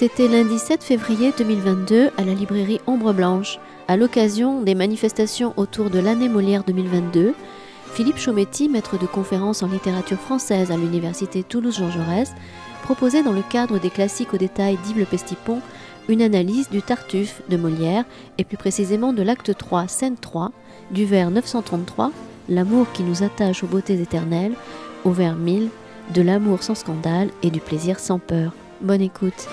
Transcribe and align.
C'était 0.00 0.28
lundi 0.28 0.60
7 0.60 0.84
février 0.84 1.32
2022 1.36 2.10
à 2.16 2.22
la 2.22 2.32
librairie 2.32 2.80
Ombre 2.86 3.12
Blanche. 3.12 3.58
À 3.88 3.96
l'occasion 3.96 4.62
des 4.62 4.76
manifestations 4.76 5.54
autour 5.56 5.90
de 5.90 5.98
l'année 5.98 6.28
Molière 6.28 6.62
2022, 6.62 7.34
Philippe 7.94 8.18
Chaumetti, 8.18 8.68
maître 8.68 8.96
de 8.96 9.06
conférences 9.06 9.64
en 9.64 9.66
littérature 9.66 10.20
française 10.20 10.70
à 10.70 10.76
l'université 10.76 11.42
Toulouse-Jean 11.42 11.90
Jaurès, 11.90 12.32
proposait 12.84 13.24
dans 13.24 13.32
le 13.32 13.42
cadre 13.42 13.80
des 13.80 13.90
classiques 13.90 14.32
au 14.32 14.36
détail 14.36 14.78
d'Yves 14.84 15.04
Pestipon 15.04 15.60
une 16.08 16.22
analyse 16.22 16.70
du 16.70 16.80
Tartuffe 16.80 17.42
de 17.48 17.56
Molière 17.56 18.04
et 18.38 18.44
plus 18.44 18.56
précisément 18.56 19.12
de 19.12 19.24
l'acte 19.24 19.58
3, 19.58 19.88
scène 19.88 20.16
3, 20.16 20.52
du 20.92 21.06
vers 21.06 21.32
933, 21.32 22.12
L'amour 22.48 22.86
qui 22.92 23.02
nous 23.02 23.24
attache 23.24 23.64
aux 23.64 23.66
beautés 23.66 24.00
éternelles, 24.00 24.54
au 25.04 25.10
vers 25.10 25.34
1000, 25.34 25.70
de 26.14 26.22
l'amour 26.22 26.62
sans 26.62 26.76
scandale 26.76 27.30
et 27.42 27.50
du 27.50 27.58
plaisir 27.58 27.98
sans 27.98 28.20
peur. 28.20 28.52
Bonne 28.80 29.02
écoute. 29.02 29.48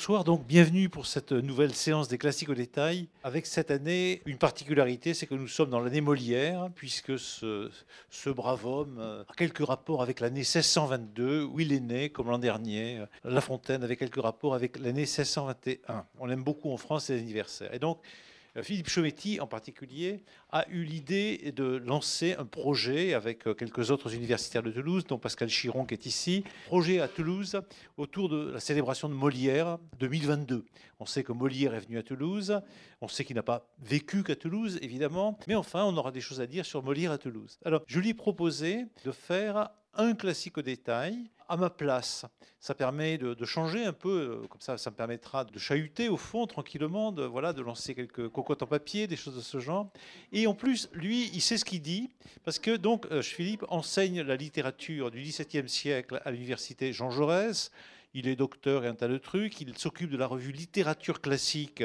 Bonsoir, 0.00 0.24
donc 0.24 0.46
bienvenue 0.46 0.88
pour 0.88 1.04
cette 1.04 1.32
nouvelle 1.32 1.74
séance 1.74 2.08
des 2.08 2.16
classiques 2.16 2.48
au 2.48 2.54
détail. 2.54 3.06
Avec 3.22 3.44
cette 3.44 3.70
année, 3.70 4.22
une 4.24 4.38
particularité, 4.38 5.12
c'est 5.12 5.26
que 5.26 5.34
nous 5.34 5.46
sommes 5.46 5.68
dans 5.68 5.78
l'année 5.78 6.00
Molière, 6.00 6.70
puisque 6.74 7.18
ce, 7.18 7.70
ce, 8.08 8.30
brave 8.30 8.64
homme 8.64 8.98
a 8.98 9.34
quelques 9.34 9.62
rapports 9.62 10.00
avec 10.00 10.20
l'année 10.20 10.40
1622, 10.40 11.44
où 11.44 11.60
il 11.60 11.74
est 11.74 11.80
né, 11.80 12.08
comme 12.08 12.30
l'an 12.30 12.38
dernier. 12.38 13.04
La 13.24 13.42
Fontaine 13.42 13.84
avait 13.84 13.96
quelques 13.96 14.22
rapports 14.22 14.54
avec 14.54 14.78
l'année 14.78 15.02
1621. 15.02 16.06
On 16.18 16.30
aime 16.30 16.44
beaucoup 16.44 16.72
en 16.72 16.78
France 16.78 17.10
les 17.10 17.18
anniversaires. 17.18 17.74
Et 17.74 17.78
donc, 17.78 17.98
euh, 17.98 18.29
Philippe 18.62 18.88
Chometti, 18.88 19.40
en 19.40 19.46
particulier, 19.46 20.22
a 20.50 20.68
eu 20.68 20.82
l'idée 20.82 21.52
de 21.54 21.76
lancer 21.76 22.34
un 22.38 22.44
projet 22.44 23.14
avec 23.14 23.46
euh, 23.46 23.54
quelques 23.54 23.90
autres 23.90 24.14
universitaires 24.14 24.62
de 24.62 24.70
Toulouse, 24.70 25.04
dont 25.06 25.18
Pascal 25.18 25.48
Chiron 25.48 25.84
qui 25.84 25.94
est 25.94 26.06
ici, 26.06 26.44
projet 26.66 27.00
à 27.00 27.08
Toulouse 27.08 27.60
autour 27.96 28.28
de 28.28 28.50
la 28.50 28.60
célébration 28.60 29.08
de 29.08 29.14
Molière 29.14 29.78
2022. 30.00 30.64
On 30.98 31.06
sait 31.06 31.22
que 31.22 31.32
Molière 31.32 31.74
est 31.74 31.80
venu 31.80 31.98
à 31.98 32.02
Toulouse, 32.02 32.60
on 33.00 33.08
sait 33.08 33.24
qu'il 33.24 33.36
n'a 33.36 33.42
pas 33.42 33.68
vécu 33.78 34.22
qu'à 34.22 34.36
Toulouse, 34.36 34.78
évidemment, 34.82 35.38
mais 35.46 35.54
enfin, 35.54 35.84
on 35.84 35.96
aura 35.96 36.10
des 36.10 36.20
choses 36.20 36.40
à 36.40 36.46
dire 36.46 36.66
sur 36.66 36.82
Molière 36.82 37.12
à 37.12 37.18
Toulouse. 37.18 37.58
Alors, 37.64 37.82
je 37.86 38.00
lui 38.00 38.10
ai 38.10 38.14
proposé 38.14 38.86
de 39.04 39.12
faire 39.12 39.70
un 39.94 40.14
classique 40.14 40.58
au 40.58 40.62
détail 40.62 41.30
à 41.50 41.56
ma 41.56 41.68
place. 41.68 42.24
Ça 42.60 42.74
permet 42.74 43.18
de, 43.18 43.44
changer 43.44 43.84
un 43.84 43.92
peu, 43.92 44.42
euh, 44.42 44.46
comme 44.48 44.60
ça, 44.60 44.78
ça 44.78 44.90
me 44.90 44.96
permettra 44.96 45.44
de 45.44 45.58
chahuter 45.58 46.08
au 46.08 46.16
fond 46.16 46.46
tranquillement, 46.46 47.10
de, 47.10 47.24
voilà, 47.24 47.52
de 47.52 47.62
lancer 47.62 47.94
quelques 47.94 48.28
cocottes 48.28 48.62
en 48.62 48.66
papier, 48.66 49.06
des 49.06 49.16
choses 49.16 49.36
de 49.36 49.40
ce 49.40 49.58
genre. 49.58 49.90
Et 50.32 50.46
en 50.46 50.54
plus, 50.54 50.88
lui, 50.92 51.30
il 51.32 51.40
sait 51.40 51.58
ce 51.58 51.64
qu'il 51.64 51.82
dit, 51.82 52.10
parce 52.44 52.58
que 52.58 52.76
donc 52.76 53.06
euh, 53.10 53.22
Philippe 53.22 53.64
enseigne 53.68 54.22
la 54.22 54.36
littérature 54.36 55.10
du 55.10 55.20
XVIIe 55.20 55.68
siècle 55.68 56.22
à 56.24 56.30
l'université 56.30 56.92
Jean 56.92 57.10
Jaurès. 57.10 57.70
Il 58.14 58.28
est 58.28 58.36
docteur 58.36 58.84
et 58.84 58.88
un 58.88 58.94
tas 58.94 59.08
de 59.08 59.18
trucs. 59.18 59.60
Il 59.60 59.76
s'occupe 59.78 60.10
de 60.10 60.16
la 60.16 60.26
revue 60.26 60.52
Littérature 60.52 61.20
classique 61.20 61.82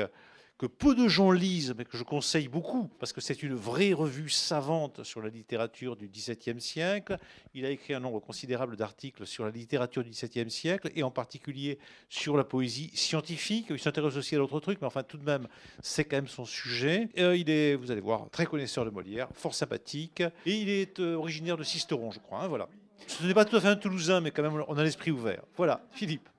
que 0.58 0.66
peu 0.66 0.96
de 0.96 1.08
gens 1.08 1.32
lisent, 1.32 1.74
mais 1.78 1.84
que 1.84 1.98
je 1.98 2.04
conseille 2.04 2.48
beaucoup, 2.48 2.90
parce 3.00 3.12
que 3.12 3.20
c'est 3.20 3.44
une 3.44 3.56
vraie 3.56 3.92
revue 3.92 4.30
savante 4.30 5.04
sur 5.04 5.22
la 5.22 5.30
littérature 5.30 5.98
du 5.98 6.08
XVIIe 6.08 6.62
siècle. 6.62 7.18
Il 7.54 7.66
a 7.66 7.70
écrit 7.70 7.94
un 7.94 8.00
nombre 8.00 8.22
considérable 8.22 8.78
d'articles 8.78 9.26
sur 9.26 9.44
la 9.44 9.52
littérature 9.52 10.04
du 10.04 10.12
XVIIe 10.12 10.50
siècle, 10.50 10.92
et 10.96 11.04
en 11.04 11.12
particulier 11.12 11.78
sur 12.08 12.38
la 12.38 12.46
poésie 12.46 12.90
scientifique. 12.94 13.68
Il 13.70 13.80
s'intéresse 13.80 14.16
aussi 14.16 14.36
à 14.36 14.38
d'autres 14.38 14.62
trucs, 14.62 14.80
mais 14.80 14.88
enfin 14.88 15.04
tout 15.04 15.18
de 15.18 15.26
même, 15.26 15.48
c'est 15.82 16.06
quand 16.06 16.18
même 16.18 16.28
son 16.28 16.46
sujet. 16.46 17.10
Euh, 17.18 17.36
il 17.36 17.50
est, 17.50 17.76
vous 17.76 17.92
allez 17.92 18.02
voir, 18.02 18.30
très 18.30 18.46
connaisseur 18.46 18.86
de 18.86 18.92
Molière, 18.92 19.28
fort 19.34 19.54
sympathique, 19.54 20.22
et 20.46 20.56
il 20.56 20.70
est 20.70 21.00
euh, 21.00 21.16
originaire 21.16 21.58
de 21.58 21.64
Sisteron, 21.64 22.12
je 22.12 22.20
crois. 22.20 22.44
Hein, 22.44 22.48
voilà. 22.48 22.70
Ce 23.08 23.24
n'est 23.26 23.34
pas 23.34 23.46
tout 23.46 23.58
à 23.58 23.62
fait 23.62 23.68
un 23.68 23.76
Toulousain, 23.76 24.22
mais 24.22 24.32
quand 24.32 24.42
même, 24.42 24.64
on 24.68 24.78
a 24.78 24.84
l'esprit 24.84 25.12
ouvert. 25.12 25.44
Voilà, 25.58 25.86
Philippe. 25.92 26.30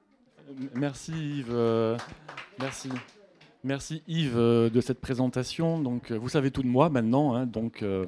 Merci 0.74 1.12
Yves. 1.12 1.52
Euh, 1.52 1.98
merci. 2.58 2.88
Merci 3.66 4.04
Yves 4.06 4.36
euh, 4.36 4.70
de 4.70 4.80
cette 4.80 5.00
présentation. 5.00 5.80
Donc, 5.80 6.12
euh, 6.12 6.18
vous 6.18 6.28
savez 6.28 6.52
tout 6.52 6.62
de 6.62 6.68
moi 6.68 6.88
maintenant. 6.88 7.34
Hein, 7.34 7.46
donc, 7.46 7.82
euh, 7.82 8.06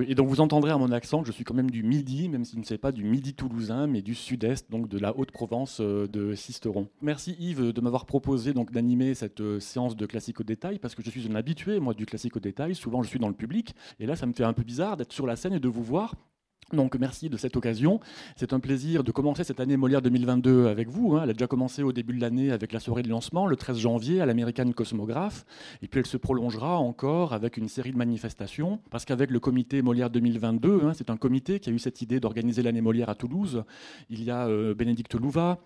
et 0.00 0.14
donc 0.14 0.28
vous 0.28 0.40
entendrez 0.40 0.70
à 0.70 0.78
mon 0.78 0.90
accent 0.90 1.20
que 1.20 1.26
je 1.26 1.32
suis 1.32 1.44
quand 1.44 1.52
même 1.52 1.70
du 1.70 1.82
Midi, 1.82 2.30
même 2.30 2.46
si 2.46 2.58
ne 2.58 2.64
sais 2.64 2.78
pas 2.78 2.92
du 2.92 3.04
Midi 3.04 3.34
toulousain, 3.34 3.86
mais 3.86 4.00
du 4.00 4.14
Sud-Est, 4.14 4.70
donc 4.70 4.88
de 4.88 4.98
la 4.98 5.14
Haute-Provence 5.14 5.82
de 5.82 6.34
Sisteron. 6.34 6.88
Merci 7.02 7.36
Yves 7.38 7.72
de 7.72 7.80
m'avoir 7.82 8.06
proposé 8.06 8.54
donc 8.54 8.72
d'animer 8.72 9.12
cette 9.12 9.58
séance 9.58 9.96
de 9.96 10.06
classique 10.06 10.40
au 10.40 10.44
détail, 10.44 10.78
parce 10.78 10.94
que 10.94 11.02
je 11.02 11.10
suis 11.10 11.30
un 11.30 11.34
habitué 11.34 11.78
moi 11.78 11.92
du 11.92 12.06
classique 12.06 12.36
au 12.36 12.40
détail. 12.40 12.74
Souvent 12.74 13.02
je 13.02 13.08
suis 13.08 13.18
dans 13.18 13.28
le 13.28 13.34
public, 13.34 13.74
et 14.00 14.06
là 14.06 14.16
ça 14.16 14.24
me 14.24 14.32
fait 14.32 14.44
un 14.44 14.54
peu 14.54 14.64
bizarre 14.64 14.96
d'être 14.96 15.12
sur 15.12 15.26
la 15.26 15.36
scène 15.36 15.52
et 15.52 15.60
de 15.60 15.68
vous 15.68 15.84
voir 15.84 16.14
donc 16.72 16.96
merci 16.96 17.30
de 17.30 17.36
cette 17.36 17.56
occasion. 17.56 18.00
C'est 18.34 18.52
un 18.52 18.58
plaisir 18.58 19.04
de 19.04 19.12
commencer 19.12 19.44
cette 19.44 19.60
année 19.60 19.76
Molière 19.76 20.02
2022 20.02 20.66
avec 20.66 20.88
vous. 20.88 21.14
Hein. 21.14 21.20
Elle 21.22 21.30
a 21.30 21.32
déjà 21.32 21.46
commencé 21.46 21.84
au 21.84 21.92
début 21.92 22.14
de 22.14 22.20
l'année 22.20 22.50
avec 22.50 22.72
la 22.72 22.80
soirée 22.80 23.02
de 23.02 23.08
lancement, 23.08 23.46
le 23.46 23.54
13 23.54 23.78
janvier, 23.78 24.20
à 24.20 24.26
l'American 24.26 24.72
Cosmograph. 24.72 25.44
Et 25.82 25.86
puis 25.86 26.00
elle 26.00 26.06
se 26.06 26.16
prolongera 26.16 26.78
encore 26.78 27.32
avec 27.32 27.56
une 27.56 27.68
série 27.68 27.92
de 27.92 27.96
manifestations. 27.96 28.80
Parce 28.90 29.04
qu'avec 29.04 29.30
le 29.30 29.38
comité 29.38 29.80
Molière 29.80 30.10
2022, 30.10 30.80
hein, 30.82 30.92
c'est 30.94 31.10
un 31.10 31.16
comité 31.16 31.60
qui 31.60 31.70
a 31.70 31.72
eu 31.72 31.78
cette 31.78 32.02
idée 32.02 32.18
d'organiser 32.18 32.62
l'année 32.62 32.80
Molière 32.80 33.10
à 33.10 33.14
Toulouse. 33.14 33.62
Il 34.10 34.24
y 34.24 34.30
a 34.32 34.48
euh, 34.48 34.74
Bénédicte 34.74 35.14
Louva, 35.14 35.58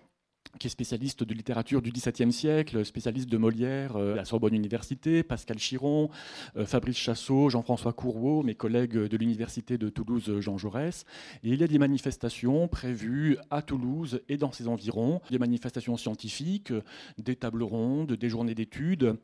qui 0.59 0.67
est 0.67 0.69
spécialiste 0.69 1.23
de 1.23 1.33
littérature 1.33 1.81
du 1.81 1.91
XVIIe 1.91 2.31
siècle, 2.31 2.85
spécialiste 2.85 3.29
de 3.29 3.37
Molière 3.37 3.95
euh, 3.95 4.13
à 4.13 4.17
la 4.17 4.25
Sorbonne 4.25 4.53
Université, 4.53 5.23
Pascal 5.23 5.57
Chiron, 5.57 6.09
euh, 6.55 6.65
Fabrice 6.65 6.97
Chassot, 6.97 7.49
Jean-François 7.49 7.93
Courreau, 7.93 8.43
mes 8.43 8.55
collègues 8.55 8.97
de 8.97 9.17
l'Université 9.17 9.77
de 9.77 9.89
Toulouse 9.89 10.39
Jean 10.39 10.57
Jaurès. 10.57 11.05
Et 11.43 11.49
il 11.49 11.59
y 11.59 11.63
a 11.63 11.67
des 11.67 11.79
manifestations 11.79 12.67
prévues 12.67 13.37
à 13.49 13.61
Toulouse 13.61 14.21
et 14.29 14.37
dans 14.37 14.51
ses 14.51 14.67
environs, 14.67 15.21
des 15.31 15.39
manifestations 15.39 15.97
scientifiques, 15.97 16.73
des 17.17 17.35
tables 17.35 17.63
rondes, 17.63 18.13
des 18.13 18.29
journées 18.29 18.55
d'études 18.55 19.17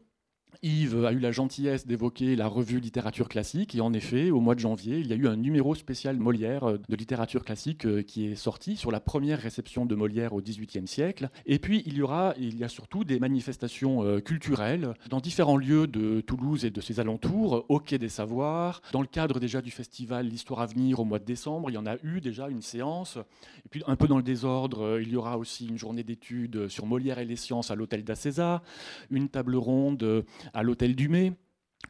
Yves 0.64 1.06
a 1.06 1.12
eu 1.12 1.20
la 1.20 1.32
gentillesse 1.32 1.86
d'évoquer 1.86 2.36
la 2.36 2.48
revue 2.48 2.80
littérature 2.80 3.30
classique 3.30 3.76
et 3.76 3.82
en 3.82 3.94
effet, 3.94 4.32
au 4.32 4.40
mois 4.40 4.56
de 4.56 4.60
janvier, 4.60 4.98
il 4.98 5.08
y 5.08 5.14
a 5.14 5.16
eu 5.16 5.28
un 5.28 5.36
numéro 5.36 5.76
spécial 5.76 6.18
Molière 6.18 6.64
euh, 6.64 6.78
de 6.90 6.96
littérature 6.96 7.44
classique 7.44 7.86
euh, 7.86 8.02
qui 8.02 8.26
est 8.26 8.36
sorti 8.36 8.76
sur 8.76 8.92
la 8.92 9.00
première 9.00 9.40
réception 9.40 9.86
de 9.86 9.96
Molière 9.96 10.34
au 10.34 10.42
XVIIIe 10.42 10.88
siècle. 10.88 11.30
Et 11.46 11.60
puis 11.60 11.84
il 11.86 11.98
y 11.98 12.02
aura, 12.02 12.34
il 12.40 12.58
y 12.58 12.64
a 12.64 12.70
surtout 12.70 13.04
des 13.04 13.20
manifestations 13.20 14.04
euh, 14.04 14.20
culturelles 14.20 14.94
dans 15.10 15.20
différents 15.20 15.58
lieux 15.58 15.86
de 15.86 16.22
Toulouse 16.22 16.66
et 16.66 16.72
de 16.72 16.82
ses 16.82 17.00
alentours, 17.00 17.66
au 17.70 17.80
Quai 17.80 17.98
des 17.98 18.10
Savoirs, 18.10 18.82
dans 18.92 19.02
le 19.02 19.08
cadre 19.08 19.40
déjà 19.40 19.62
du 19.62 19.72
festival 19.72 20.28
L'Histoire 20.28 20.62
à 20.62 20.66
venir 20.66 21.00
au 21.00 21.06
mois 21.06 21.20
de 21.20 21.26
décembre, 21.26 21.70
il 21.70 21.74
y 21.74 21.78
en 21.78 21.86
a 21.86 21.98
eu 22.04 22.20
déjà 22.20 22.50
une 22.50 22.62
séance. 22.62 23.18
Et 23.66 23.70
puis 23.70 23.84
un 23.88 23.96
peu 23.96 24.08
dans 24.08 24.18
le 24.18 24.24
désordre, 24.24 25.00
il 25.00 25.10
y 25.10 25.16
aura 25.16 25.38
aussi 25.38 25.68
une 25.68 25.78
journée 25.78 26.04
d'études 26.04 26.68
sur 26.68 26.86
Molière 26.86 27.20
et 27.20 27.26
les 27.26 27.36
sciences 27.36 27.72
à 27.72 27.76
l'hôtel 27.76 28.04
d'Acésa, 28.04 28.64
une 29.12 29.30
table 29.30 29.56
ronde 29.56 30.26
à 30.54 30.64
l'Hôtel 30.64 30.96
du 30.96 31.10
Mai 31.10 31.34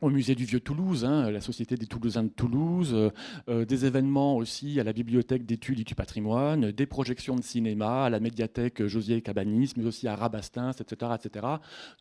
au 0.02 0.10
musée 0.10 0.36
du 0.36 0.46
Vieux 0.46 0.60
Toulouse, 0.60 1.06
hein, 1.06 1.32
la 1.32 1.42
Société 1.42 1.76
des 1.76 1.88
Toulousains 1.88 2.24
de 2.24 2.30
Toulouse, 2.30 2.92
euh, 2.94 3.10
euh, 3.50 3.66
des 3.66 3.86
événements 3.86 4.38
aussi 4.38 4.80
à 4.80 4.84
la 4.84 4.94
Bibliothèque 4.94 5.46
d'études 5.46 5.80
et 5.80 5.84
du 5.84 5.96
patrimoine, 5.96 6.72
des 6.72 6.86
projections 6.86 7.36
de 7.36 7.42
cinéma 7.42 8.06
à 8.06 8.10
la 8.10 8.20
médiathèque 8.20 8.86
Josier 8.86 9.22
Cabanis, 9.22 9.74
mais 9.76 9.86
aussi 9.86 10.08
à 10.08 10.16
Rabastins, 10.16 10.72
etc., 10.72 11.14
etc. 11.16 11.48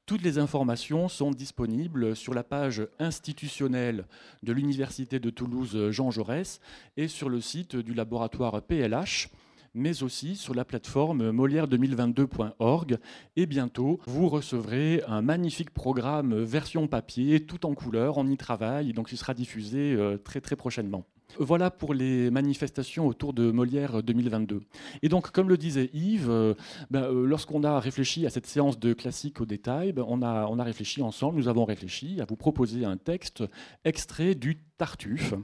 Toutes 0.04 0.22
les 0.22 0.38
informations 0.38 1.08
sont 1.08 1.30
disponibles 1.30 2.14
sur 2.14 2.34
la 2.34 2.44
page 2.44 2.86
institutionnelle 2.98 4.04
de 4.42 4.52
l'Université 4.52 5.18
de 5.18 5.30
Toulouse 5.30 5.90
Jean 5.90 6.10
Jaurès 6.10 6.60
et 6.98 7.08
sur 7.08 7.30
le 7.30 7.40
site 7.40 7.76
du 7.76 7.94
laboratoire 7.94 8.60
PLH 8.62 9.28
mais 9.76 10.02
aussi 10.02 10.34
sur 10.34 10.54
la 10.54 10.64
plateforme 10.64 11.30
molière2022.org. 11.30 12.98
Et 13.36 13.46
bientôt, 13.46 14.00
vous 14.06 14.28
recevrez 14.28 15.02
un 15.06 15.22
magnifique 15.22 15.70
programme 15.70 16.34
version 16.42 16.88
papier, 16.88 17.46
tout 17.46 17.66
en 17.66 17.74
couleur, 17.74 18.18
on 18.18 18.26
y 18.26 18.36
travaille, 18.36 18.92
donc 18.92 19.12
il 19.12 19.18
sera 19.18 19.34
diffusé 19.34 19.94
euh, 19.94 20.16
très 20.16 20.40
très 20.40 20.56
prochainement. 20.56 21.04
Voilà 21.38 21.70
pour 21.70 21.92
les 21.92 22.30
manifestations 22.30 23.06
autour 23.06 23.32
de 23.34 23.50
Molière 23.50 24.02
2022. 24.02 24.62
Et 25.02 25.08
donc, 25.08 25.30
comme 25.32 25.48
le 25.48 25.58
disait 25.58 25.90
Yves, 25.92 26.30
euh, 26.30 26.54
ben, 26.90 27.02
euh, 27.02 27.26
lorsqu'on 27.26 27.62
a 27.64 27.78
réfléchi 27.78 28.26
à 28.26 28.30
cette 28.30 28.46
séance 28.46 28.78
de 28.78 28.94
classique 28.94 29.40
au 29.40 29.46
détail, 29.46 29.92
ben, 29.92 30.04
on, 30.08 30.22
a, 30.22 30.46
on 30.46 30.58
a 30.58 30.64
réfléchi 30.64 31.02
ensemble, 31.02 31.38
nous 31.38 31.48
avons 31.48 31.64
réfléchi 31.64 32.20
à 32.20 32.24
vous 32.24 32.36
proposer 32.36 32.84
un 32.84 32.96
texte 32.96 33.44
extrait 33.84 34.34
du 34.34 34.62
Tartuffe 34.78 35.34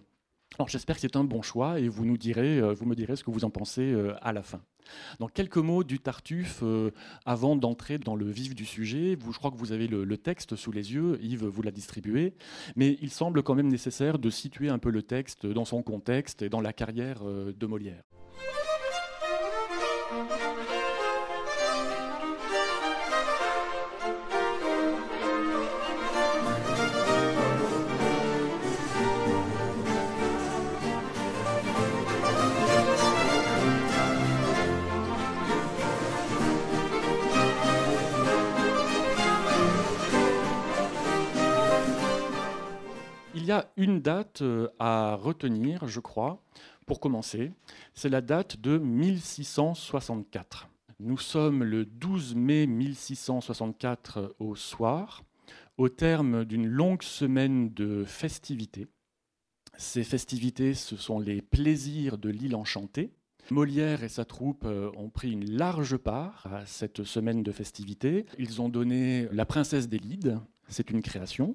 Alors 0.58 0.68
j'espère 0.68 0.96
que 0.96 1.00
c'est 1.00 1.16
un 1.16 1.24
bon 1.24 1.42
choix 1.42 1.80
et 1.80 1.88
vous 1.88 2.04
nous 2.04 2.18
direz, 2.18 2.58
euh, 2.58 2.72
vous 2.72 2.84
me 2.86 2.94
direz 2.94 3.16
ce 3.16 3.24
que 3.24 3.30
vous 3.30 3.44
en 3.44 3.50
pensez 3.50 3.92
euh, 3.92 4.14
à 4.20 4.32
la 4.32 4.42
fin. 4.42 4.60
Donc 5.20 5.32
quelques 5.32 5.58
mots 5.58 5.84
du 5.84 5.98
Tartuffe 5.98 6.60
euh, 6.62 6.90
avant 7.24 7.56
d'entrer 7.56 7.98
dans 7.98 8.16
le 8.16 8.30
vif 8.30 8.54
du 8.54 8.66
sujet. 8.66 9.16
Je 9.18 9.38
crois 9.38 9.50
que 9.50 9.56
vous 9.56 9.72
avez 9.72 9.86
le, 9.86 10.16
texte 10.16 10.56
sous 10.56 10.70
les 10.70 10.92
yeux, 10.92 11.18
Yves 11.22 11.46
vous 11.46 11.62
l'a 11.62 11.70
distribué, 11.70 12.34
mais 12.76 12.98
il 13.00 13.10
semble 13.10 13.42
quand 13.42 13.54
même 13.54 13.68
nécessaire 13.68 14.18
de 14.18 14.30
situer 14.30 14.68
un 14.68 14.78
peu 14.78 14.90
le 14.90 15.02
texte 15.02 15.46
dans 15.46 15.64
son 15.64 15.82
contexte 15.82 16.42
et 16.42 16.48
dans 16.48 16.60
la 16.60 16.72
carrière 16.72 17.24
de 17.24 17.66
Molière. 17.66 18.02
Y 43.52 43.54
a 43.54 43.70
une 43.76 44.00
date 44.00 44.40
euh, 44.40 44.68
à 44.78 45.14
retenir, 45.14 45.86
je 45.86 46.00
crois, 46.00 46.42
pour 46.86 47.00
commencer. 47.00 47.52
C'est 47.92 48.08
la 48.08 48.22
date 48.22 48.56
de 48.58 48.78
1664. 48.78 50.70
Nous 51.00 51.18
sommes 51.18 51.62
le 51.62 51.84
12 51.84 52.34
mai 52.34 52.66
1664 52.66 54.36
au 54.38 54.56
soir, 54.56 55.22
au 55.76 55.90
terme 55.90 56.46
d'une 56.46 56.66
longue 56.66 57.02
semaine 57.02 57.74
de 57.74 58.04
festivités. 58.04 58.86
Ces 59.76 60.02
festivités, 60.02 60.72
ce 60.72 60.96
sont 60.96 61.18
les 61.18 61.42
plaisirs 61.42 62.16
de 62.16 62.30
l'île 62.30 62.56
enchantée. 62.56 63.12
Molière 63.50 64.02
et 64.02 64.08
sa 64.08 64.24
troupe 64.24 64.64
euh, 64.64 64.90
ont 64.96 65.10
pris 65.10 65.30
une 65.30 65.50
large 65.50 65.98
part 65.98 66.48
à 66.50 66.64
cette 66.64 67.04
semaine 67.04 67.42
de 67.42 67.52
festivités. 67.52 68.24
Ils 68.38 68.62
ont 68.62 68.70
donné 68.70 69.28
La 69.30 69.44
princesse 69.44 69.90
des 69.90 69.98
Lides, 69.98 70.40
c'est 70.68 70.88
une 70.90 71.02
création. 71.02 71.54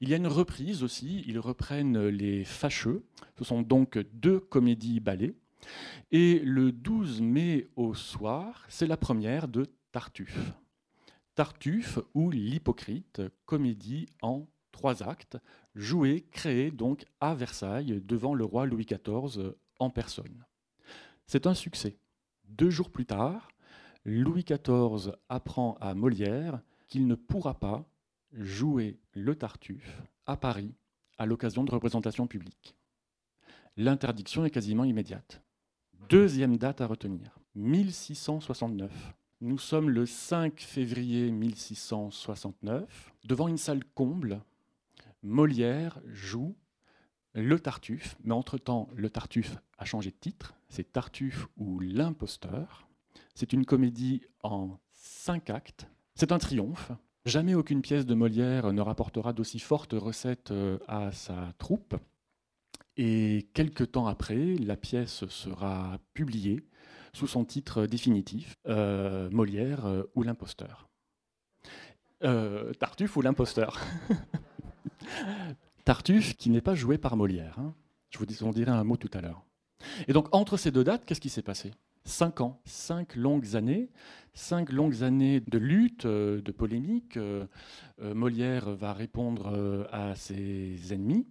Il 0.00 0.08
y 0.08 0.14
a 0.14 0.16
une 0.16 0.26
reprise 0.26 0.82
aussi, 0.82 1.24
ils 1.26 1.38
reprennent 1.38 2.08
Les 2.08 2.44
Fâcheux, 2.44 3.04
ce 3.38 3.44
sont 3.44 3.62
donc 3.62 3.98
deux 4.12 4.40
comédies 4.40 5.00
ballets. 5.00 5.34
Et 6.10 6.38
le 6.40 6.72
12 6.72 7.20
mai 7.20 7.68
au 7.76 7.94
soir, 7.94 8.64
c'est 8.68 8.86
la 8.86 8.96
première 8.96 9.48
de 9.48 9.66
Tartuffe. 9.92 10.52
Tartuffe 11.34 11.98
ou 12.14 12.30
L'Hypocrite, 12.30 13.22
comédie 13.44 14.06
en 14.22 14.46
trois 14.72 15.02
actes, 15.02 15.38
jouée, 15.74 16.26
créée 16.30 16.70
donc 16.70 17.04
à 17.20 17.34
Versailles 17.34 18.00
devant 18.04 18.34
le 18.34 18.44
roi 18.44 18.66
Louis 18.66 18.86
XIV 18.86 19.54
en 19.78 19.90
personne. 19.90 20.44
C'est 21.26 21.46
un 21.46 21.54
succès. 21.54 21.98
Deux 22.48 22.70
jours 22.70 22.90
plus 22.90 23.06
tard, 23.06 23.48
Louis 24.04 24.44
XIV 24.44 25.12
apprend 25.28 25.76
à 25.80 25.94
Molière 25.94 26.60
qu'il 26.86 27.06
ne 27.06 27.14
pourra 27.14 27.58
pas 27.58 27.84
jouer 28.32 28.98
le 29.12 29.34
Tartuffe 29.34 30.02
à 30.26 30.36
Paris 30.36 30.74
à 31.18 31.26
l'occasion 31.26 31.64
de 31.64 31.70
représentations 31.70 32.26
publiques. 32.26 32.76
L'interdiction 33.76 34.44
est 34.44 34.50
quasiment 34.50 34.84
immédiate. 34.84 35.42
Deuxième 36.08 36.56
date 36.56 36.80
à 36.80 36.86
retenir, 36.86 37.38
1669. 37.54 39.14
Nous 39.40 39.58
sommes 39.58 39.90
le 39.90 40.06
5 40.06 40.60
février 40.60 41.30
1669. 41.30 43.12
Devant 43.24 43.48
une 43.48 43.58
salle 43.58 43.84
comble, 43.94 44.42
Molière 45.22 46.00
joue 46.06 46.56
le 47.34 47.60
Tartuffe, 47.60 48.16
mais 48.24 48.34
entre-temps, 48.34 48.88
le 48.94 49.10
Tartuffe 49.10 49.58
a 49.76 49.84
changé 49.84 50.10
de 50.10 50.16
titre. 50.16 50.54
C'est 50.68 50.92
Tartuffe 50.92 51.46
ou 51.56 51.78
l'imposteur. 51.78 52.88
C'est 53.34 53.52
une 53.52 53.64
comédie 53.64 54.22
en 54.42 54.78
cinq 54.90 55.50
actes. 55.50 55.88
C'est 56.14 56.32
un 56.32 56.38
triomphe. 56.38 56.90
Jamais 57.24 57.54
aucune 57.54 57.82
pièce 57.82 58.06
de 58.06 58.14
Molière 58.14 58.72
ne 58.72 58.80
rapportera 58.80 59.32
d'aussi 59.32 59.58
fortes 59.58 59.92
recettes 59.92 60.50
euh, 60.50 60.78
à 60.86 61.12
sa 61.12 61.52
troupe. 61.58 61.96
Et 62.96 63.48
quelques 63.54 63.92
temps 63.92 64.06
après, 64.06 64.56
la 64.56 64.76
pièce 64.76 65.26
sera 65.28 65.98
publiée 66.14 66.64
sous 67.12 67.26
son 67.26 67.44
titre 67.44 67.86
définitif, 67.86 68.54
euh, 68.66 69.28
Molière 69.30 69.86
euh, 69.86 70.04
ou 70.14 70.22
l'imposteur. 70.22 70.88
Tartuffe 72.20 73.16
ou 73.16 73.22
l'imposteur? 73.22 73.78
Tartuffe 75.84 76.36
qui 76.36 76.50
n'est 76.50 76.60
pas 76.60 76.74
joué 76.74 76.98
par 76.98 77.16
Molière. 77.16 77.58
Hein. 77.58 77.74
Je 78.10 78.18
vous 78.18 78.44
en 78.44 78.50
dirai 78.50 78.72
un 78.72 78.84
mot 78.84 78.96
tout 78.96 79.10
à 79.12 79.20
l'heure. 79.20 79.44
Et 80.08 80.12
donc 80.12 80.34
entre 80.34 80.56
ces 80.56 80.70
deux 80.70 80.82
dates, 80.82 81.04
qu'est-ce 81.04 81.20
qui 81.20 81.28
s'est 81.28 81.42
passé? 81.42 81.72
Cinq 82.04 82.40
ans, 82.40 82.60
cinq 82.64 83.16
longues 83.16 83.56
années, 83.56 83.90
cinq 84.34 84.70
longues 84.70 85.02
années 85.02 85.40
de 85.40 85.58
lutte, 85.58 86.06
euh, 86.06 86.40
de 86.40 86.52
polémique. 86.52 87.16
Euh, 87.16 87.46
euh, 88.00 88.14
Molière 88.14 88.70
va 88.70 88.92
répondre 88.92 89.86
à 89.92 90.14
ses 90.14 90.92
ennemis. 90.92 91.26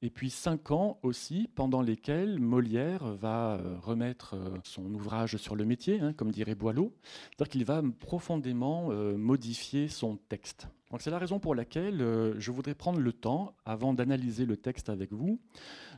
Et 0.00 0.10
puis 0.10 0.30
cinq 0.30 0.70
ans 0.70 0.98
aussi 1.02 1.48
pendant 1.54 1.82
lesquels 1.82 2.38
Molière 2.38 3.04
va 3.14 3.60
remettre 3.82 4.36
son 4.62 4.84
ouvrage 4.94 5.36
sur 5.36 5.56
le 5.56 5.64
métier, 5.64 6.00
hein, 6.00 6.12
comme 6.12 6.30
dirait 6.30 6.54
Boileau, 6.54 6.94
c'est-à-dire 7.02 7.50
qu'il 7.50 7.64
va 7.64 7.82
profondément 7.98 8.92
modifier 9.16 9.88
son 9.88 10.16
texte. 10.16 10.68
C'est 10.98 11.10
la 11.10 11.18
raison 11.18 11.38
pour 11.38 11.54
laquelle 11.54 11.98
je 12.38 12.50
voudrais 12.50 12.74
prendre 12.74 12.98
le 12.98 13.12
temps, 13.12 13.54
avant 13.66 13.92
d'analyser 13.92 14.46
le 14.46 14.56
texte 14.56 14.88
avec 14.88 15.12
vous, 15.12 15.38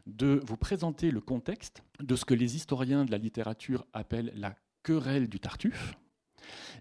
de 0.07 0.43
vous 0.45 0.57
présenter 0.57 1.11
le 1.13 1.21
contexte 1.21 1.85
de 2.01 2.17
ce 2.17 2.25
que 2.25 2.35
les 2.35 2.57
historiens 2.57 3.05
de 3.05 3.13
la 3.13 3.19
littérature 3.19 3.87
appellent 3.93 4.33
la 4.35 4.57
querelle 4.83 5.29
du 5.29 5.39
Tartuffe, 5.39 5.95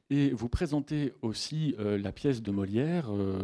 et 0.10 0.32
vous 0.32 0.50
présenter 0.50 1.14
aussi 1.22 1.76
euh, 1.80 1.98
la 1.98 2.12
pièce 2.12 2.42
de 2.42 2.52
Molière 2.52 3.14
euh, 3.14 3.44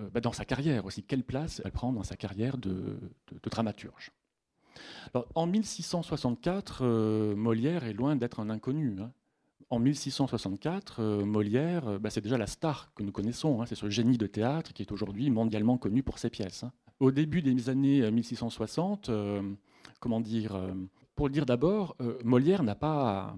euh, 0.00 0.08
bah, 0.10 0.20
dans 0.20 0.32
sa 0.32 0.44
carrière 0.44 0.86
aussi, 0.86 1.02
quelle 1.02 1.24
place 1.24 1.60
elle 1.64 1.72
prend 1.72 1.92
dans 1.92 2.04
sa 2.04 2.16
carrière 2.16 2.56
de, 2.56 2.98
dramaturge. 3.42 4.12
en 5.34 5.46
1664, 5.46 7.34
Molière 7.34 7.84
est 7.84 7.92
loin 7.92 8.16
d'être 8.16 8.40
un 8.40 8.50
inconnu. 8.50 8.96
Hein. 9.00 9.12
En 9.70 9.78
1664, 9.78 11.02
Molière, 11.24 12.00
bah, 12.00 12.08
c'est 12.08 12.22
déjà 12.22 12.38
la 12.38 12.46
star 12.46 12.92
que 12.94 13.02
nous 13.02 13.12
connaissons. 13.12 13.60
Hein. 13.60 13.66
c'est 13.66 13.74
ce 13.74 13.90
génie 13.90 14.16
de 14.16 14.26
théâtre 14.26 14.72
qui 14.72 14.82
est 14.82 14.92
aujourd'hui 14.92 15.28
mondialement 15.30 15.76
connu 15.76 16.02
pour 16.02 16.18
ses 16.18 16.30
pièces. 16.30 16.64
Hein. 16.64 16.72
Au 17.00 17.10
début 17.10 17.42
des 17.42 17.68
années 17.68 18.10
1660, 18.10 19.10
comment 20.00 20.20
dire, 20.20 20.58
pour 21.14 21.28
le 21.28 21.32
dire 21.32 21.46
d'abord, 21.46 21.96
Molière 22.24 22.62
n'a 22.62 22.74
pas. 22.74 23.36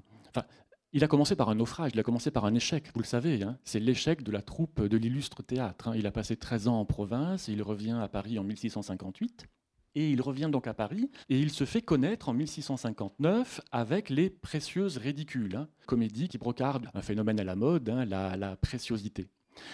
Il 0.92 1.04
a 1.04 1.08
commencé 1.08 1.36
par 1.36 1.48
un 1.48 1.54
naufrage, 1.54 1.92
il 1.94 2.00
a 2.00 2.02
commencé 2.02 2.32
par 2.32 2.44
un 2.44 2.54
échec, 2.54 2.90
vous 2.94 3.00
le 3.00 3.06
savez. 3.06 3.42
Hein. 3.42 3.58
c'est 3.64 3.78
l'échec 3.78 4.24
de 4.24 4.32
la 4.32 4.42
troupe 4.42 4.82
de 4.82 4.96
l'illustre 4.96 5.42
théâtre. 5.42 5.92
Il 5.94 6.06
a 6.06 6.10
passé 6.10 6.36
13 6.36 6.66
ans 6.66 6.80
en 6.80 6.84
province, 6.84 7.46
il 7.48 7.62
revient 7.62 7.98
à 8.00 8.08
Paris 8.08 8.38
en 8.38 8.44
1658. 8.44 9.46
Et 9.94 10.10
il 10.10 10.22
revient 10.22 10.48
donc 10.50 10.66
à 10.66 10.74
Paris 10.74 11.10
et 11.28 11.38
il 11.38 11.50
se 11.50 11.64
fait 11.64 11.82
connaître 11.82 12.28
en 12.28 12.32
1659 12.32 13.60
avec 13.72 14.08
Les 14.08 14.30
Précieuses 14.30 14.98
Ridicules, 14.98 15.56
hein. 15.56 15.68
comédie 15.86 16.28
qui 16.28 16.38
brocarde 16.38 16.88
un 16.94 17.02
phénomène 17.02 17.40
à 17.40 17.44
la 17.44 17.56
mode, 17.56 17.88
la, 17.88 18.36
la, 18.36 18.56
préciosité. 18.56 19.28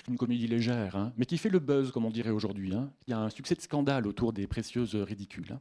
Une 0.08 0.16
comédie 0.16 0.48
légère, 0.48 1.12
mais 1.16 1.26
qui 1.26 1.36
fait 1.36 1.50
le 1.50 1.58
buzz, 1.58 1.90
comme 1.90 2.06
on 2.06 2.10
dirait 2.10 2.30
aujourd'hui. 2.30 2.72
Il 3.06 3.10
y 3.10 3.12
a 3.12 3.20
un 3.20 3.30
succès 3.30 3.54
de 3.54 3.60
scandale 3.60 4.06
autour 4.06 4.32
des 4.32 4.46
Précieuses 4.46 4.96
Ridicules. 4.96 5.58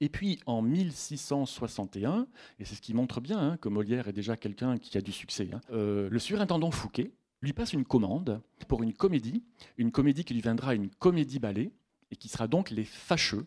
Et 0.00 0.08
puis 0.08 0.40
en 0.46 0.60
1661, 0.60 2.26
et 2.58 2.64
c'est 2.64 2.74
ce 2.74 2.80
qui 2.80 2.94
montre 2.94 3.20
bien 3.20 3.38
hein, 3.38 3.56
que 3.56 3.68
Molière 3.68 4.08
est 4.08 4.12
déjà 4.12 4.36
quelqu'un 4.36 4.78
qui 4.78 4.96
a 4.98 5.00
du 5.00 5.12
succès, 5.12 5.50
hein, 5.52 5.60
euh, 5.72 6.08
le 6.10 6.18
surintendant 6.18 6.70
Fouquet 6.70 7.12
lui 7.42 7.52
passe 7.52 7.72
une 7.72 7.84
commande 7.84 8.40
pour 8.66 8.82
une 8.82 8.92
comédie, 8.92 9.44
une 9.76 9.92
comédie 9.92 10.24
qui 10.24 10.34
lui 10.34 10.40
viendra 10.40 10.74
une 10.74 10.90
comédie-ballet, 10.90 11.72
et 12.10 12.16
qui 12.16 12.28
sera 12.28 12.48
donc 12.48 12.70
Les 12.70 12.84
Fâcheux, 12.84 13.46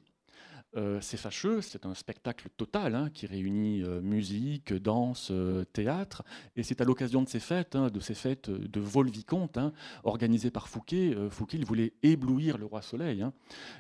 euh, 0.78 1.00
c'est 1.02 1.18
fâcheux, 1.18 1.62
c'est 1.62 1.86
un 1.86 1.94
spectacle 1.94 2.48
total 2.56 2.96
hein, 2.96 3.10
qui 3.14 3.26
réunit 3.26 3.84
euh, 3.84 4.02
musique, 4.02 4.74
danse, 4.74 5.28
euh, 5.32 5.66
théâtre. 5.66 6.24
Et 6.56 6.64
c'est 6.64 6.80
à 6.80 6.86
l'occasion 6.86 7.22
de 7.22 7.28
ces 7.28 7.42
fêtes, 7.42 7.76
hein, 7.76 7.90
de 7.90 8.00
ces 8.00 8.14
fêtes 8.14 8.50
de 8.50 8.80
vol-vicomte, 8.80 9.58
hein, 9.58 9.74
organisées 10.04 10.52
par 10.52 10.70
Fouquet. 10.70 11.16
Fouquet, 11.30 11.58
il 11.58 11.66
voulait 11.66 11.94
éblouir 12.04 12.58
le 12.58 12.66
roi 12.66 12.82
Soleil. 12.82 13.26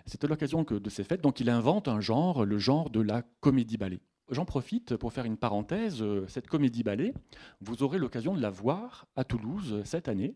C'est 0.06 0.24
à 0.24 0.28
l'occasion 0.28 0.64
de 0.64 0.90
ces 0.90 1.04
fêtes, 1.04 1.22
donc 1.22 1.40
il 1.40 1.50
invente 1.50 1.88
un 1.88 2.02
genre, 2.02 2.46
le 2.46 2.58
genre 2.58 2.90
de 2.90 3.00
la 3.00 3.22
comédie-ballet. 3.40 4.02
J'en 4.30 4.46
profite 4.46 4.96
pour 4.98 5.14
faire 5.14 5.26
une 5.26 5.38
parenthèse. 5.38 6.04
Cette 6.28 6.48
comédie-ballet, 6.48 7.14
vous 7.62 7.84
aurez 7.84 8.00
l'occasion 8.00 8.36
de 8.36 8.42
la 8.42 8.50
voir 8.50 9.08
à 9.16 9.24
Toulouse 9.24 9.82
cette 9.86 10.08
année, 10.08 10.36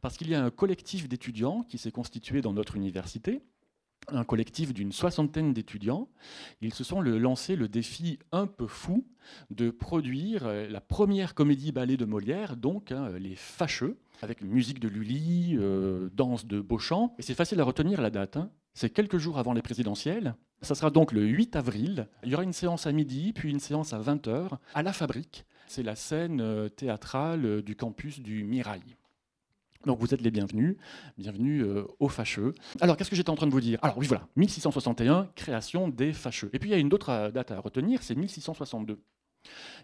parce 0.00 0.16
qu'il 0.16 0.28
y 0.28 0.34
a 0.34 0.44
un 0.44 0.50
collectif 0.50 1.08
d'étudiants 1.08 1.62
qui 1.62 1.78
s'est 1.78 1.92
constitué 1.92 2.40
dans 2.40 2.52
notre 2.52 2.76
université 2.76 3.42
un 4.08 4.24
collectif 4.24 4.72
d'une 4.72 4.92
soixantaine 4.92 5.52
d'étudiants. 5.52 6.08
Ils 6.60 6.74
se 6.74 6.84
sont 6.84 7.00
lancé 7.00 7.56
le 7.56 7.68
défi 7.68 8.18
un 8.32 8.46
peu 8.46 8.66
fou 8.66 9.06
de 9.50 9.70
produire 9.70 10.46
euh, 10.46 10.68
la 10.68 10.80
première 10.80 11.34
comédie 11.34 11.72
ballet 11.72 11.96
de 11.96 12.04
Molière, 12.04 12.56
donc 12.56 12.92
hein, 12.92 13.10
Les 13.18 13.34
Fâcheux, 13.34 13.98
avec 14.22 14.42
musique 14.42 14.78
de 14.78 14.88
Lully, 14.88 15.56
euh, 15.58 16.08
danse 16.14 16.46
de 16.46 16.60
Beauchamp. 16.60 17.14
Et 17.18 17.22
c'est 17.22 17.34
facile 17.34 17.60
à 17.60 17.64
retenir 17.64 18.00
la 18.00 18.10
date. 18.10 18.36
Hein. 18.36 18.50
C'est 18.74 18.90
quelques 18.90 19.18
jours 19.18 19.38
avant 19.38 19.54
les 19.54 19.62
présidentielles. 19.62 20.34
Ça 20.62 20.74
sera 20.74 20.90
donc 20.90 21.12
le 21.12 21.24
8 21.24 21.56
avril. 21.56 22.08
Il 22.24 22.30
y 22.30 22.34
aura 22.34 22.44
une 22.44 22.52
séance 22.52 22.86
à 22.86 22.92
midi, 22.92 23.32
puis 23.32 23.50
une 23.50 23.60
séance 23.60 23.92
à 23.92 24.00
20h 24.00 24.58
à 24.74 24.82
la 24.82 24.92
Fabrique. 24.92 25.46
C'est 25.66 25.82
la 25.82 25.96
scène 25.96 26.40
euh, 26.40 26.68
théâtrale 26.68 27.44
euh, 27.44 27.62
du 27.62 27.76
campus 27.76 28.20
du 28.20 28.44
Mirail. 28.44 28.82
Donc 29.86 30.00
vous 30.00 30.12
êtes 30.12 30.20
les 30.20 30.32
bienvenus, 30.32 30.76
bienvenue 31.16 31.62
euh, 31.62 31.84
aux 32.00 32.08
fâcheux. 32.08 32.54
Alors 32.80 32.96
qu'est-ce 32.96 33.08
que 33.08 33.14
j'étais 33.14 33.30
en 33.30 33.36
train 33.36 33.46
de 33.46 33.52
vous 33.52 33.60
dire? 33.60 33.78
Alors 33.82 33.96
oui 33.96 34.08
voilà, 34.08 34.26
1661, 34.34 35.30
création 35.36 35.88
des 35.88 36.12
fâcheux. 36.12 36.50
Et 36.52 36.58
puis 36.58 36.70
il 36.70 36.72
y 36.72 36.74
a 36.74 36.78
une 36.78 36.92
autre 36.92 37.30
date 37.32 37.52
à 37.52 37.60
retenir, 37.60 38.02
c'est 38.02 38.16
1662. 38.16 39.00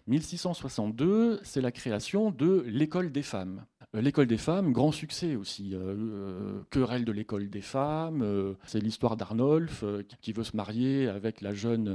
1662, 0.07 1.39
c'est 1.43 1.61
la 1.61 1.71
création 1.71 2.31
de 2.31 2.65
l'école 2.67 3.13
des 3.13 3.23
femmes. 3.23 3.65
Euh, 3.95 4.01
l'école 4.01 4.27
des 4.27 4.37
femmes, 4.37 4.71
grand 4.71 4.91
succès 4.91 5.35
aussi. 5.35 5.73
Euh, 5.73 5.95
euh, 5.95 6.61
querelle 6.71 7.05
de 7.05 7.11
l'école 7.11 7.49
des 7.49 7.61
femmes. 7.61 8.55
c'est 8.65 8.79
l'histoire 8.79 9.17
d'Arnolphe 9.17 9.83
qui 10.21 10.33
veut 10.33 10.43
se 10.43 10.55
marier 10.55 11.07
avec 11.07 11.41
la 11.41 11.53
jeune, 11.53 11.87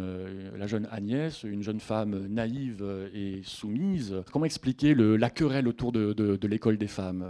Agnès, 0.91 1.43
une 1.43 1.63
jeune 1.63 1.81
femme 1.81 2.27
naïve 2.29 2.85
et 3.15 3.41
soumise. 3.43 4.15
Comment 4.33 4.45
expliquer 4.45 4.95
la 4.95 5.31
querelle 5.31 5.69
autour 5.69 5.93
de, 5.93 6.13
de, 6.13 6.49
l'école 6.49 6.79
des 6.79 6.87
femmes? 6.87 7.25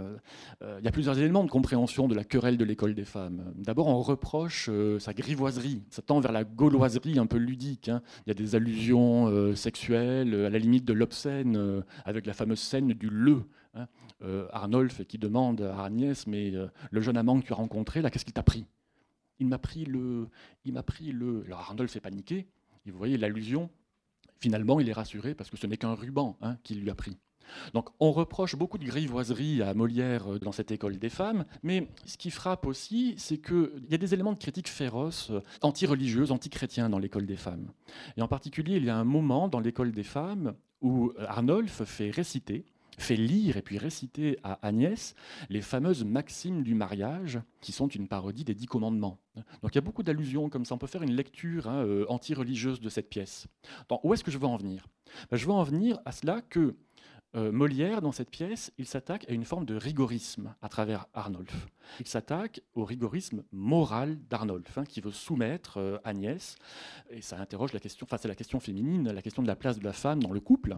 Il 0.61 0.85
y 0.85 0.87
a 0.87 0.91
plusieurs 0.91 1.17
éléments 1.17 1.43
de 1.43 1.49
compréhension 1.49 2.07
de 2.07 2.15
la 2.15 2.23
querelle 2.23 2.57
de 2.57 2.65
l'école 2.65 2.93
des 2.93 3.05
femmes. 3.05 3.53
D'abord, 3.55 3.87
on 3.87 4.01
reproche 4.01 4.69
sa 4.99 5.13
grivoiserie. 5.13 5.83
Ça 5.89 6.01
tend 6.01 6.19
vers 6.19 6.31
la 6.31 6.43
gauloiserie 6.43 7.19
un 7.19 7.25
peu 7.25 7.37
ludique. 7.37 7.89
Hein. 7.89 8.01
Il 8.25 8.29
y 8.29 8.31
a 8.31 8.35
des 8.35 8.55
allusions 8.55 9.55
sexuelles, 9.55 10.33
à 10.33 10.49
la 10.49 10.59
limite 10.59 10.85
de 10.85 10.93
l'obscène, 10.93 11.83
avec 12.05 12.25
la 12.25 12.33
fameuse 12.33 12.59
scène 12.59 12.93
du 12.93 13.09
le. 13.09 13.43
Euh, 14.21 14.47
Arnolphe 14.51 15.05
qui 15.05 15.17
demande 15.17 15.61
à 15.61 15.85
Agnès, 15.85 16.27
mais 16.27 16.53
euh, 16.53 16.67
le 16.91 16.99
jeune 16.99 17.15
amant 17.15 17.39
que 17.39 17.45
tu 17.45 17.53
as 17.53 17.55
rencontré, 17.55 18.01
là, 18.01 18.09
qu'est-ce 18.09 18.25
qu'il 18.25 18.33
t'a 18.33 18.43
pris? 18.43 18.65
Il 19.39 19.47
m'a 19.47 19.57
pris 19.57 19.85
le... 19.85 20.27
Il 20.65 20.73
m'a 20.73 20.83
pris 20.83 21.13
le... 21.13 21.43
Alors 21.45 21.61
Arnolphe 21.61 21.95
est 21.95 22.01
paniqué, 22.01 22.47
et 22.85 22.91
vous 22.91 22.97
voyez 22.97 23.17
l'allusion. 23.17 23.69
Finalement, 24.39 24.81
il 24.81 24.89
est 24.89 24.93
rassuré 24.93 25.35
parce 25.35 25.49
que 25.49 25.55
ce 25.55 25.67
n'est 25.67 25.77
qu'un 25.77 25.93
ruban 25.93 26.37
hein, 26.41 26.57
qu'il 26.63 26.81
lui 26.81 26.89
a 26.89 26.95
pris. 26.95 27.17
Donc 27.73 27.89
on 28.01 28.11
reproche 28.11 28.55
beaucoup 28.57 28.77
de 28.77 28.85
grivoiserie 28.85 29.61
à 29.61 29.73
Molière 29.73 30.33
euh, 30.33 30.39
dans 30.39 30.51
cette 30.51 30.71
école 30.71 30.97
des 30.97 31.09
femmes, 31.09 31.45
mais 31.63 31.87
ce 32.03 32.17
qui 32.17 32.29
frappe 32.29 32.65
aussi, 32.65 33.15
c'est 33.17 33.37
qu'il 33.37 33.85
y 33.89 33.95
a 33.95 33.97
des 33.97 34.13
éléments 34.13 34.33
de 34.33 34.37
critique 34.37 34.67
féroce, 34.67 35.31
anti-religieuse, 35.61 36.33
anti-chrétien 36.33 36.89
dans 36.89 36.99
l'école 36.99 37.25
des 37.25 37.37
femmes. 37.37 37.71
Et 38.17 38.21
en 38.21 38.27
particulier, 38.27 38.75
il 38.75 38.83
y 38.83 38.89
a 38.89 38.97
un 38.97 39.05
moment 39.05 39.47
dans 39.47 39.61
l'école 39.61 39.93
des 39.93 40.03
femmes 40.03 40.55
où 40.81 41.13
Arnolphe 41.19 41.83
fait 41.85 42.09
réciter 42.09 42.65
fait 42.99 43.15
lire 43.15 43.57
et 43.57 43.61
puis 43.61 43.77
réciter 43.77 44.37
à 44.43 44.65
Agnès 44.65 45.15
les 45.49 45.61
fameuses 45.61 46.03
maximes 46.03 46.63
du 46.63 46.75
mariage, 46.75 47.39
qui 47.61 47.71
sont 47.71 47.87
une 47.87 48.07
parodie 48.07 48.43
des 48.43 48.55
dix 48.55 48.67
commandements. 48.67 49.19
Donc 49.61 49.73
il 49.73 49.75
y 49.75 49.77
a 49.77 49.81
beaucoup 49.81 50.03
d'allusions 50.03 50.49
comme 50.49 50.65
ça. 50.65 50.75
On 50.75 50.77
peut 50.77 50.87
faire 50.87 51.03
une 51.03 51.15
lecture 51.15 51.67
hein, 51.67 51.83
euh, 51.85 52.05
anti-religieuse 52.09 52.79
de 52.79 52.89
cette 52.89 53.09
pièce. 53.09 53.47
Donc, 53.89 54.03
où 54.03 54.13
est-ce 54.13 54.23
que 54.23 54.31
je 54.31 54.37
veux 54.37 54.47
en 54.47 54.57
venir? 54.57 54.87
Ben, 55.31 55.37
Je 55.37 55.45
veux 55.45 55.53
en 55.53 55.63
venir 55.63 55.99
à 56.05 56.11
cela 56.11 56.41
que 56.41 56.75
euh, 57.35 57.51
Molière, 57.51 58.01
dans 58.01 58.11
cette 58.11 58.31
pièce, 58.31 58.71
il 58.79 58.87
s'attaque 58.87 59.29
à 59.29 59.33
une 59.33 59.45
forme 59.45 59.65
de 59.65 59.75
rigorisme 59.75 60.55
à 60.61 60.69
travers 60.69 61.05
Arnolphe. 61.13 61.67
Il 61.99 62.07
s'attaque 62.07 62.61
au 62.73 62.85
rigorisme 62.85 63.43
moral 63.51 64.17
d'Arnolphe, 64.29 64.77
hein, 64.79 64.83
qui 64.83 64.99
veut 64.99 65.11
soumettre 65.11 65.77
euh, 65.77 65.97
Agnès. 66.03 66.55
Et 67.11 67.21
ça 67.21 67.37
interroge 67.39 67.71
la 67.73 67.79
question, 67.79 68.05
enfin 68.09 68.17
c'est 68.17 68.27
la 68.27 68.35
question 68.35 68.59
féminine, 68.59 69.11
la 69.11 69.21
question 69.21 69.43
de 69.43 69.47
la 69.47 69.55
place 69.55 69.77
de 69.77 69.83
la 69.83 69.93
femme 69.93 70.23
dans 70.23 70.31
le 70.31 70.39
couple 70.39 70.77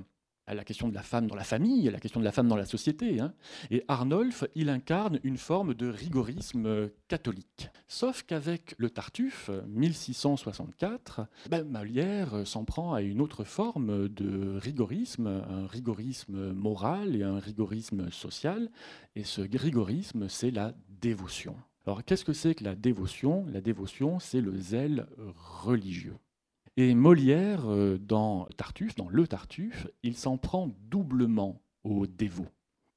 à 0.51 0.53
la 0.53 0.65
question 0.65 0.89
de 0.89 0.93
la 0.93 1.01
femme 1.01 1.27
dans 1.27 1.35
la 1.35 1.45
famille, 1.45 1.87
à 1.87 1.91
la 1.91 1.99
question 2.01 2.19
de 2.19 2.25
la 2.25 2.33
femme 2.33 2.49
dans 2.49 2.57
la 2.57 2.65
société. 2.65 3.21
Hein. 3.21 3.33
Et 3.71 3.85
Arnolphe, 3.87 4.43
il 4.53 4.67
incarne 4.67 5.17
une 5.23 5.37
forme 5.37 5.73
de 5.73 5.87
rigorisme 5.87 6.89
catholique. 7.07 7.69
Sauf 7.87 8.23
qu'avec 8.23 8.75
le 8.77 8.89
Tartuffe, 8.89 9.49
1664, 9.67 11.21
ben, 11.49 11.63
Molière 11.63 12.45
s'en 12.45 12.65
prend 12.65 12.93
à 12.93 13.01
une 13.01 13.21
autre 13.21 13.45
forme 13.45 14.09
de 14.09 14.57
rigorisme, 14.57 15.27
un 15.27 15.67
rigorisme 15.67 16.51
moral 16.51 17.15
et 17.15 17.23
un 17.23 17.39
rigorisme 17.39 18.11
social. 18.11 18.69
Et 19.15 19.23
ce 19.23 19.41
rigorisme, 19.41 20.27
c'est 20.27 20.51
la 20.51 20.73
dévotion. 21.01 21.55
Alors 21.85 22.03
qu'est-ce 22.03 22.25
que 22.25 22.33
c'est 22.33 22.55
que 22.55 22.65
la 22.65 22.75
dévotion? 22.75 23.45
La 23.53 23.61
dévotion, 23.61 24.19
c'est 24.19 24.41
le 24.41 24.57
zèle 24.57 25.07
religieux. 25.63 26.17
Et 26.77 26.93
Molière, 26.95 27.69
euh, 27.69 27.97
dans 27.97 28.45
Tartuffe, 28.57 28.95
dans 28.95 29.09
Le 29.09 29.27
Tartuffe, 29.27 29.87
il 30.03 30.15
s'en 30.15 30.37
prend 30.37 30.69
doublement 30.89 31.61
aux 31.83 32.07
dévots. 32.07 32.47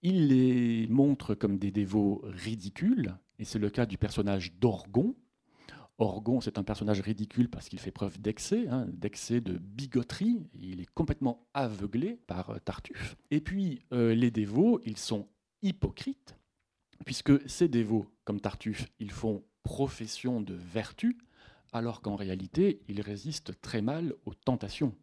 Il 0.03 0.29
les 0.29 0.87
montre 0.89 1.35
comme 1.35 1.59
des 1.59 1.73
dévots 1.73 2.23
ridicules, 2.25 3.17
et 3.39 3.45
c'est 3.45 3.59
le 3.59 3.71
cas 3.71 3.87
du 3.87 3.99
personnage 3.99 4.53
d'Orgon. 4.61 5.17
Orgon, 5.99 6.41
c'est 6.41 6.59
un 6.59 6.65
personnage 6.65 7.01
ridicule 7.01 7.49
parce 7.49 7.69
qu'il 7.69 7.79
fait 7.79 7.91
preuve 7.91 8.21
d'excès, 8.21 8.69
hein, 8.69 8.87
d'excès 8.93 9.41
de 9.41 9.59
bigoterie. 9.59 10.47
Il 10.55 10.81
est 10.81 10.91
complètement 10.95 11.47
aveuglé 11.55 12.21
par 12.27 12.51
euh, 12.51 12.59
Tartuffe. 12.59 13.17
Et 13.31 13.41
puis, 13.41 13.83
euh, 13.93 14.15
les 14.15 14.31
dévots, 14.31 14.81
ils 14.85 14.99
sont 14.99 15.29
hypocrites, 15.63 16.37
puisque 17.05 17.49
ces 17.49 17.69
dévots, 17.69 18.07
comme 18.25 18.41
Tartuffe, 18.41 18.89
ils 19.01 19.11
font 19.11 19.43
profession 19.63 20.41
de 20.41 20.55
vertu, 20.55 21.19
alors 21.75 22.01
qu'en 22.01 22.17
réalité, 22.17 22.81
il 22.89 23.01
résiste 23.01 23.61
très 23.61 23.83
mal 23.83 24.15
aux 24.25 24.35
tentations. 24.35 24.95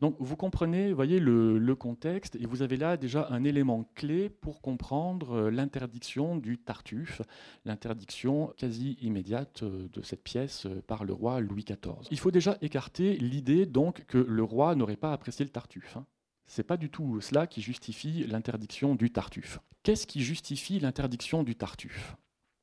Donc 0.00 0.16
vous 0.18 0.36
comprenez, 0.36 0.92
voyez 0.92 1.18
le, 1.20 1.74
contexte, 1.74 2.36
et 2.36 2.46
vous 2.46 2.62
avez 2.62 2.76
là 2.76 2.96
déjà 2.96 3.28
un 3.30 3.44
élément 3.44 3.88
clé 3.94 4.28
pour 4.28 4.60
comprendre 4.60 5.32
euh, 5.32 5.50
l'interdiction 5.50 6.36
du 6.36 6.58
Tartuffe, 6.58 7.22
l'interdiction 7.64 8.52
quasi 8.56 8.96
immédiate 9.00 9.62
euh, 9.62 9.88
de 9.92 10.02
cette 10.02 10.24
pièce 10.24 10.66
euh, 10.66 10.82
par 10.86 11.04
le 11.04 11.12
roi 11.12 11.40
Louis 11.40 11.64
XIV. 11.64 12.08
Il 12.10 12.18
faut 12.18 12.30
déjà 12.30 12.58
écarter 12.62 13.16
l'idée 13.16 13.66
donc 13.66 14.04
que 14.06 14.18
le 14.18 14.42
roi 14.42 14.74
n'aurait 14.74 14.96
pas 14.96 15.12
apprécié 15.12 15.44
le 15.44 15.50
Tartuffe. 15.50 15.96
Hein. 15.96 16.06
Ce 16.46 16.60
n'est 16.60 16.66
pas 16.66 16.76
du 16.76 16.90
tout 16.90 17.20
cela 17.20 17.46
qui 17.46 17.60
justifie 17.60 18.26
l'interdiction 18.26 18.94
du 18.94 19.10
Tartuffe. 19.12 19.60
Qu'est-ce 19.82 20.06
qui 20.06 20.22
justifie 20.22 20.80
l'interdiction 20.80 21.42
du 21.42 21.54
Tartuffe? 21.54 22.16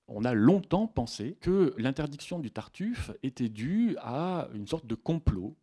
On 0.08 0.24
a 0.24 0.34
longtemps 0.34 0.88
pensé 0.88 1.38
que 1.42 1.74
l'interdiction 1.78 2.40
du 2.40 2.52
Tartuffe 2.52 3.12
était 3.24 3.50
due 3.50 3.96
à 4.00 4.48
une 4.54 4.68
sorte 4.68 4.86
de 4.86 4.96
complot, 4.96 5.56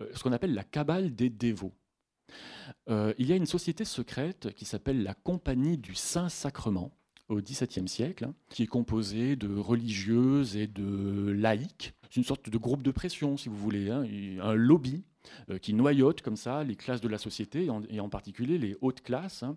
euh, 0.00 0.06
ce 0.14 0.22
qu'on 0.22 0.32
appelle 0.32 0.54
la 0.54 0.64
cabale 0.64 1.14
des 1.14 1.30
dévots. 1.30 1.74
Euh, 2.88 3.12
il 3.18 3.26
y 3.26 3.32
a 3.32 3.36
une 3.36 3.46
société 3.46 3.84
secrète 3.84 4.54
qui 4.54 4.64
s'appelle 4.64 5.02
la 5.02 5.14
Compagnie 5.14 5.78
du 5.78 5.94
Saint-Sacrement 5.94 6.92
au 7.28 7.40
XVIIe 7.40 7.88
siècle, 7.88 8.28
qui 8.48 8.64
est 8.64 8.68
composée 8.68 9.36
de 9.36 9.54
religieuses 9.54 10.56
et 10.56 10.66
de 10.66 11.30
laïcs. 11.30 11.94
C'est 12.02 12.16
une 12.16 12.24
sorte 12.24 12.50
de 12.50 12.58
groupe 12.58 12.82
de 12.82 12.90
pression, 12.90 13.36
si 13.36 13.48
vous 13.48 13.56
voulez, 13.56 13.90
hein, 13.90 14.04
un 14.42 14.54
lobby 14.54 15.04
euh, 15.48 15.58
qui 15.58 15.74
noyote 15.74 16.22
comme 16.22 16.36
ça 16.36 16.64
les 16.64 16.74
classes 16.74 17.00
de 17.00 17.08
la 17.08 17.18
société, 17.18 17.68
et 17.88 18.00
en, 18.00 18.08
particulier 18.08 18.58
les 18.58 18.76
hautes 18.80 19.02
classes. 19.02 19.44
Hein. 19.44 19.56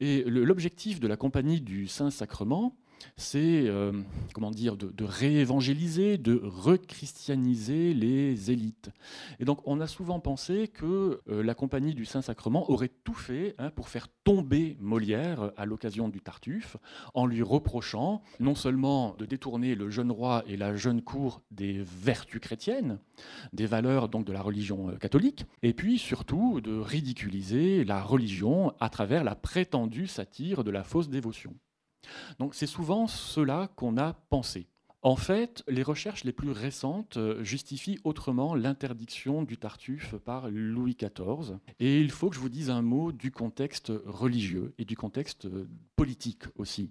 Et 0.00 0.24
l'objectif 0.24 1.00
de 1.00 1.08
la 1.08 1.16
Compagnie 1.16 1.62
du 1.62 1.86
Saint-Sacrement, 1.86 2.76
c'est 3.16 3.66
euh, 3.66 3.92
comment 4.34 4.50
dire 4.50 4.76
de, 4.76 5.04
réévangéliser, 5.04 6.18
de 6.18 6.40
rechristianiser 6.42 7.94
les 7.94 8.50
élites. 8.50 8.90
Et 9.40 9.44
donc 9.44 9.60
on 9.64 9.80
a 9.80 9.86
souvent 9.86 10.20
pensé 10.20 10.68
que 10.68 11.20
euh, 11.28 11.42
la 11.42 11.54
compagnie 11.54 11.94
du 11.94 12.04
Saint-Sacrement 12.04 12.70
aurait 12.70 12.90
tout 13.04 13.14
fait 13.14 13.54
hein, 13.58 13.70
pour 13.70 13.88
faire 13.88 14.08
tomber 14.24 14.76
Molière 14.80 15.52
à 15.56 15.64
l'occasion 15.66 16.08
du 16.08 16.20
Tartuffe, 16.20 16.76
en 17.14 17.26
lui 17.26 17.42
reprochant 17.42 18.22
non 18.40 18.54
seulement 18.54 19.14
de 19.18 19.24
détourner 19.24 19.74
le 19.74 19.90
jeune 19.90 20.10
roi 20.10 20.44
et 20.46 20.56
la 20.56 20.76
jeune 20.76 21.02
cour 21.02 21.42
des 21.50 21.82
vertus 21.82 22.40
chrétiennes, 22.40 22.98
des 23.52 23.66
valeurs 23.66 24.08
donc 24.08 24.26
de 24.26 24.32
la 24.32 24.42
religion 24.42 24.90
euh, 24.90 24.96
catholique, 24.96 25.46
et 25.62 25.72
puis 25.72 25.98
surtout 25.98 26.60
de 26.60 26.76
ridiculiser 26.78 27.84
la 27.84 28.02
religion 28.02 28.74
à 28.80 28.88
travers 28.88 29.24
la 29.24 29.34
prétendue 29.34 30.06
satire 30.06 30.64
de 30.64 30.70
la 30.70 30.84
fausse 30.84 31.08
dévotion. 31.08 31.54
Donc 32.38 32.54
c'est 32.54 32.66
souvent 32.66 33.06
cela 33.06 33.68
qu'on 33.76 33.96
a 33.96 34.14
pensé. 34.30 34.66
En 35.02 35.14
fait, 35.14 35.62
les 35.68 35.84
recherches 35.84 36.24
les 36.24 36.32
plus 36.32 36.50
récentes 36.50 37.16
euh, 37.16 37.44
justifient 37.44 38.00
autrement 38.02 38.56
l'interdiction 38.56 39.44
du 39.44 39.56
Tartuffe 39.56 40.16
par 40.16 40.50
Louis 40.50 40.96
XIV. 40.96 41.58
Et 41.78 42.00
il 42.00 42.10
faut 42.10 42.28
que 42.28 42.34
je 42.34 42.40
vous 42.40 42.48
dise 42.48 42.70
un 42.70 42.82
mot 42.82 43.12
du 43.12 43.30
contexte 43.30 43.92
religieux 44.04 44.74
et 44.78 44.84
du 44.84 44.96
contexte 44.96 45.44
euh, 45.44 45.68
politique 45.94 46.42
aussi. 46.56 46.90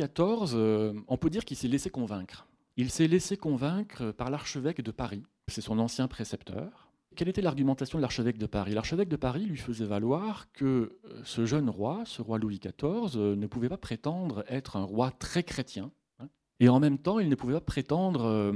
Hein. 0.00 0.06
Louis 0.06 0.44
XIV, 0.44 0.56
euh, 0.56 0.92
on 1.08 1.16
peut 1.16 1.30
dire 1.30 1.44
qu'il 1.44 1.56
s'est 1.56 1.68
laissé 1.68 1.90
convaincre. 1.90 2.46
Il 2.76 2.90
s'est 2.90 3.08
laissé 3.08 3.36
convaincre 3.36 4.12
par 4.12 4.30
l'archevêque 4.30 4.82
de 4.82 4.90
Paris, 4.90 5.24
c'est 5.48 5.60
son 5.60 5.78
ancien 5.78 6.08
précepteur. 6.08 6.90
quelle 7.16 7.28
était 7.28 7.42
l'argumentation 7.42 7.98
de 7.98 8.02
l'archevêque 8.02 8.38
de 8.38 8.46
Paris? 8.46 8.72
L'archevêque 8.72 9.08
de 9.08 9.16
Paris 9.16 9.44
lui 9.44 9.56
faisait 9.56 9.84
valoir 9.84 10.52
que 10.52 10.64
euh, 11.04 11.20
ce 11.24 11.46
jeune 11.46 11.68
roi, 11.68 12.02
ce 12.04 12.22
roi 12.22 12.38
Louis 12.38 12.60
XIV, 12.60 13.16
euh, 13.16 13.34
ne 13.34 13.46
pouvait 13.46 13.68
pas 13.68 13.78
prétendre 13.78 14.44
être 14.48 14.76
un 14.76 14.84
roi 14.84 15.10
très 15.10 15.42
chrétien, 15.42 15.90
hein, 16.20 16.28
et 16.60 16.68
en 16.68 16.78
même 16.78 16.98
temps, 16.98 17.18
il 17.18 17.28
ne 17.28 17.34
pouvait 17.34 17.54
pas 17.54 17.60
prétendre 17.60 18.54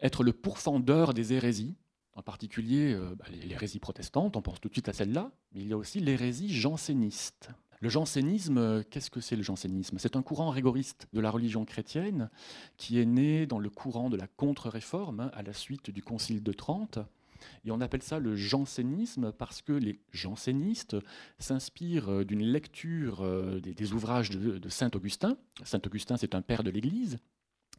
être 0.00 0.24
le 0.24 0.32
pourfendeur 0.32 1.14
des 1.14 1.32
hérésies, 1.32 1.76
en 2.14 2.22
particulier 2.22 2.96
bah, 3.18 3.24
l'hérésie 3.30 3.80
protestante, 3.80 4.36
on 4.36 4.42
pense 4.42 4.60
tout 4.60 4.68
de 4.68 4.74
suite 4.74 4.88
à 4.88 4.92
celle-là, 4.92 5.32
mais 5.52 5.60
il 5.60 5.68
y 5.68 5.72
a 5.72 5.76
aussi 5.76 6.00
l'hérésie 6.00 6.52
janséniste. 6.52 7.50
Le 7.84 7.90
jansénisme, 7.90 8.82
qu'est-ce 8.84 9.10
que 9.10 9.20
c'est 9.20 9.36
le 9.36 9.42
jansénisme? 9.42 9.98
C'est 9.98 10.16
un 10.16 10.22
courant 10.22 10.48
rigoriste 10.48 11.06
de 11.12 11.20
la 11.20 11.30
religion 11.30 11.66
chrétienne 11.66 12.30
qui 12.78 12.98
est 12.98 13.04
né 13.04 13.44
dans 13.44 13.58
le 13.58 13.68
courant 13.68 14.08
de 14.08 14.16
la 14.16 14.26
contre-réforme 14.26 15.20
hein, 15.20 15.30
à 15.34 15.42
la 15.42 15.52
suite 15.52 15.90
du 15.90 16.02
Concile 16.02 16.42
de 16.42 16.52
Trente. 16.54 16.98
Et 17.66 17.70
on 17.70 17.82
appelle 17.82 18.02
ça 18.02 18.18
le 18.18 18.36
jansénisme 18.36 19.32
parce 19.32 19.60
que 19.60 19.74
les 19.74 20.00
jansénistes 20.12 20.96
s'inspirent 21.38 22.10
euh, 22.10 22.24
d'une 22.24 22.40
lecture 22.42 23.20
euh, 23.20 23.60
des, 23.60 23.92
ouvrages 23.92 24.30
de 24.30 24.68
Saint 24.70 24.90
Augustin. 24.94 25.36
Saint 25.62 25.82
Augustin, 25.84 26.16
c'est 26.16 26.34
un 26.34 26.40
père 26.40 26.62
de 26.62 26.70
l'Église. 26.70 27.18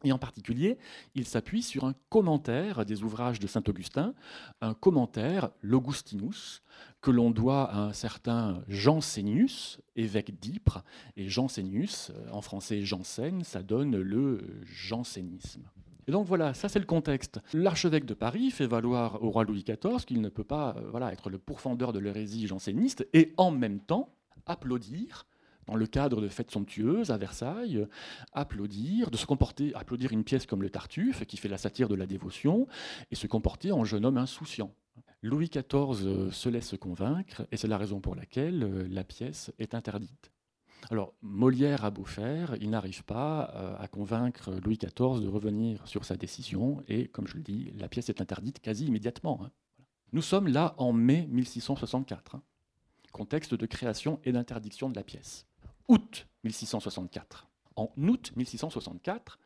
Et 0.04 0.12
en 0.12 0.18
particulier, 0.18 0.78
il 1.14 1.26
s'appuie 1.26 1.62
sur 1.62 1.84
un 1.84 1.94
commentaire 2.10 2.84
des 2.84 3.02
ouvrages 3.02 3.40
de 3.40 3.46
Saint 3.46 3.62
Augustin, 3.66 4.14
un 4.60 4.74
commentaire, 4.74 5.50
l'Augustinus, 5.62 6.62
que 7.00 7.10
l'on 7.10 7.30
doit 7.30 7.64
à 7.64 7.78
un 7.78 7.92
certain 7.92 8.62
Jansénius, 8.68 9.80
évêque 9.96 10.38
d'Ypres. 10.38 10.82
Et 11.16 11.28
Jansénius, 11.28 12.12
en 12.30 12.42
français 12.42 12.82
Janssen, 12.82 13.42
ça 13.42 13.62
donne 13.62 13.96
le 13.96 14.62
jansénisme. 14.64 15.62
Et 16.08 16.12
donc 16.12 16.26
voilà, 16.26 16.54
ça 16.54 16.68
c'est 16.68 16.78
le 16.78 16.84
contexte. 16.84 17.40
L'archevêque 17.52 18.04
de 18.04 18.14
Paris 18.14 18.50
fait 18.50 18.66
valoir 18.66 19.22
au 19.22 19.30
roi 19.30 19.44
Louis 19.44 19.64
XIV 19.64 20.04
qu'il 20.04 20.20
ne 20.20 20.28
peut 20.28 20.44
pas 20.44 20.76
euh, 20.76 20.88
voilà, 20.90 21.12
être 21.12 21.30
le 21.30 21.38
pourfendeur 21.38 21.92
de 21.92 21.98
l'hérésie 21.98 22.46
janséniste 22.46 23.08
et 23.12 23.32
en 23.36 23.50
même 23.50 23.80
temps 23.80 24.14
applaudir 24.46 25.26
dans 25.66 25.76
le 25.76 25.86
cadre 25.86 26.20
de 26.20 26.28
fêtes 26.28 26.50
somptueuses 26.50 27.10
à 27.10 27.16
Versailles, 27.16 27.86
applaudir, 28.32 29.10
de 29.10 29.16
se 29.16 29.26
comporter, 29.26 29.74
applaudir 29.74 30.12
une 30.12 30.24
pièce 30.24 30.46
comme 30.46 30.62
le 30.62 30.70
Tartuffe, 30.70 31.24
qui 31.24 31.36
fait 31.36 31.48
la 31.48 31.58
satire 31.58 31.88
de 31.88 31.94
la 31.94 32.06
dévotion, 32.06 32.66
et 33.10 33.16
se 33.16 33.26
comporter 33.26 33.72
en 33.72 33.84
jeune 33.84 34.04
homme 34.04 34.18
insouciant. 34.18 34.72
Louis 35.22 35.48
XIV 35.48 36.30
se 36.30 36.48
laisse 36.48 36.74
convaincre, 36.78 37.46
et 37.50 37.56
c'est 37.56 37.68
la 37.68 37.78
raison 37.78 38.00
pour 38.00 38.14
laquelle 38.14 38.62
euh, 38.62 38.86
la 38.88 39.02
pièce 39.02 39.52
est 39.58 39.74
interdite. 39.74 40.30
Alors, 40.90 41.14
Molière 41.20 41.84
a 41.84 41.90
beau 41.90 42.04
faire, 42.04 42.54
il 42.60 42.70
n'arrive 42.70 43.02
pas 43.02 43.50
euh, 43.54 43.76
à 43.78 43.88
convaincre 43.88 44.52
Louis 44.64 44.78
XIV 44.78 45.20
de 45.20 45.26
revenir 45.26 45.86
sur 45.88 46.04
sa 46.04 46.16
décision, 46.16 46.82
et 46.86 47.08
comme 47.08 47.26
je 47.26 47.36
le 47.36 47.42
dis, 47.42 47.72
la 47.74 47.88
pièce 47.88 48.08
est 48.08 48.20
interdite 48.20 48.60
quasi 48.60 48.86
immédiatement. 48.86 49.40
Hein. 49.42 49.50
Nous 50.12 50.22
sommes 50.22 50.46
là 50.46 50.74
en 50.78 50.92
mai 50.92 51.26
1664, 51.28 52.36
hein. 52.36 52.42
contexte 53.10 53.54
de 53.54 53.66
création 53.66 54.20
et 54.24 54.30
d'interdiction 54.30 54.88
de 54.88 54.94
la 54.94 55.02
pièce 55.02 55.46
août 55.88 56.26
1664. 56.44 57.48
En 57.76 57.90
août 57.96 58.32
1664, 58.36 59.38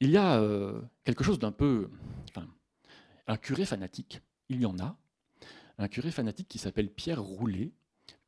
il 0.00 0.10
y 0.10 0.16
a 0.16 0.40
euh, 0.40 0.80
quelque 1.04 1.24
chose 1.24 1.38
d'un 1.38 1.52
peu... 1.52 1.90
Un 3.26 3.38
curé 3.38 3.64
fanatique, 3.64 4.20
il 4.50 4.60
y 4.60 4.66
en 4.66 4.78
a, 4.78 4.98
un 5.78 5.88
curé 5.88 6.10
fanatique 6.10 6.46
qui 6.46 6.58
s'appelle 6.58 6.90
Pierre 6.90 7.22
Roulet, 7.22 7.72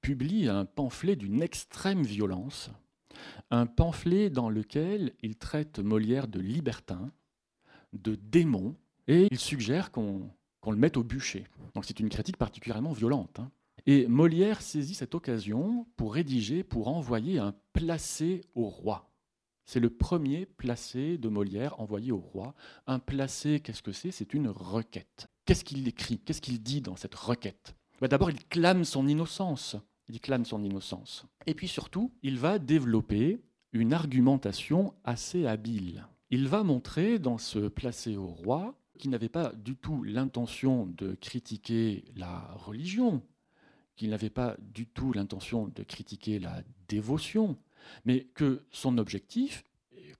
publie 0.00 0.48
un 0.48 0.64
pamphlet 0.64 1.16
d'une 1.16 1.42
extrême 1.42 2.02
violence, 2.02 2.70
un 3.50 3.66
pamphlet 3.66 4.30
dans 4.30 4.48
lequel 4.48 5.12
il 5.20 5.36
traite 5.36 5.80
Molière 5.80 6.28
de 6.28 6.40
libertin, 6.40 7.10
de 7.92 8.14
démon, 8.14 8.76
et 9.06 9.28
il 9.30 9.38
suggère 9.38 9.90
qu'on 9.90 10.30
le 10.66 10.76
mette 10.76 10.96
au 10.96 11.02
bûcher. 11.02 11.46
Donc 11.74 11.84
c'est 11.84 12.00
une 12.00 12.08
critique 12.08 12.36
particulièrement 12.36 12.92
violente. 12.92 13.38
Hein. 13.38 13.50
Et 13.88 14.08
Molière 14.08 14.62
saisit 14.62 14.94
cette 14.94 15.14
occasion 15.14 15.86
pour 15.96 16.14
rédiger, 16.14 16.64
pour 16.64 16.88
envoyer 16.88 17.38
un 17.38 17.54
placé 17.72 18.40
au 18.56 18.68
roi. 18.68 19.12
C'est 19.64 19.78
le 19.78 19.90
premier 19.90 20.46
placé 20.46 21.18
de 21.18 21.28
Molière 21.28 21.80
envoyé 21.80 22.10
au 22.10 22.18
roi. 22.18 22.54
Un 22.88 22.98
placé, 22.98 23.60
qu'est-ce 23.60 23.82
que 23.82 23.92
c'est? 23.92 24.10
C'est 24.10 24.34
une 24.34 24.48
requête. 24.48 25.28
Qu'est-ce 25.44 25.64
qu'il 25.64 25.86
écrit? 25.86 26.18
Qu'est-ce 26.18 26.40
qu'il 26.40 26.60
dit 26.60 26.80
dans 26.80 26.96
cette 26.96 27.14
requête? 27.14 27.76
Bah, 28.00 28.08
D'abord, 28.08 28.30
il 28.30 28.44
clame 28.46 28.84
son 28.84 29.06
innocence. 29.06 29.76
Il 30.08 30.20
clame 30.20 30.44
son 30.44 30.64
innocence. 30.64 31.24
Et 31.46 31.54
puis 31.54 31.68
surtout, 31.68 32.12
il 32.22 32.38
va 32.38 32.58
développer 32.58 33.40
une 33.72 33.92
argumentation 33.92 34.94
assez 35.04 35.46
habile. 35.46 36.06
Il 36.30 36.48
va 36.48 36.64
montrer 36.64 37.20
dans 37.20 37.38
ce 37.38 37.68
placé 37.68 38.16
au 38.16 38.26
roi 38.26 38.74
qu'il 38.98 39.10
n'avait 39.10 39.28
pas 39.28 39.52
du 39.52 39.76
tout 39.76 40.02
l'intention 40.02 40.86
de 40.86 41.14
critiquer 41.14 42.04
la 42.16 42.40
religion, 42.54 43.22
qu'il 43.96 44.10
n'avait 44.10 44.30
pas 44.30 44.56
du 44.60 44.86
tout 44.86 45.12
l'intention 45.12 45.68
de 45.68 45.82
critiquer 45.82 46.38
la 46.38 46.62
dévotion, 46.88 47.56
mais 48.04 48.24
que 48.34 48.62
son 48.70 48.98
objectif, 48.98 49.64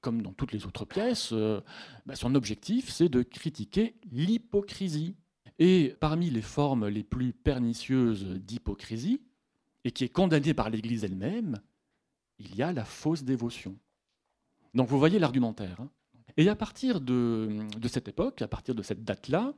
comme 0.01 0.23
dans 0.23 0.33
toutes 0.33 0.53
les 0.53 0.67
autres 0.67 0.85
pièces, 0.85 1.31
euh, 1.33 1.61
bah, 2.07 2.17
son 2.17 2.35
objectif, 2.35 2.91
c'est 2.91 3.09
de 3.09 3.23
critiquer 3.23 3.97
l'hypocrisie. 4.11 5.15
Et 5.59 5.97
parmi 6.01 6.31
les 6.31 6.43
formes 6.43 6.89
les 6.89 7.03
plus 7.03 7.33
pernicieuses 7.33 8.25
d'hypocrisie, 8.25 9.23
et 9.85 9.91
qui 9.91 10.05
est 10.05 10.09
condamnée 10.09 10.53
par 10.53 10.69
l'Église 10.69 11.05
elle-même, 11.05 11.61
il 12.39 12.55
y 12.57 12.63
a 12.63 12.73
la 12.73 12.85
fausse 12.85 13.23
dévotion. 13.23 13.79
Donc 14.75 14.89
vous 14.89 14.99
voyez 14.99 15.19
l'argumentaire. 15.19 15.81
Hein. 15.81 15.91
Et 16.37 16.49
à 16.49 16.57
partir 16.57 17.01
de, 17.01 17.67
cette 17.89 18.09
époque, 18.09 18.43
à 18.43 18.49
partir 18.49 18.75
de 18.75 18.83
cette 18.83 19.05
date-là, 19.05 19.55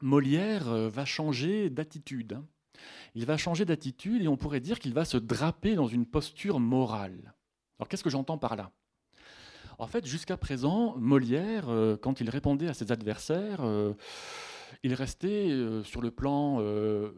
Molière 0.00 0.68
euh, 0.68 0.88
va 0.88 1.04
changer 1.04 1.68
d'attitude. 1.68 2.32
Hein 2.32 2.46
il 3.14 3.26
va 3.26 3.36
changer 3.36 3.64
d'attitude 3.64 4.22
et 4.22 4.28
on 4.28 4.36
pourrait 4.36 4.60
dire 4.60 4.78
qu'il 4.78 4.94
va 4.94 5.04
se 5.04 5.16
draper 5.16 5.74
dans 5.74 5.88
une 5.88 6.06
posture 6.06 6.60
morale. 6.60 7.34
Alors 7.78 7.88
qu'est-ce 7.88 8.04
que 8.04 8.10
j'entends 8.10 8.38
par 8.38 8.56
là? 8.56 8.72
En 9.80 9.86
fait, 9.86 10.04
jusqu'à 10.04 10.36
présent, 10.36 10.94
Molière, 10.98 11.70
euh, 11.70 11.96
quand 11.96 12.20
il 12.20 12.28
répondait 12.28 12.68
à 12.68 12.74
ses 12.74 12.92
adversaires, 12.92 13.62
euh, 13.62 13.94
il 14.82 14.92
restait 14.92 15.48
euh, 15.48 15.82
sur 15.84 16.02
le 16.02 16.10
plan 16.10 16.60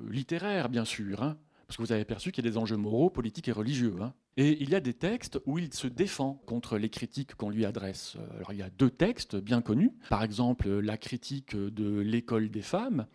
littéraire, 0.09 0.68
bien 0.68 0.85
sûr. 0.85 1.24
Hein. 1.24 1.37
Parce 1.66 1.76
que 1.76 1.83
vous 1.83 1.92
avez 1.92 2.05
perçu 2.05 2.31
qu'il 2.31 2.44
y 2.44 2.48
a 2.48 2.50
des 2.50 2.59
enjeux 2.59 2.76
moraux, 2.76 3.11
politiques 3.11 3.48
et 3.48 3.52
religieux. 3.52 3.96
Hein. 4.00 4.12
Et 4.37 4.62
il 4.62 4.71
y 4.71 4.75
a 4.75 4.81
des 4.81 4.95
textes 4.95 5.40
où 5.45 5.59
il 5.59 5.73
se 5.75 5.87
défend 5.87 6.42
contre 6.47 6.79
les 6.79 6.88
critiques 6.88 7.35
qu'on 7.35 7.51
lui 7.51 7.64
adresse. 7.64 8.16
Alors 8.37 8.53
il 8.53 8.59
y 8.59 8.62
a 8.62 8.71
deux 8.71 8.90
textes 8.90 9.37
bien 9.37 9.61
connus. 9.61 9.92
Par 10.09 10.23
exemple, 10.23 10.68
la 10.68 10.97
critique 10.97 11.55
de 11.55 12.01
l'école 12.01 12.51
des 12.51 12.62
femmes. 12.62 13.07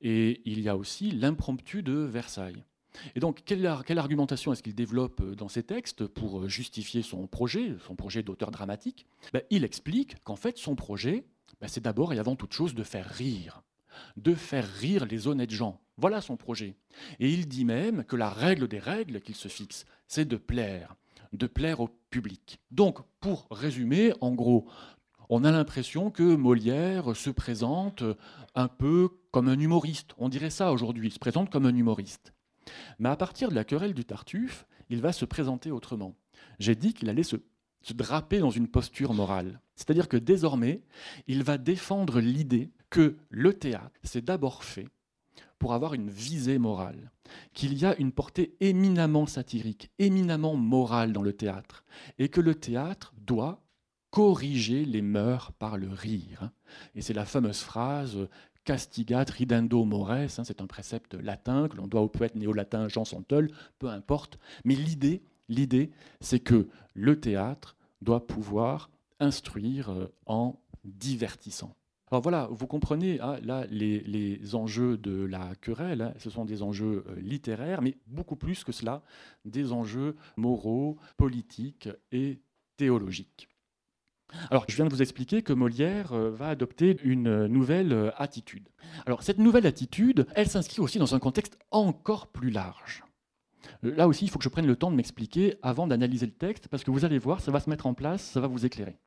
Et 0.00 0.42
il 0.44 0.60
y 0.60 0.68
a 0.68 0.76
aussi 0.76 1.10
l'impromptu 1.10 1.82
de 1.82 1.92
Versailles. 1.92 2.64
Et 3.16 3.20
donc, 3.20 3.42
quelle, 3.44 3.66
argumentation 3.66 4.52
est-ce 4.52 4.62
qu'il 4.62 4.74
développe 4.74 5.22
dans 5.34 5.48
ces 5.48 5.64
textes 5.64 6.06
pour 6.06 6.48
justifier 6.48 7.02
son 7.02 7.26
projet, 7.26 7.74
son 7.84 7.96
projet 7.96 8.22
d'auteur 8.22 8.52
dramatique? 8.52 9.06
Ben, 9.32 9.42
Il 9.50 9.64
explique 9.64 10.22
qu'en 10.22 10.36
fait, 10.36 10.58
son 10.58 10.76
projet, 10.76 11.24
ben, 11.60 11.66
c'est 11.66 11.82
d'abord 11.82 12.12
et 12.12 12.20
avant 12.20 12.36
toute 12.36 12.52
chose 12.52 12.74
de 12.74 12.84
faire 12.84 13.08
rire 13.08 13.62
de 14.16 14.34
faire 14.34 14.66
rire 14.66 15.06
les 15.06 15.26
honnêtes 15.26 15.50
gens. 15.50 15.80
Voilà 15.96 16.20
son 16.20 16.36
projet. 16.36 16.76
Et 17.20 17.32
il 17.32 17.46
dit 17.48 17.64
même 17.64 18.04
que 18.04 18.16
la 18.16 18.30
règle 18.30 18.68
des 18.68 18.78
règles 18.78 19.20
qu'il 19.20 19.34
se 19.34 19.48
fixe, 19.48 19.84
c'est 20.08 20.24
de 20.24 20.36
plaire, 20.36 20.96
de 21.32 21.46
plaire 21.46 21.80
au 21.80 21.88
public. 22.10 22.60
Donc, 22.70 22.98
pour 23.20 23.46
résumer, 23.50 24.12
en 24.20 24.32
gros, 24.32 24.66
on 25.28 25.44
a 25.44 25.50
l'impression 25.50 26.10
que 26.10 26.34
Molière 26.34 27.16
se 27.16 27.30
présente 27.30 28.02
un 28.54 28.68
peu 28.68 29.08
comme 29.30 29.48
un 29.48 29.58
humoriste. 29.58 30.14
On 30.18 30.28
dirait 30.28 30.50
ça 30.50 30.72
aujourd'hui, 30.72 31.08
il 31.08 31.12
se 31.12 31.18
présente 31.18 31.50
comme 31.50 31.66
un 31.66 31.74
humoriste. 31.74 32.32
Mais 32.98 33.08
à 33.08 33.16
partir 33.16 33.48
de 33.50 33.54
la 33.54 33.64
querelle 33.64 33.94
du 33.94 34.04
Tartuffe, 34.04 34.66
il 34.90 35.00
va 35.00 35.12
se 35.12 35.24
présenter 35.24 35.70
autrement. 35.70 36.14
J'ai 36.58 36.74
dit 36.74 36.92
qu'il 36.92 37.08
allait 37.08 37.22
se, 37.22 37.36
draper 37.94 38.38
dans 38.38 38.50
une 38.50 38.68
posture 38.68 39.12
morale. 39.12 39.60
C'est-à-dire 39.76 40.08
que 40.08 40.16
désormais, 40.16 40.82
il 41.26 41.42
va 41.42 41.58
défendre 41.58 42.20
l'idée 42.20 42.70
que 42.90 43.16
le 43.28 43.54
théâtre 43.54 43.98
s'est 44.02 44.22
d'abord 44.22 44.64
fait 44.64 44.88
pour 45.64 45.72
avoir 45.72 45.94
une 45.94 46.10
visée 46.10 46.58
morale, 46.58 47.10
qu'il 47.54 47.78
y 47.78 47.86
a 47.86 47.96
une 47.96 48.12
portée 48.12 48.54
éminemment 48.60 49.24
satirique, 49.24 49.90
éminemment 49.98 50.56
morale 50.56 51.14
dans 51.14 51.22
le 51.22 51.32
théâtre, 51.32 51.86
et 52.18 52.28
que 52.28 52.42
le 52.42 52.54
théâtre 52.54 53.14
doit 53.16 53.64
corriger 54.10 54.84
les 54.84 55.00
mœurs 55.00 55.52
par 55.58 55.78
le 55.78 55.88
rire. 55.88 56.50
Et 56.94 57.00
c'est 57.00 57.14
la 57.14 57.24
fameuse 57.24 57.60
phrase 57.60 58.28
castigat 58.64 59.24
ridendo 59.24 59.86
mores, 59.86 60.10
hein, 60.10 60.44
c'est 60.44 60.60
un 60.60 60.66
précepte 60.66 61.14
latin 61.14 61.66
que 61.68 61.78
l'on 61.78 61.86
doit 61.86 62.02
au 62.02 62.08
poète 62.08 62.34
néo-latin 62.34 62.88
Jean 62.88 63.06
Santol, 63.06 63.50
peu 63.78 63.88
importe, 63.88 64.38
mais 64.66 64.74
l'idée, 64.74 65.22
l'idée, 65.48 65.92
c'est 66.20 66.40
que 66.40 66.68
le 66.92 67.18
théâtre 67.18 67.74
doit 68.02 68.26
pouvoir 68.26 68.90
instruire 69.18 69.90
euh, 69.92 70.12
en 70.26 70.60
divertissant. 70.84 71.74
Voilà, 72.20 72.48
vous 72.50 72.66
comprenez 72.66 73.20
hein, 73.20 73.38
là 73.42 73.66
les, 73.70 74.54
enjeux 74.54 74.96
de 74.96 75.24
la 75.24 75.54
querelle, 75.60 76.02
hein, 76.02 76.14
ce 76.18 76.30
sont 76.30 76.44
des 76.44 76.62
enjeux 76.62 77.04
euh, 77.08 77.20
littéraires, 77.20 77.82
mais 77.82 77.96
beaucoup 78.06 78.36
plus 78.36 78.64
que 78.64 78.72
cela, 78.72 79.02
des 79.44 79.72
enjeux 79.72 80.16
moraux, 80.36 80.98
politiques 81.16 81.88
et 82.12 82.40
théologiques. 82.76 83.48
Alors, 84.50 84.64
je 84.68 84.76
viens 84.76 84.84
de 84.84 84.90
vous 84.90 85.02
expliquer 85.02 85.42
que 85.42 85.52
Molière 85.52 86.12
euh, 86.12 86.30
va 86.30 86.48
adopter 86.48 86.96
une 87.04 87.46
nouvelle 87.46 87.92
euh, 87.92 88.10
attitude. 88.16 88.68
Alors, 89.06 89.22
cette 89.22 89.38
nouvelle 89.38 89.66
attitude, 89.66 90.26
elle 90.34 90.48
s'inscrit 90.48 90.80
aussi 90.80 90.98
dans 90.98 91.14
un 91.14 91.18
contexte 91.18 91.58
encore 91.70 92.28
plus 92.28 92.50
large. 92.50 93.04
Là 93.82 94.08
aussi, 94.08 94.24
il 94.24 94.28
faut 94.28 94.38
que 94.38 94.44
je 94.44 94.48
prenne 94.48 94.66
le 94.66 94.76
temps 94.76 94.90
de 94.90 94.96
m'expliquer 94.96 95.56
avant 95.62 95.86
d'analyser 95.86 96.26
le 96.26 96.32
texte, 96.32 96.68
parce 96.68 96.84
que 96.84 96.90
vous 96.90 97.04
allez 97.04 97.18
voir, 97.18 97.40
ça 97.40 97.50
va 97.50 97.60
se 97.60 97.70
mettre 97.70 97.86
en 97.86 97.94
place, 97.94 98.22
ça 98.22 98.40
va 98.40 98.46
vous 98.46 98.66
éclairer. 98.66 98.98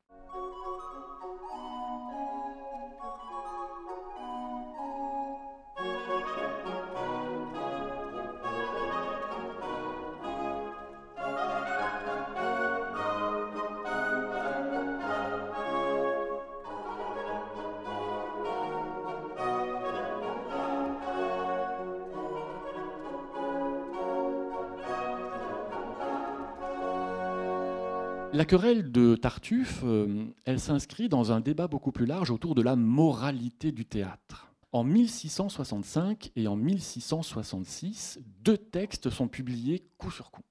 Querelle 28.48 28.94
de 28.94 29.16
Tartuffe, 29.16 29.82
euh, 29.84 30.26
elle 30.46 30.60
s'inscrit 30.60 31.10
dans 31.10 31.34
un 31.34 31.42
débat 31.42 31.68
beaucoup 31.68 31.92
plus 31.92 32.06
large 32.06 32.32
autour 32.32 32.56
de 32.56 32.62
la 32.62 32.78
moralité 32.78 33.74
du 33.74 33.86
théâtre. 33.86 34.54
En 34.72 34.86
1665 34.86 36.32
et 36.38 36.48
en 36.48 36.56
1666, 36.56 38.20
deux 38.42 38.58
textes 38.58 39.10
sont 39.10 39.28
publiés 39.28 39.86
coup 39.98 40.12
sur 40.12 40.32
coup. 40.32 40.44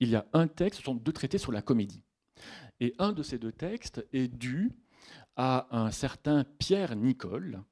Il 0.00 0.08
y 0.08 0.16
a 0.16 0.26
un 0.32 0.48
texte, 0.48 0.80
ce 0.80 0.84
sont 0.84 0.96
deux 0.96 1.12
traités 1.12 1.38
sur 1.38 1.52
la 1.52 1.62
comédie. 1.62 2.02
Et 2.80 2.92
un 2.98 3.12
de 3.12 3.22
ces 3.22 3.38
deux 3.38 3.52
textes 3.52 4.04
est 4.12 4.28
dû 4.28 4.72
à 5.36 5.68
un 5.70 5.92
certain 5.92 6.44
Pierre 6.58 6.96
Nicole. 6.96 7.62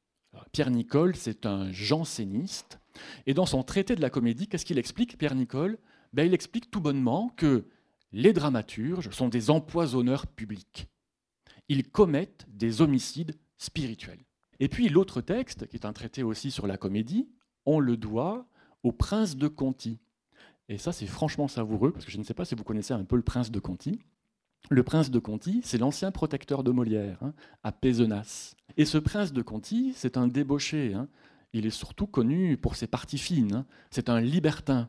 Pierre 0.52 0.70
Nicole, 0.70 1.16
c'est 1.16 1.44
un 1.44 1.72
janséniste. 1.72 2.78
Et 3.26 3.34
dans 3.34 3.46
son 3.46 3.64
traité 3.64 3.96
de 3.96 4.00
la 4.00 4.10
comédie, 4.10 4.46
qu'est-ce 4.46 4.64
qu'il 4.64 4.78
explique, 4.78 5.18
Pierre 5.18 5.34
Nicole? 5.34 5.76
Ben, 6.12 6.24
Il 6.24 6.34
explique 6.34 6.70
tout 6.70 6.80
bonnement 6.80 7.30
que 7.36 7.66
les 8.14 8.32
dramaturges 8.32 9.10
sont 9.10 9.28
des 9.28 9.50
empoisonneurs 9.50 10.28
publics. 10.28 10.86
Ils 11.68 11.90
commettent 11.90 12.46
des 12.48 12.80
homicides 12.80 13.36
spirituels. 13.58 14.24
Et 14.60 14.68
puis 14.68 14.88
l'autre 14.88 15.20
texte, 15.20 15.66
qui 15.66 15.76
est 15.76 15.84
un 15.84 15.92
traité 15.92 16.22
aussi 16.22 16.52
sur 16.52 16.68
la 16.68 16.76
comédie, 16.76 17.28
on 17.66 17.80
le 17.80 17.96
doit 17.96 18.46
au 18.84 18.92
prince 18.92 19.36
de 19.36 19.48
Conti. 19.48 19.98
Et 20.68 20.78
ça, 20.78 20.92
c'est 20.92 21.06
franchement 21.06 21.48
savoureux, 21.48 21.90
parce 21.90 22.04
que 22.04 22.12
je 22.12 22.18
ne 22.18 22.22
sais 22.22 22.34
pas 22.34 22.44
si 22.44 22.54
vous 22.54 22.62
connaissez 22.62 22.94
un 22.94 23.04
peu 23.04 23.16
le 23.16 23.22
prince 23.22 23.50
de 23.50 23.58
Conti. 23.58 23.98
Le 24.70 24.84
prince 24.84 25.10
de 25.10 25.18
Conti, 25.18 25.60
c'est 25.64 25.78
l'ancien 25.78 26.12
protecteur 26.12 26.62
de 26.62 26.70
Molière, 26.70 27.18
hein, 27.20 27.34
à 27.64 27.72
Pézenas. 27.72 28.54
Et 28.76 28.84
ce 28.84 28.96
prince 28.96 29.32
de 29.32 29.42
Conti, 29.42 29.92
c'est 29.96 30.16
un 30.16 30.28
débauché. 30.28 30.94
Hein. 30.94 31.08
Il 31.52 31.66
est 31.66 31.70
surtout 31.70 32.06
connu 32.06 32.56
pour 32.58 32.76
ses 32.76 32.86
parties 32.86 33.18
fines. 33.18 33.54
Hein. 33.54 33.66
C'est 33.90 34.08
un 34.08 34.20
libertin. 34.20 34.88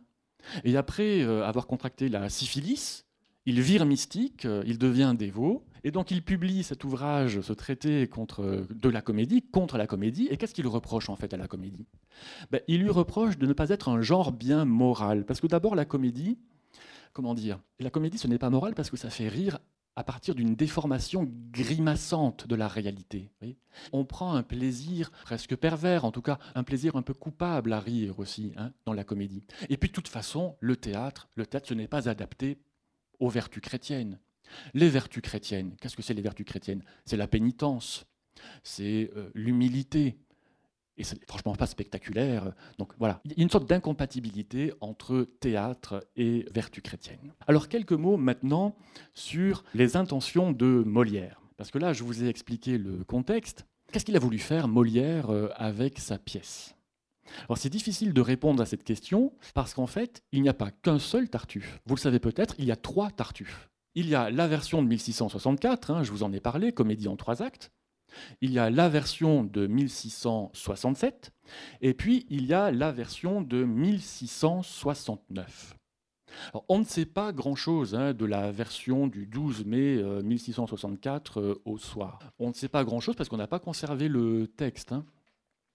Et 0.63 0.77
après 0.77 1.23
euh, 1.23 1.43
avoir 1.43 1.65
contracté 1.65 2.07
la 2.07 2.29
syphilis, 2.29 3.04
il 3.45 3.61
vire 3.61 3.85
mystique, 3.85 4.45
euh, 4.45 4.63
il 4.65 4.77
devient 4.77 5.13
dévot, 5.17 5.65
et 5.83 5.91
donc 5.91 6.09
il 6.09 6.23
publie 6.23 6.63
cet 6.63 6.83
ouvrage, 6.83 7.41
ce 7.41 7.53
traité 7.53 8.07
contre, 8.07 8.65
de 8.69 8.89
la 8.89 9.01
comédie, 9.01 9.43
contre 9.43 9.77
la 9.77 9.85
comédie, 9.85 10.27
et 10.31 10.37
qu'est-ce 10.37 10.53
qu'il 10.53 10.67
reproche 10.67 11.09
en 11.09 11.15
fait 11.15 11.33
à 11.33 11.37
la 11.37 11.47
comédie? 11.47 11.85
Ben, 12.51 12.61
Il 12.67 12.81
lui 12.81 12.89
reproche 12.89 13.37
de 13.37 13.45
ne 13.45 13.53
pas 13.53 13.69
être 13.69 13.89
un 13.89 14.01
genre 14.01 14.31
bien 14.31 14.65
moral, 14.65 15.25
parce 15.25 15.39
que 15.39 15.47
d'abord 15.47 15.75
la 15.75 15.85
comédie, 15.85 16.39
comment 17.13 17.35
dire 17.35 17.59
La 17.79 17.89
comédie 17.89 18.17
ce 18.17 18.27
n'est 18.27 18.39
pas 18.39 18.49
moral 18.49 18.73
parce 18.73 18.89
que 18.89 18.97
ça 18.97 19.09
fait 19.09 19.27
rire 19.27 19.59
à 19.95 20.03
partir 20.03 20.35
d'une 20.35 20.55
déformation 20.55 21.31
grimaçante 21.51 22.47
de 22.47 22.55
la 22.55 22.67
réalité. 22.67 23.31
On 23.93 24.03
prend 24.03 24.33
un 24.33 24.43
plaisir 24.43 25.09
presque 25.23 25.55
pervers, 25.55 26.03
en 26.03 26.11
tout 26.11 26.21
cas 26.21 26.37
un 26.53 26.63
plaisir 26.63 26.95
un 26.97 27.01
peu 27.01 27.13
coupable 27.13 27.71
à 27.71 27.79
rire 27.79 28.19
aussi 28.19 28.53
hein, 28.57 28.71
dans 28.85 28.93
la 28.93 29.03
comédie. 29.05 29.43
Et 29.69 29.77
puis 29.77 29.89
de 29.89 29.93
toute 29.93 30.09
façon, 30.09 30.57
le 30.59 30.75
théâtre, 30.75 31.29
le 31.35 31.45
théâtre 31.45 31.69
ce 31.69 31.73
n'est 31.73 31.87
pas 31.87 32.09
adapté 32.09 32.57
aux 33.19 33.29
vertus 33.29 33.61
chrétiennes. 33.61 34.19
Les 34.73 34.89
vertus 34.89 35.21
chrétiennes, 35.21 35.75
qu'est-ce 35.81 35.95
que 35.95 36.01
c'est 36.01 36.13
les 36.13 36.21
vertus 36.21 36.45
chrétiennes? 36.45 36.83
C'est 37.05 37.17
la 37.17 37.27
pénitence, 37.27 38.05
c'est 38.63 39.11
euh, 39.15 39.29
l'humilité. 39.33 40.17
Et 40.97 41.03
c'est 41.03 41.21
franchement 41.27 41.53
pas 41.55 41.65
spectaculaire. 41.65 42.53
Donc 42.77 42.93
voilà, 42.97 43.19
il 43.25 43.31
y 43.31 43.41
a 43.41 43.43
une 43.43 43.49
sorte 43.49 43.67
d'incompatibilité 43.67 44.71
entre 44.79 45.27
théâtre 45.41 46.07
et 46.15 46.45
vertus 46.53 46.81
chrétiennes. 46.81 47.33
Alors 47.47 47.67
quelques 47.67 47.91
mots 47.91 48.15
maintenant 48.15 48.77
sur 49.13 49.65
les 49.73 49.97
intentions 49.97 50.53
de 50.53 50.83
Molière. 50.85 51.41
Parce 51.57 51.71
que 51.71 51.79
là, 51.79 51.93
je 51.93 52.03
vous 52.03 52.23
ai 52.23 52.27
expliqué 52.27 52.77
le 52.77 53.03
contexte. 53.03 53.65
Qu'est-ce 53.91 54.05
qu'il 54.05 54.15
a 54.15 54.19
voulu 54.19 54.39
faire 54.39 54.67
Molière 54.67 55.29
euh, 55.29 55.49
avec 55.55 55.99
sa 55.99 56.17
pièce? 56.17 56.74
Alors 57.47 57.57
c'est 57.57 57.69
difficile 57.69 58.13
de 58.13 58.21
répondre 58.21 58.61
à 58.61 58.65
cette 58.65 58.83
question 58.83 59.33
parce 59.53 59.73
qu'en 59.73 59.87
fait, 59.87 60.23
il 60.31 60.41
n'y 60.41 60.49
a 60.49 60.53
pas 60.53 60.71
qu'un 60.71 60.99
seul 60.99 61.29
Tartuffe. 61.29 61.79
Vous 61.85 61.95
le 61.95 61.99
savez 61.99 62.19
peut-être, 62.19 62.55
il 62.57 62.65
y 62.65 62.71
a 62.71 62.75
trois 62.75 63.11
Tartuffes. 63.11 63.69
Il 63.95 64.09
y 64.09 64.15
a 64.15 64.29
la 64.29 64.47
version 64.47 64.83
de 64.83 64.87
1664, 64.87 65.91
hein, 65.91 66.03
je 66.03 66.11
vous 66.11 66.23
en 66.23 66.33
ai 66.33 66.41
parlé, 66.41 66.73
comédie 66.73 67.07
en 67.07 67.15
trois 67.15 67.41
actes. 67.41 67.71
Il 68.41 68.51
y 68.51 68.59
a 68.59 68.69
la 68.69 68.89
version 68.89 69.43
de 69.43 69.65
1667, 69.67 71.31
et 71.81 71.93
puis 71.93 72.25
il 72.29 72.45
y 72.45 72.53
a 72.53 72.71
la 72.71 72.91
version 72.91 73.41
de 73.41 73.63
1669. 73.63 75.77
on 76.69 76.79
ne 76.79 76.83
sait 76.83 77.05
pas 77.05 77.31
grand-chose 77.31 77.95
hein, 77.95 78.13
de 78.13 78.25
la 78.25 78.51
version 78.51 79.07
du 79.07 79.27
12 79.27 79.65
mai 79.65 80.03
1664 80.23 81.39
euh, 81.39 81.43
euh, 81.43 81.55
au 81.65 81.77
soir. 81.77 82.19
On 82.39 82.49
ne 82.49 82.53
sait 82.53 82.69
pas 82.69 82.83
grand-chose 82.83 83.15
parce 83.15 83.29
qu'on 83.29 83.37
n'a 83.37 83.47
pas 83.47 83.59
conservé 83.59 84.09
le 84.09 84.47
texte. 84.47 84.91
Hein 84.91 85.05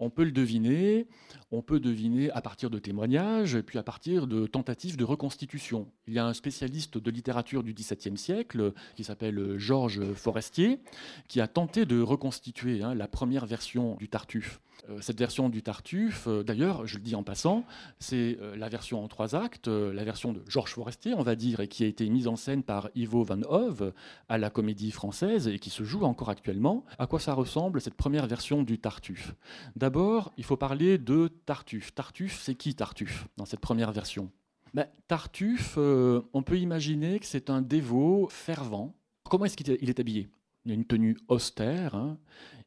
on 0.00 0.10
peut 0.10 0.24
le 0.24 0.32
deviner, 0.32 1.06
on 1.52 1.62
peut 1.62 1.78
deviner 1.78 2.30
à 2.32 2.40
partir 2.40 2.70
de 2.70 2.78
témoignages, 2.78 3.54
et 3.54 3.62
puis 3.62 3.78
à 3.78 3.82
partir 3.82 4.26
de 4.26 4.46
tentatives 4.46 4.96
de 4.96 5.04
reconstitution. 5.04 5.86
Il 6.08 6.14
y 6.14 6.18
a 6.18 6.26
un 6.26 6.34
spécialiste 6.34 6.98
de 6.98 7.10
littérature 7.10 7.62
du 7.62 7.74
XVIIe 7.74 8.16
siècle, 8.16 8.72
qui 8.96 9.04
s'appelle 9.04 9.58
Georges 9.58 10.12
Forestier, 10.14 10.80
qui 11.28 11.40
a 11.40 11.46
tenté 11.46 11.84
de 11.84 12.00
reconstituer 12.00 12.82
hein, 12.82 12.94
la 12.94 13.06
première 13.06 13.46
version 13.46 13.96
du 13.96 14.08
Tartuffe. 14.08 14.60
Euh, 14.88 15.00
cette 15.00 15.18
version 15.18 15.48
du 15.48 15.62
Tartuffe, 15.62 16.26
euh, 16.26 16.42
d'ailleurs, 16.42 16.86
je 16.86 16.96
le 16.96 17.02
dis 17.02 17.14
en 17.14 17.22
passant, 17.22 17.64
c'est 17.98 18.38
euh, 18.40 18.56
la 18.56 18.68
version 18.68 19.02
en 19.02 19.08
trois 19.08 19.34
actes, 19.34 19.68
la 19.68 20.04
version 20.04 20.32
de 20.32 20.42
Georges 20.48 20.72
Forestier, 20.72 21.14
on 21.14 21.22
va 21.22 21.36
dire, 21.36 21.60
et 21.60 21.68
qui 21.68 21.84
a 21.84 21.86
été 21.86 22.08
mise 22.08 22.28
en 22.28 22.36
scène 22.36 22.62
par 22.62 22.88
Ivo 22.94 23.22
Van 23.24 23.42
Hove 23.42 23.92
à 24.28 24.38
la 24.38 24.50
Comédie 24.50 24.90
Française 24.90 25.48
et 25.48 25.58
qui 25.58 25.70
se 25.70 25.84
joue 25.84 26.02
encore 26.02 26.30
actuellement. 26.30 26.84
À 26.98 27.06
quoi 27.06 27.20
ça 27.20 27.34
ressemble 27.34 27.80
cette 27.80 27.94
première 27.94 28.26
version 28.26 28.62
du 28.62 28.78
Tartuffe? 28.78 29.34
D'abord, 29.76 30.32
il 30.36 30.44
faut 30.44 30.56
parler 30.56 30.98
de 30.98 31.28
Tartuffe. 31.46 31.94
Tartuffe, 31.94 32.40
c'est 32.40 32.54
qui 32.54 32.74
Tartuffe 32.74 33.26
dans 33.36 33.44
cette 33.44 33.60
première 33.60 33.92
version? 33.92 34.30
Ben, 34.74 34.86
Tartuffe, 35.08 35.76
on 35.76 36.42
peut 36.42 36.58
imaginer 36.58 37.18
que 37.18 37.26
c'est 37.26 37.50
un 37.50 37.60
dévot 37.60 38.28
fervent. 38.30 38.94
Comment 39.24 39.44
est-ce 39.44 39.56
qu'il 39.56 39.70
est 39.70 40.00
habillé? 40.00 40.28
Il 40.64 40.72
a 40.72 40.74
une 40.74 40.84
tenue 40.84 41.16
austère. 41.28 41.94
Hein. 41.94 42.18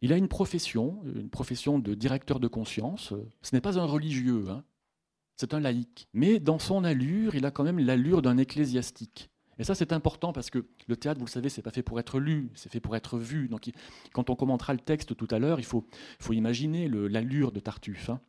Il 0.01 0.13
a 0.13 0.17
une 0.17 0.27
profession, 0.27 1.01
une 1.15 1.29
profession 1.29 1.79
de 1.79 1.93
directeur 1.93 2.39
de 2.39 2.47
conscience. 2.47 3.13
Ce 3.41 3.55
n'est 3.55 3.61
pas 3.61 3.79
un 3.79 3.85
religieux, 3.85 4.45
hein. 4.49 4.63
c'est 5.37 5.53
un 5.53 5.59
laïc. 5.59 6.07
Mais 6.13 6.39
dans 6.39 6.59
son 6.59 6.83
allure, 6.83 7.35
il 7.35 7.45
a 7.45 7.51
quand 7.51 7.63
même 7.63 7.79
l'allure 7.79 8.21
d'un 8.21 8.37
ecclésiastique. 8.37 9.29
Et 9.59 9.63
ça, 9.63 9.75
c'est 9.75 9.93
important 9.93 10.33
parce 10.33 10.49
que 10.49 10.65
le 10.87 10.97
théâtre, 10.97 11.19
vous 11.19 11.27
le 11.27 11.31
savez, 11.31 11.49
c'est 11.49 11.61
pas 11.61 11.71
fait 11.71 11.83
pour 11.83 11.99
être 11.99 12.19
lu, 12.19 12.49
c'est 12.55 12.71
fait 12.71 12.79
pour 12.79 12.95
être 12.95 13.19
vu. 13.19 13.47
Donc, 13.47 13.69
quand 14.11 14.31
on 14.31 14.35
commentera 14.35 14.73
le 14.73 14.79
texte 14.79 15.15
tout 15.15 15.27
à 15.29 15.37
l'heure, 15.37 15.59
il 15.59 15.65
faut, 15.65 15.85
imaginer 16.31 16.87
l'allure 16.89 17.51
de 17.51 17.59
Tartuffe. 17.59 18.09
Hein. 18.09 18.19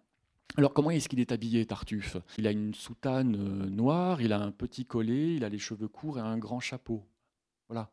Alors 0.56 0.72
comment 0.72 0.90
est-ce 0.90 1.08
qu'il 1.08 1.18
est 1.20 1.32
habillé, 1.32 1.64
Tartuffe? 1.66 2.18
Il 2.38 2.46
a 2.46 2.52
une 2.52 2.74
soutane 2.74 3.34
euh, 3.34 3.68
noire, 3.68 4.20
il 4.20 4.32
a 4.32 4.40
un 4.40 4.52
petit 4.52 4.84
collet, 4.84 5.34
il 5.34 5.44
a 5.44 5.48
les 5.48 5.58
cheveux 5.58 5.88
courts 5.88 6.18
et 6.18 6.20
un 6.20 6.38
grand 6.38 6.60
chapeau. 6.60 7.04
Voilà 7.68 7.90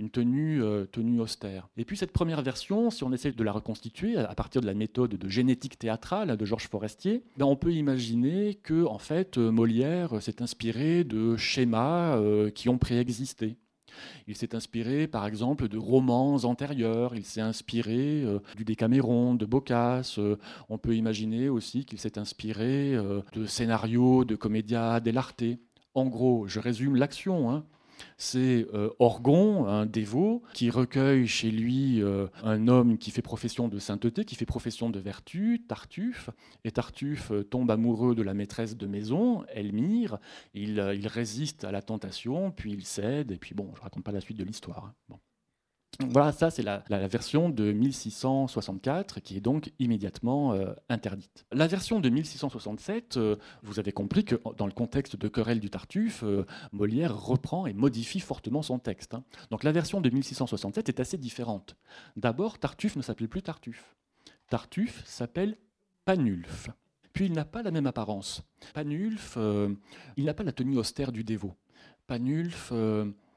une 0.00 0.10
tenue, 0.10 0.62
euh, 0.62 0.86
tenue 0.86 1.20
austère. 1.20 1.68
Et 1.76 1.84
puis 1.84 1.96
cette 1.96 2.12
première 2.12 2.42
version, 2.42 2.90
si 2.90 3.04
on 3.04 3.12
essaie 3.12 3.32
de 3.32 3.44
la 3.44 3.52
reconstituer 3.52 4.16
à 4.16 4.34
partir 4.34 4.60
de 4.60 4.66
la 4.66 4.74
méthode 4.74 5.16
de 5.16 5.28
génétique 5.28 5.78
théâtrale 5.78 6.36
de 6.36 6.44
Georges 6.44 6.68
Forestier, 6.68 7.22
ben 7.36 7.44
on 7.44 7.56
peut 7.56 7.72
imaginer 7.72 8.54
que 8.54 8.84
en 8.84 8.98
fait 8.98 9.38
euh, 9.38 9.50
Molière 9.50 10.20
s'est 10.22 10.42
inspiré 10.42 11.04
de 11.04 11.36
schémas 11.36 12.16
euh, 12.16 12.50
qui 12.50 12.68
ont 12.68 12.78
préexisté. 12.78 13.56
Il 14.26 14.36
s'est 14.36 14.54
inspiré, 14.54 15.08
par 15.08 15.26
exemple, 15.26 15.68
de 15.68 15.76
romans 15.76 16.36
antérieurs. 16.44 17.14
Il 17.16 17.24
s'est 17.24 17.40
inspiré 17.40 18.24
du 18.56 18.64
Décaméron, 18.64 19.34
de 19.34 19.44
Boccace. 19.44 20.20
on 20.68 20.78
peut 20.78 20.94
imaginer 20.94 21.48
aussi 21.48 21.84
qu'il 21.84 21.98
s'est 21.98 22.16
inspiré 22.16 22.96
de 23.32 23.46
scénarios 23.46 24.24
de 24.24 24.36
commedia 24.36 25.00
dell'arte. 25.00 25.42
En 25.94 26.06
gros, 26.06 26.46
je 26.46 26.60
résume 26.60 26.94
l'action. 26.94 27.50
Hein 27.50 27.64
c'est 28.16 28.66
euh, 28.74 28.90
Orgon, 28.98 29.66
un 29.66 29.86
dévot, 29.86 30.42
qui 30.54 30.70
recueille 30.70 31.26
chez 31.26 31.50
lui 31.50 32.02
euh, 32.02 32.26
un 32.42 32.68
homme 32.68 32.98
qui 32.98 33.10
fait 33.10 33.22
profession 33.22 33.68
de 33.68 33.78
sainteté, 33.78 34.24
qui 34.24 34.34
fait 34.34 34.46
profession 34.46 34.90
de 34.90 34.98
vertu, 34.98 35.64
Tartuffe. 35.66 36.30
Et 36.64 36.70
Tartuffe 36.70 37.30
euh, 37.30 37.44
tombe 37.44 37.70
amoureux 37.70 38.14
de 38.14 38.22
la 38.22 38.34
maîtresse 38.34 38.76
de 38.76 38.86
maison, 38.86 39.44
Elmire. 39.54 40.18
Il, 40.54 40.80
résiste 40.80 41.64
à 41.64 41.72
la 41.72 41.82
tentation, 41.82 42.50
puis 42.50 42.72
il 42.72 42.84
cède, 42.84 43.32
et 43.32 43.36
puis 43.36 43.54
bon, 43.54 43.72
je 43.74 43.80
raconte 43.80 44.04
pas 44.04 44.12
la 44.12 44.20
suite 44.20 44.38
de 44.38 44.44
l'histoire. 44.44 44.92
Hein. 45.10 45.16
Voilà, 46.08 46.32
ça 46.32 46.50
c'est 46.50 46.62
la, 46.62 46.82
version 47.08 47.50
de 47.50 47.72
1664 47.72 49.20
qui 49.20 49.36
est 49.36 49.40
donc 49.40 49.72
immédiatement 49.78 50.54
euh, 50.54 50.72
interdite. 50.88 51.44
La 51.52 51.66
version 51.66 52.00
de 52.00 52.08
1667, 52.08 53.16
euh, 53.16 53.36
vous 53.62 53.78
avez 53.78 53.92
compris 53.92 54.24
que 54.24 54.36
dans 54.56 54.66
le 54.66 54.72
contexte 54.72 55.16
de 55.16 55.28
querelle 55.28 55.60
du 55.60 55.70
Tartuffe, 55.70 56.22
euh, 56.24 56.46
Molière 56.72 57.16
reprend 57.16 57.66
et 57.66 57.72
modifie 57.72 58.20
fortement 58.20 58.62
son 58.62 58.78
texte. 58.78 59.14
Hein. 59.14 59.24
Donc 59.50 59.62
la 59.62 59.72
version 59.72 60.00
de 60.00 60.08
1667 60.08 60.88
est 60.88 61.00
assez 61.00 61.18
différente. 61.18 61.76
D'abord, 62.16 62.58
Tartuffe 62.58 62.96
ne 62.96 63.02
s'appelle 63.02 63.28
plus 63.28 63.42
Tartuffe. 63.42 63.96
Tartuffe 64.48 65.02
s'appelle 65.04 65.56
Panulfe. 66.04 66.70
Puis 67.12 67.26
il 67.26 67.32
n'a 67.32 67.44
pas 67.44 67.62
la 67.62 67.70
même 67.70 67.86
apparence. 67.86 68.42
Panulfe, 68.72 69.36
il 70.16 70.24
n'a 70.24 70.34
pas 70.34 70.44
la 70.44 70.52
tenue 70.52 70.78
austère 70.78 71.12
du 71.12 71.24
dévot. 71.24 71.54
Panulfe 72.06 72.72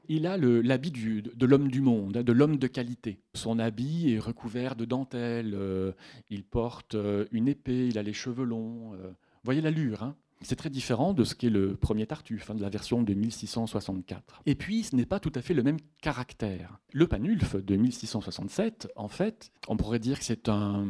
il 0.08 0.26
a 0.26 0.36
l'habit 0.36 0.90
de 0.90 1.46
l'homme 1.46 1.70
du 1.70 1.80
monde, 1.80 2.16
hein, 2.16 2.22
de 2.22 2.32
l'homme 2.32 2.56
de 2.56 2.66
qualité. 2.66 3.20
Son 3.34 3.58
habit 3.58 4.14
est 4.14 4.18
recouvert 4.18 4.76
de 4.76 4.84
dentelles, 4.84 5.54
euh, 5.54 5.92
il 6.30 6.44
porte 6.44 6.94
euh, 6.94 7.26
une 7.32 7.48
épée, 7.48 7.88
il 7.88 7.98
a 7.98 8.02
les 8.02 8.12
cheveux 8.12 8.44
longs. 8.44 8.94
Euh. 8.94 9.12
Voyez 9.44 9.60
l'allure 9.60 10.02
hein 10.02 10.16
c'est 10.42 10.56
très 10.56 10.68
différent 10.68 11.14
de 11.14 11.24
ce 11.24 11.34
qu'est 11.34 11.48
le 11.48 11.74
premier 11.74 12.06
Tartuffe, 12.06 12.50
hein, 12.50 12.54
de 12.54 12.60
la 12.60 12.68
version 12.68 13.02
de 13.02 13.14
1664. 13.14 14.42
Et 14.44 14.54
puis, 14.54 14.82
ce 14.82 14.94
n'est 14.94 15.06
pas 15.06 15.18
tout 15.18 15.32
à 15.34 15.40
fait 15.40 15.54
le 15.54 15.62
même 15.62 15.78
caractère. 16.02 16.80
Le 16.92 17.06
Panulfe 17.06 17.56
de 17.56 17.76
1667, 17.76 18.92
en 18.94 19.08
fait, 19.08 19.52
on 19.68 19.78
pourrait 19.78 20.00
dire 20.00 20.18
que 20.18 20.24
c'est 20.24 20.50
un 20.50 20.86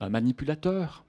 manipulateur, 0.00 1.06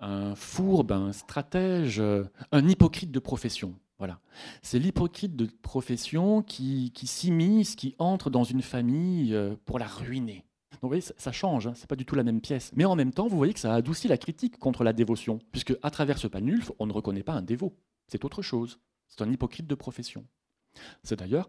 un 0.00 0.34
fourbe, 0.34 0.90
un 0.90 1.12
stratège, 1.12 2.02
un 2.50 2.68
hypocrite 2.68 3.12
de 3.12 3.20
profession. 3.20 3.78
Voilà. 4.02 4.18
C'est 4.62 4.80
l'hypocrite 4.80 5.36
de 5.36 5.46
profession 5.46 6.42
qui, 6.42 6.90
qui 6.90 7.06
s'immisce, 7.06 7.76
qui 7.76 7.94
entre 8.00 8.30
dans 8.30 8.42
une 8.42 8.60
famille 8.60 9.32
euh, 9.32 9.54
pour 9.64 9.78
la 9.78 9.86
ruiner. 9.86 10.44
Donc 10.72 10.80
vous 10.82 10.88
voyez, 10.88 11.02
ça, 11.02 11.30
change, 11.30 11.68
hein, 11.68 11.72
c'est 11.76 11.86
pas 11.86 11.94
du 11.94 12.04
tout 12.04 12.16
la 12.16 12.24
même 12.24 12.40
pièce. 12.40 12.72
Mais 12.74 12.84
en 12.84 12.96
même 12.96 13.12
temps, 13.12 13.28
vous 13.28 13.36
voyez 13.36 13.54
que 13.54 13.60
ça 13.60 13.72
adoucit 13.72 14.08
la 14.08 14.18
critique 14.18 14.58
contre 14.58 14.82
la 14.82 14.92
dévotion, 14.92 15.38
puisque 15.52 15.76
à 15.82 15.92
travers 15.92 16.18
ce 16.18 16.26
panulfe, 16.26 16.72
on 16.80 16.86
ne 16.88 16.92
reconnaît 16.92 17.22
pas 17.22 17.34
un 17.34 17.42
dévot. 17.42 17.78
C'est 18.08 18.24
autre 18.24 18.42
chose. 18.42 18.80
C'est 19.06 19.22
un 19.22 19.30
hypocrite 19.30 19.68
de 19.68 19.74
profession. 19.76 20.26
C'est 21.04 21.20
d'ailleurs 21.20 21.48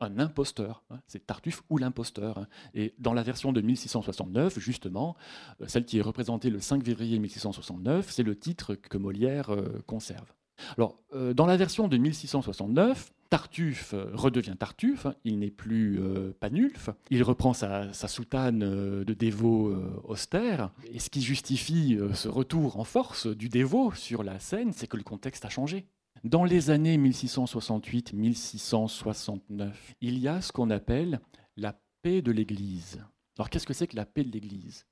un 0.00 0.18
imposteur. 0.18 0.82
Hein. 0.88 1.00
C'est 1.06 1.26
Tartuffe 1.26 1.60
ou 1.68 1.76
l'imposteur. 1.76 2.38
Hein. 2.38 2.46
Et 2.72 2.94
dans 2.98 3.12
la 3.12 3.22
version 3.22 3.52
de 3.52 3.60
1669, 3.60 4.58
justement, 4.58 5.16
euh, 5.60 5.66
celle 5.68 5.84
qui 5.84 5.98
est 5.98 6.00
représentée 6.00 6.48
le 6.48 6.60
5 6.60 6.82
février 6.82 7.18
1669, 7.18 8.10
c'est 8.10 8.22
le 8.22 8.38
titre 8.38 8.74
que 8.74 8.96
Molière 8.96 9.50
euh, 9.50 9.82
conserve. 9.86 10.32
Alors, 10.76 10.98
euh, 11.14 11.34
dans 11.34 11.46
la 11.46 11.56
version 11.56 11.88
de 11.88 11.96
1669, 11.96 13.12
Tartuffe 13.28 13.94
euh, 13.94 14.10
redevient 14.12 14.56
Tartuffe, 14.58 15.06
hein. 15.06 15.14
il 15.24 15.38
n'est 15.38 15.50
plus 15.50 16.00
euh, 16.00 16.32
Panulfe, 16.38 16.90
il 17.10 17.22
reprend 17.22 17.52
sa, 17.52 17.92
soutane 17.92 18.60
de 18.60 19.14
dévot 19.14 19.74
austère, 20.04 20.70
et 20.92 20.98
ce 20.98 21.10
qui 21.10 21.22
justifie 21.22 21.98
ce 22.14 22.28
retour 22.28 22.78
en 22.78 22.84
force 22.84 23.26
du 23.26 23.48
dévot 23.48 23.92
sur 23.92 24.22
la 24.22 24.38
scène, 24.38 24.72
c'est 24.72 24.86
que 24.86 24.96
le 24.96 25.02
contexte 25.02 25.44
a 25.44 25.48
changé. 25.48 25.86
Dans 26.24 26.44
les 26.44 26.70
années 26.70 26.98
1668-1669, 26.98 29.72
il 30.00 30.18
y 30.18 30.28
a 30.28 30.40
ce 30.40 30.52
qu'on 30.52 30.70
appelle 30.70 31.20
la 31.56 31.80
paix 32.02 32.20
de 32.20 32.32
l'Église. 32.32 33.02
Alors 33.38 33.48
qu'est-ce 33.48 33.66
que 33.66 33.72
c'est 33.72 33.86
que 33.86 33.96
la 33.96 34.06
paix 34.06 34.24
de 34.24 34.30
l'Église? 34.30 34.86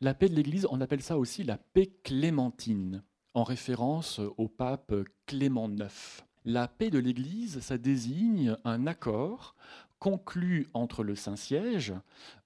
La 0.00 0.14
paix 0.14 0.28
de 0.28 0.34
l'Église, 0.34 0.66
on 0.70 0.80
appelle 0.80 1.02
ça 1.02 1.18
aussi 1.18 1.42
la 1.42 1.58
paix 1.58 1.90
clémentine 2.02 3.02
en 3.38 3.44
référence 3.44 4.20
au 4.36 4.48
pape 4.48 4.92
Clément 5.26 5.70
IX. 5.70 6.24
La 6.44 6.66
paix 6.66 6.90
de 6.90 6.98
l'Église, 6.98 7.60
ça 7.60 7.78
désigne 7.78 8.56
un 8.64 8.88
accord 8.88 9.54
conclu 10.00 10.66
entre 10.74 11.04
le 11.04 11.14
Saint-Siège, 11.14 11.94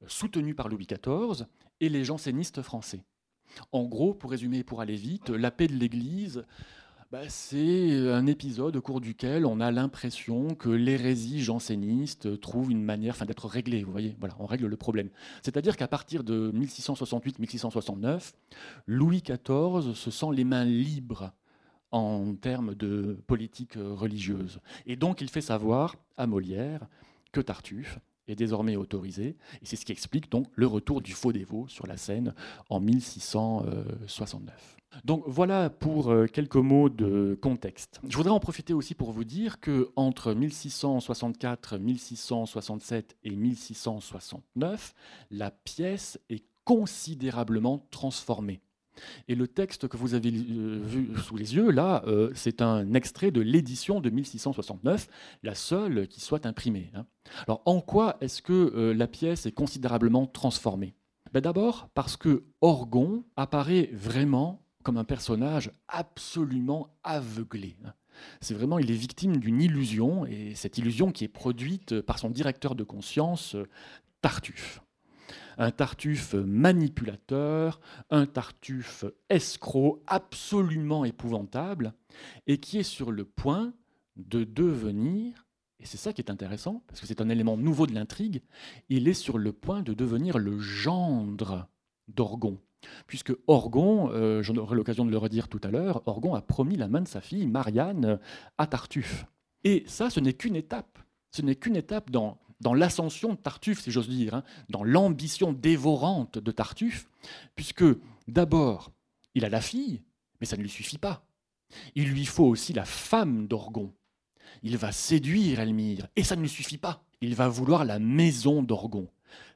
soutenu 0.07 0.55
par 0.55 0.69
Louis 0.69 0.87
XIV, 0.87 1.47
et 1.81 1.89
les 1.89 2.05
jansénistes 2.05 2.61
français. 2.61 3.05
En 3.73 3.85
gros, 3.85 4.13
pour 4.13 4.33
résumer 4.33 4.65
pour 4.65 4.83
aller 4.83 4.97
vite, 4.97 5.31
la 5.31 5.51
paix 5.51 5.67
de 5.67 5.73
l'Église, 5.73 6.45
bah, 7.13 7.29
c'est 7.29 8.09
un 8.11 8.27
épisode 8.27 8.75
au 8.75 8.81
cours 8.81 9.03
duquel 9.03 9.45
on 9.45 9.61
a 9.61 9.71
l'impression 9.71 10.55
que 10.55 10.71
l'hérésie 10.71 11.43
janséniste 11.43 12.41
trouve 12.41 12.71
une 12.71 12.83
manière 12.83 13.23
d'être 13.27 13.49
réglée. 13.49 13.85
Vous 13.85 13.93
voyez, 13.93 14.17
voilà, 14.19 14.35
on 14.39 14.47
règle 14.47 14.67
le 14.67 14.79
problème. 14.79 15.11
C'est-à-dire 15.43 15.77
qu'à 15.77 15.89
partir 15.89 16.25
de 16.25 16.51
1668-1669, 16.53 18.33
Louis 18.87 19.21
XIV 19.21 19.95
se 19.95 20.11
sent 20.11 20.29
les 20.33 20.45
mains 20.45 20.65
libres 20.65 21.33
en 21.91 22.35
termes 22.35 22.75
de 22.75 23.23
politique 23.27 23.75
religieuse. 23.77 24.61
Et 24.87 24.97
donc 24.97 25.21
il 25.21 25.29
fait 25.29 25.43
savoir 25.43 25.97
à 26.17 26.27
Molière 26.27 26.87
que 27.31 27.43
Tartuffe 27.43 27.99
est 28.27 28.37
désormais 28.37 28.77
autorisé. 28.77 29.37
Et 29.61 29.67
c'est 29.67 29.77
ce 29.77 29.85
qui 29.85 29.93
explique 29.93 30.31
donc 30.31 30.47
le 30.55 30.67
retour 30.67 31.03
du 31.03 31.13
faux 31.13 31.33
dévot 31.33 31.69
sur 31.69 31.87
la 31.87 31.99
scène 31.99 32.35
en 32.71 32.81
1669. 32.81 34.79
Donc 35.05 35.25
voilà 35.27 35.71
pour 35.71 36.11
euh, 36.11 36.27
quelques 36.27 36.57
mots 36.57 36.89
de 36.89 37.39
contexte. 37.41 38.01
Je 38.09 38.17
voudrais 38.17 38.33
en 38.33 38.41
profiter 38.41 38.75
aussi 38.75 38.95
pour 38.95 39.13
vous 39.13 39.25
dire 39.25 39.61
que 39.61 39.91
entre 39.97 40.35
1664, 40.35 41.79
1667 41.79 43.17
et 43.25 43.31
1669, 43.31 44.95
la 45.31 45.51
pièce 45.51 46.19
est 46.29 46.45
considérablement 46.65 47.87
transformée. 47.91 48.61
Et 49.27 49.35
le 49.35 49.49
texte 49.49 49.89
que 49.89 49.97
vous 49.97 50.13
avez 50.13 50.31
euh, 50.31 50.79
vu 50.85 51.17
sous 51.19 51.37
les 51.37 51.55
yeux, 51.55 51.71
là, 51.71 52.03
euh, 52.07 52.31
c'est 52.35 52.61
un 52.61 52.93
extrait 52.93 53.31
de 53.31 53.41
l'édition 53.41 54.01
de 54.01 54.11
1669, 54.11 55.09
la 55.43 55.55
seule 55.55 56.07
qui 56.09 56.21
soit 56.21 56.45
imprimée. 56.45 56.91
Hein. 56.95 57.07
Alors, 57.47 57.63
en 57.65 57.81
quoi 57.81 58.19
est-ce 58.21 58.43
que 58.43 58.93
la 58.95 59.07
pièce 59.07 59.47
est 59.47 59.53
considérablement 59.53 60.27
transformée? 60.27 60.95
Ben 61.33 61.41
D'abord 61.41 61.89
parce 61.95 62.19
que 62.19 62.45
Orgon 62.61 63.25
apparaît 63.37 63.89
vraiment 63.95 64.62
comme 64.83 64.97
un 64.97 65.05
personnage 65.05 65.71
absolument 65.89 66.95
aveuglé. 67.05 67.77
C'est 68.41 68.55
vraiment, 68.55 68.79
il 68.79 68.91
est 68.91 68.95
victime 68.95 69.39
d'une 69.39 69.61
illusion, 69.61 70.27
et 70.27 70.55
cette 70.55 70.79
illusion 70.79 71.13
qui 71.13 71.25
est 71.25 71.29
produite 71.29 72.01
par 72.03 72.19
son 72.19 72.31
directeur 72.31 72.75
de 72.75 72.85
conscience, 72.85 73.57
Tartuffe. 74.21 74.83
Un 75.59 75.71
Tartuffe 75.71 76.35
manipulateur, 76.35 77.81
un 78.11 78.27
Tartuffe 78.27 79.05
escroc 79.29 80.03
absolument 80.07 81.05
épouvantable, 81.05 81.95
et 82.47 82.59
qui 82.59 82.79
est 82.79 82.83
sur 82.83 83.13
le 83.13 83.25
point 83.25 83.73
de 84.17 84.45
devenir, 84.45 85.47
et 85.81 85.87
c'est 85.87 85.97
ça 85.97 86.13
qui 86.13 86.21
est 86.21 86.31
intéressant, 86.31 86.85
parce 86.87 87.01
que 87.01 87.07
c'est 87.07 87.21
un 87.21 87.29
élément 87.29 87.57
nouveau 87.57 87.87
de 87.87 87.95
l'intrigue, 87.95 88.43
il 88.89 89.09
est 89.09 89.15
sur 89.15 89.39
le 89.39 89.53
point 89.53 89.83
de 89.83 89.95
devenir 89.95 90.39
le 90.39 90.59
gendre 90.59 91.69
d'Orgon 92.09 92.61
puisque 93.07 93.33
Orgon, 93.47 94.11
euh, 94.11 94.43
j'en 94.43 94.57
aurai 94.57 94.77
l'occasion 94.77 95.05
de 95.05 95.11
le 95.11 95.19
redire 95.19 95.49
tout 95.49 95.61
à 95.63 95.71
l'heure, 95.71 96.03
Orgon 96.07 96.35
a 96.35 96.43
promis 96.43 96.77
la 96.77 96.89
main 96.89 97.01
de 97.01 97.09
sa 97.09 97.21
fille, 97.21 97.47
Marianne, 97.47 98.19
à 98.59 98.67
Tartuffe. 98.67 99.27
Et 99.65 99.85
ça, 99.87 100.11
ce 100.11 100.21
n'est 100.21 100.33
qu'une 100.33 100.57
étape. 100.57 100.99
Ce 101.31 101.43
n'est 101.43 101.57
qu'une 101.57 101.77
étape 101.77 102.11
dans, 102.11 102.39
l'ascension 102.75 103.31
de 103.31 103.39
Tartuffe, 103.39 103.81
si 103.81 103.91
j'ose 103.91 104.09
dire, 104.09 104.35
hein, 104.35 104.45
dans 104.69 104.85
l'ambition 104.85 105.53
dévorante 105.53 106.39
de 106.39 106.51
Tartuffe, 106.51 107.09
puisque 107.55 107.85
d'abord, 108.29 108.93
il 109.35 109.45
a 109.45 109.49
la 109.49 109.61
fille, 109.61 110.03
mais 110.41 110.47
ça 110.47 110.57
ne 110.57 110.63
lui 110.63 110.69
suffit 110.69 110.99
pas. 110.99 111.25
Il 111.95 112.11
lui 112.11 112.27
faut 112.27 112.45
aussi 112.45 112.73
la 112.73 112.85
femme 112.85 113.47
d'Orgon. 113.47 113.93
Il 114.63 114.77
va 114.77 114.93
séduire 114.93 115.61
Elmire, 115.61 116.07
et 116.17 116.23
ça 116.23 116.37
ne 116.37 116.43
lui 116.43 116.49
suffit 116.49 116.79
pas. 116.79 117.03
Il 117.21 117.35
va 117.35 117.49
vouloir 117.49 117.85
la 117.85 117.99
maison 117.99 118.63
d'Orgon. 118.63 119.09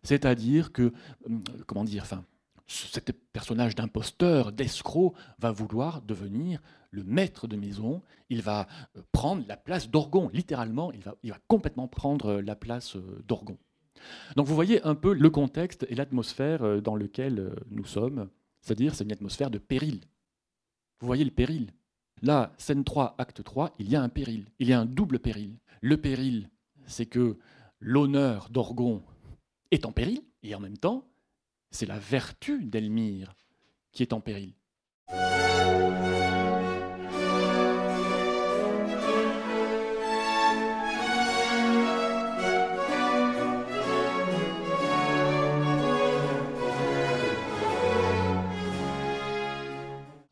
C'est-à-dire 0.02 0.72
que, 0.72 0.92
hum, 1.26 1.42
comment 1.66 1.84
dire, 1.84 2.06
ce 2.66 3.00
personnage 3.32 3.74
d'imposteur, 3.74 4.52
d'escroc, 4.52 5.14
va 5.38 5.52
vouloir 5.52 6.02
devenir 6.02 6.60
le 6.90 7.04
maître 7.04 7.46
de 7.46 7.56
maison. 7.56 8.02
Il 8.28 8.42
va 8.42 8.66
euh, 8.96 9.02
prendre 9.12 9.44
la 9.46 9.56
place 9.56 9.90
d'Orgon, 9.90 10.30
littéralement, 10.32 10.92
il 10.92 11.02
va, 11.02 11.14
il 11.22 11.30
va, 11.30 11.38
complètement 11.46 11.88
prendre 11.88 12.26
euh, 12.26 12.42
la 12.42 12.56
place 12.56 12.96
euh, 12.96 13.22
d'Orgon. 13.26 13.58
Donc 14.36 14.46
vous 14.46 14.54
voyez 14.54 14.82
un 14.82 14.94
peu 14.94 15.14
le 15.14 15.30
contexte 15.30 15.86
et 15.88 15.94
l'atmosphère 15.94 16.82
dans 16.82 16.96
lequel 16.96 17.54
nous 17.70 17.86
sommes, 17.86 18.28
c'est-à-dire 18.60 18.94
c'est 18.94 19.04
une 19.04 19.12
atmosphère 19.12 19.50
de 19.50 19.58
péril. 19.58 20.00
Vous 21.00 21.06
voyez 21.06 21.24
le 21.24 21.30
péril. 21.30 21.72
Là, 22.20 22.52
scène 22.58 22.84
3, 22.84 23.14
acte 23.16 23.42
3, 23.42 23.74
il 23.78 23.88
y 23.88 23.96
a 23.96 24.02
un 24.02 24.10
péril, 24.10 24.46
il 24.58 24.68
y 24.68 24.74
a 24.74 24.80
un 24.80 24.84
double 24.84 25.18
péril. 25.18 25.58
Le 25.80 25.96
péril, 25.96 26.50
c'est 26.86 27.06
que 27.06 27.38
l'honneur 27.80 28.48
d'Orgon 28.50 29.02
est 29.70 29.86
en 29.86 29.92
péril, 29.92 30.22
et 30.42 30.54
en 30.54 30.60
même 30.60 30.78
temps, 30.78 31.08
c'est 31.70 31.86
la 31.86 31.98
vertu 31.98 32.64
d'Elmire 32.64 33.34
qui 33.92 34.02
est 34.02 34.12
en 34.12 34.20
péril. 34.20 34.54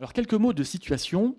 Alors 0.01 0.13
quelques 0.13 0.35
mots 0.35 0.53
de 0.53 0.63
situation 0.63 1.37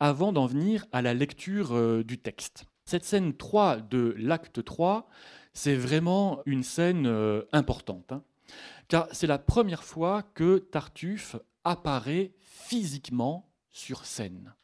avant 0.00 0.32
d'en 0.32 0.46
venir 0.46 0.86
à 0.92 1.02
la 1.02 1.12
lecture 1.12 1.74
euh, 1.74 2.02
du 2.02 2.18
texte. 2.18 2.64
Cette 2.86 3.04
scène 3.04 3.36
3 3.36 3.78
de 3.78 4.14
l'acte 4.16 4.64
3, 4.64 5.08
c'est 5.52 5.74
vraiment 5.74 6.40
une 6.46 6.62
scène 6.62 7.06
euh, 7.06 7.42
importante, 7.52 8.12
hein. 8.12 8.22
Car 8.88 9.08
c'est 9.12 9.26
la 9.26 9.38
première 9.38 9.84
fois 9.84 10.22
que 10.22 10.58
Tartuffe 10.58 11.36
apparaît 11.64 12.32
physiquement 12.40 13.50
sur 13.70 14.04
scène. 14.04 14.54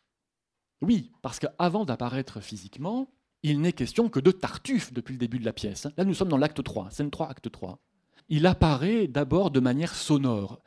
Oui, 0.80 1.12
parce 1.22 1.38
qu'avant 1.38 1.84
d'apparaître 1.84 2.40
physiquement, 2.40 3.08
il 3.42 3.60
n'est 3.60 3.72
question 3.72 4.08
que 4.08 4.20
de 4.20 4.30
Tartuffe 4.30 4.92
depuis 4.92 5.12
le 5.12 5.18
début 5.18 5.38
de 5.38 5.44
la 5.44 5.52
pièce. 5.52 5.86
Là, 5.96 6.04
nous 6.04 6.14
sommes 6.14 6.28
dans 6.28 6.36
l'acte 6.36 6.62
3, 6.62 6.90
scène 6.90 7.10
3, 7.10 7.28
acte 7.28 7.50
3. 7.50 7.78
Il 8.28 8.46
apparaît 8.46 9.08
d'abord 9.08 9.50
de 9.50 9.60
manière 9.60 9.94
sonore. 9.94 10.60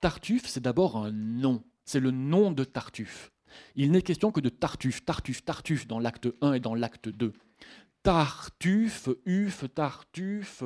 Tartuffe, 0.00 0.46
c'est 0.46 0.62
d'abord 0.62 0.96
un 0.96 1.12
nom. 1.12 1.62
C'est 1.84 2.00
le 2.00 2.10
nom 2.10 2.50
de 2.50 2.64
Tartuffe. 2.64 3.32
Il 3.74 3.92
n'est 3.92 4.02
question 4.02 4.32
que 4.32 4.40
de 4.40 4.48
Tartuffe, 4.48 5.04
Tartuffe, 5.04 5.44
Tartuffe 5.44 5.86
dans 5.86 5.98
l'acte 5.98 6.28
1 6.40 6.54
et 6.54 6.60
dans 6.60 6.74
l'acte 6.74 7.08
2. 7.08 7.32
Tartuffe, 8.06 9.08
Uf, 9.26 9.64
Tartuffe, 9.74 10.62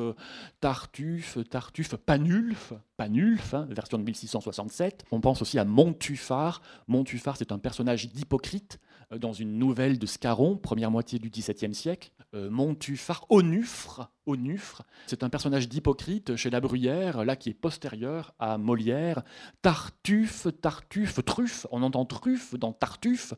Tartuffe, 0.60 1.38
Tartuffe, 1.48 1.96
Panulf, 1.96 2.74
Panulf, 2.98 3.54
hein, 3.54 3.66
version 3.70 3.96
de 3.96 4.02
1667. 4.02 5.06
On 5.10 5.22
pense 5.22 5.40
aussi 5.40 5.58
à 5.58 5.64
Montufar. 5.64 6.60
Montufar, 6.86 7.38
c'est 7.38 7.50
un 7.50 7.58
personnage 7.58 8.12
d'hypocrite 8.12 8.78
euh, 9.10 9.16
dans 9.16 9.32
une 9.32 9.56
nouvelle 9.58 9.98
de 9.98 10.04
Scarron, 10.04 10.58
première 10.58 10.90
moitié 10.90 11.18
du 11.18 11.30
XVIIe 11.30 11.74
siècle. 11.74 12.10
Euh, 12.34 12.50
Montufar, 12.50 13.24
Onufre, 13.30 14.12
Onufre, 14.26 14.82
c'est 15.06 15.22
un 15.22 15.30
personnage 15.30 15.66
d'hypocrite 15.66 16.36
chez 16.36 16.50
La 16.50 16.60
Bruyère, 16.60 17.24
là 17.24 17.36
qui 17.36 17.48
est 17.48 17.54
postérieur 17.54 18.34
à 18.38 18.58
Molière. 18.58 19.22
Tartuffe, 19.62 20.46
Tartuffe, 20.60 21.24
Truffe, 21.24 21.66
on 21.70 21.82
entend 21.84 22.04
Truffe 22.04 22.54
dans 22.56 22.74
Tartuffe. 22.74 23.32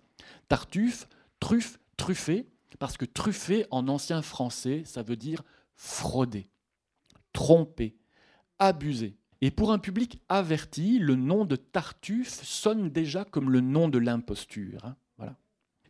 Tartuffe, 0.49 1.07
Truffe, 1.39 1.79
Truffé 1.97 2.52
parce 2.79 2.97
que 2.97 3.05
truffer 3.05 3.67
en 3.71 3.89
ancien 3.89 4.23
français, 4.23 4.83
ça 4.85 5.03
veut 5.03 5.17
dire 5.17 5.43
frauder, 5.75 6.51
tromper, 7.33 7.97
abuser. 8.59 9.17
Et 9.41 9.51
pour 9.51 9.73
un 9.73 9.79
public 9.79 10.23
averti, 10.29 10.99
le 10.99 11.17
nom 11.17 11.45
de 11.45 11.57
Tartuffe 11.57 12.45
sonne 12.45 12.91
déjà 12.91 13.25
comme 13.25 13.51
le 13.51 13.61
nom 13.61 13.89
de 13.89 13.99
l'imposture. 13.99 14.85
Hein, 14.85 14.97
voilà. 15.19 15.37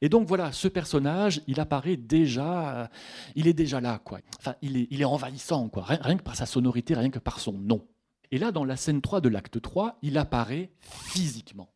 Et 0.01 0.09
donc 0.09 0.27
voilà, 0.27 0.53
ce 0.53 0.69
personnage, 0.69 1.43
il 1.47 1.61
apparaît 1.61 1.99
déjà, 1.99 2.77
euh, 2.77 2.87
il 3.35 3.47
est 3.47 3.53
déjà 3.53 3.81
là, 3.81 3.99
quoi. 3.99 4.21
Enfin, 4.39 4.55
il 4.63 4.79
est, 4.79 4.89
il 4.91 5.03
est 5.03 5.07
envahissant, 5.07 5.69
quoi. 5.69 5.85
Rien, 5.85 6.17
que 6.17 6.23
par 6.23 6.35
sa 6.35 6.47
sonorité, 6.47 6.95
rien 6.95 7.11
que 7.11 7.19
par 7.19 7.41
son 7.41 7.53
nom. 7.53 7.87
Et 8.31 8.39
là, 8.39 8.53
dans 8.53 8.65
la 8.65 8.77
scène 8.77 9.03
3 9.03 9.21
de 9.21 9.29
l'acte 9.29 9.61
3, 9.61 9.99
il 10.01 10.17
apparaît 10.17 10.73
physiquement. 10.81 11.69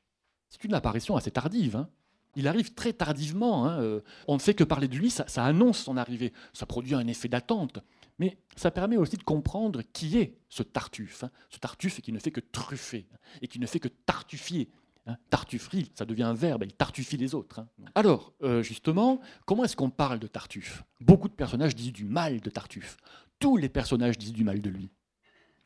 C'est 0.48 0.64
une 0.64 0.72
apparition 0.72 1.14
assez 1.16 1.30
tardive. 1.30 1.76
Hein 1.76 1.90
il 2.36 2.46
arrive 2.46 2.74
très 2.74 2.92
tardivement. 2.92 3.66
Hein, 3.66 3.80
euh, 3.80 4.00
on 4.28 4.34
ne 4.34 4.40
fait 4.40 4.54
que 4.54 4.62
parler 4.62 4.86
de 4.86 4.96
lui, 4.96 5.10
ça, 5.10 5.24
annonce 5.44 5.78
son 5.78 5.96
arrivée. 5.96 6.32
Ça 6.52 6.66
produit 6.66 6.94
un 6.94 7.06
effet 7.06 7.28
d'attente. 7.28 7.80
Mais 8.18 8.38
ça 8.54 8.70
permet 8.70 8.96
aussi 8.96 9.16
de 9.16 9.22
comprendre 9.22 9.82
qui 9.92 10.18
est 10.18 10.38
ce 10.48 10.62
Tartuffe. 10.62 11.24
Hein. 11.24 11.30
ce 11.50 11.58
Tartuffe 11.58 12.00
qui 12.00 12.12
ne 12.12 12.18
fait 12.18 12.30
que 12.30 12.40
truffer 12.40 13.06
et 13.42 13.48
qui 13.48 13.58
ne 13.58 13.66
fait 13.66 13.80
que 13.80 13.88
tartuffier. 13.88 14.70
Hein. 15.06 15.16
Tartufferie, 15.30 15.90
ça 15.94 16.04
devient 16.04 16.24
un 16.24 16.34
verbe, 16.34 16.64
il 16.64 16.72
tartuffie 16.72 17.16
les 17.16 17.34
autres. 17.34 17.64
Alors, 17.94 18.32
euh, 18.42 18.62
justement, 18.62 19.20
comment 19.44 19.64
est-ce 19.64 19.76
qu'on 19.76 19.90
parle 19.90 20.18
de 20.18 20.26
Tartuffe? 20.26 20.84
Beaucoup 21.00 21.28
de 21.28 21.34
personnages 21.34 21.74
disent 21.74 21.92
du 21.92 22.04
mal 22.04 22.40
de 22.40 22.50
Tartuffe. 22.50 22.96
Tous 23.38 23.56
les 23.56 23.68
personnages 23.68 24.18
disent 24.18 24.32
du 24.32 24.44
mal 24.44 24.60
de 24.60 24.70
lui. 24.70 24.90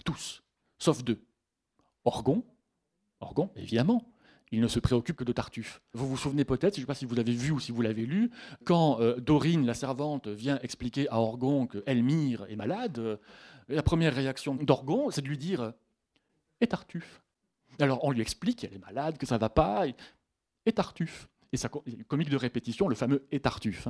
Tous, 0.04 0.42
sauf 0.78 1.02
deux. 1.04 1.22
Orgon, 2.04 2.44
Orgon, 3.20 3.50
évidemment 3.56 4.11
il 4.52 4.60
ne 4.60 4.68
se 4.68 4.80
préoccupe 4.80 5.16
que 5.16 5.24
de 5.24 5.32
Tartuffe. 5.32 5.80
Vous 5.92 6.08
vous 6.08 6.16
souvenez 6.16 6.44
peut-être, 6.44 6.74
je 6.74 6.80
ne 6.80 6.84
sais 6.84 6.86
pas 6.86 6.94
si 6.94 7.04
vous 7.04 7.14
l'avez 7.14 7.32
vu 7.32 7.52
ou 7.52 7.60
si 7.60 7.72
vous 7.72 7.82
l'avez 7.82 8.06
lu, 8.06 8.30
quand 8.64 9.00
euh, 9.00 9.16
Dorine, 9.16 9.64
la 9.64 9.74
servante, 9.74 10.28
vient 10.28 10.58
expliquer 10.62 11.08
à 11.08 11.20
Orgon 11.20 11.66
que 11.66 11.82
Elmire 11.86 12.46
est 12.48 12.56
malade, 12.56 12.98
euh, 12.98 13.16
la 13.68 13.82
première 13.82 14.14
réaction 14.14 14.54
d'Orgon, 14.54 15.10
c'est 15.10 15.22
de 15.22 15.28
lui 15.28 15.38
dire 15.38 15.72
Et 16.60 16.66
Tartuffe? 16.66 17.22
Alors 17.78 18.04
on 18.04 18.10
lui 18.10 18.20
explique 18.20 18.58
qu'elle 18.58 18.74
est 18.74 18.84
malade, 18.84 19.16
que 19.16 19.26
ça 19.26 19.36
ne 19.36 19.40
va 19.40 19.48
pas, 19.48 19.86
et, 19.86 20.72
Tartuffe? 20.72 21.28
Et 21.52 21.56
ça, 21.56 21.68
comique 22.08 22.30
de 22.30 22.36
répétition, 22.36 22.88
le 22.88 22.94
fameux 22.94 23.26
Et 23.30 23.40
Tartuffe. 23.40 23.88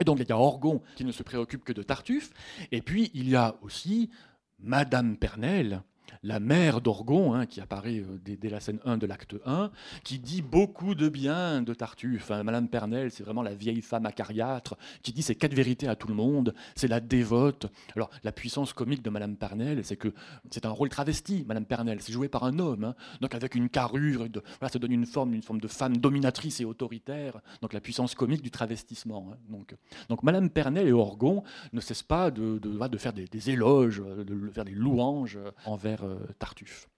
Et 0.00 0.04
donc 0.04 0.18
il 0.18 0.28
y 0.28 0.32
a 0.32 0.38
Orgon 0.38 0.82
qui 0.96 1.04
ne 1.04 1.12
se 1.12 1.22
préoccupe 1.22 1.64
que 1.64 1.72
de 1.72 1.82
Tartuffe, 1.82 2.30
et 2.72 2.80
puis 2.80 3.10
il 3.14 3.28
y 3.28 3.36
a 3.36 3.56
aussi 3.60 4.10
Madame 4.58 5.16
Pernelle, 5.18 5.82
la 6.22 6.40
mère 6.40 6.80
d'Orgon, 6.80 7.34
hein, 7.34 7.46
qui 7.46 7.60
apparaît 7.60 8.00
euh, 8.00 8.18
dès, 8.24 8.48
la 8.48 8.60
scène 8.60 8.78
1 8.84 8.98
de 8.98 9.06
l'acte 9.06 9.36
1, 9.44 9.70
qui 10.02 10.18
dit 10.18 10.42
beaucoup 10.42 10.94
de 10.94 11.08
bien 11.08 11.62
de 11.62 11.74
Tartuffe. 11.74 12.30
Madame 12.30 12.68
Pernelle, 12.68 13.10
c'est 13.10 13.22
vraiment 13.22 13.42
la 13.42 13.54
vieille 13.54 13.82
femme 13.82 14.06
acariâtre 14.06 14.76
qui 15.02 15.12
dit 15.12 15.22
ces 15.22 15.34
quatre 15.34 15.54
vérités 15.54 15.88
à 15.88 15.96
tout 15.96 16.08
le 16.08 16.14
monde, 16.14 16.54
c'est 16.74 16.88
la 16.88 17.00
dévote. 17.00 17.66
Alors, 17.94 18.10
la 18.22 18.32
puissance 18.32 18.72
comique 18.72 19.02
de 19.02 19.10
Madame 19.10 19.36
Pernelle, 19.36 19.84
c'est 19.84 19.96
que 19.96 20.12
c'est 20.50 20.66
un 20.66 20.70
rôle 20.70 20.88
travesti, 20.88 21.44
Madame 21.46 21.66
Pernelle, 21.66 22.00
c'est 22.00 22.12
joué 22.12 22.28
par 22.28 22.44
un 22.44 22.58
homme, 22.58 22.84
hein. 22.84 22.94
donc 23.20 23.34
avec 23.34 23.54
une 23.54 23.68
carrure, 23.68 24.26
ça 24.60 24.78
donne 24.78 24.92
une 24.92 25.06
forme, 25.06 25.34
une 25.34 25.42
forme 25.42 25.60
de 25.60 25.68
femme 25.68 25.96
dominatrice 25.96 26.60
et 26.60 26.64
autoritaire, 26.64 27.40
donc 27.60 27.72
la 27.72 27.80
puissance 27.80 28.14
comique 28.14 28.42
du 28.42 28.50
travestissement. 28.50 29.30
Hein. 29.32 29.64
Donc, 30.08 30.22
Madame 30.22 30.50
Pernelle 30.50 30.88
et 30.88 30.92
Orgon 30.92 31.42
ne 31.72 31.80
cessent 31.80 32.02
pas 32.02 32.30
de, 32.30 32.60
faire 32.98 33.12
des, 33.12 33.50
éloges, 33.50 34.00
de 34.00 34.50
faire 34.50 34.64
des 34.64 34.72
louanges 34.72 35.38
envers 35.66 35.93
euh, 36.02 36.18
Tartuffe. 36.38 36.88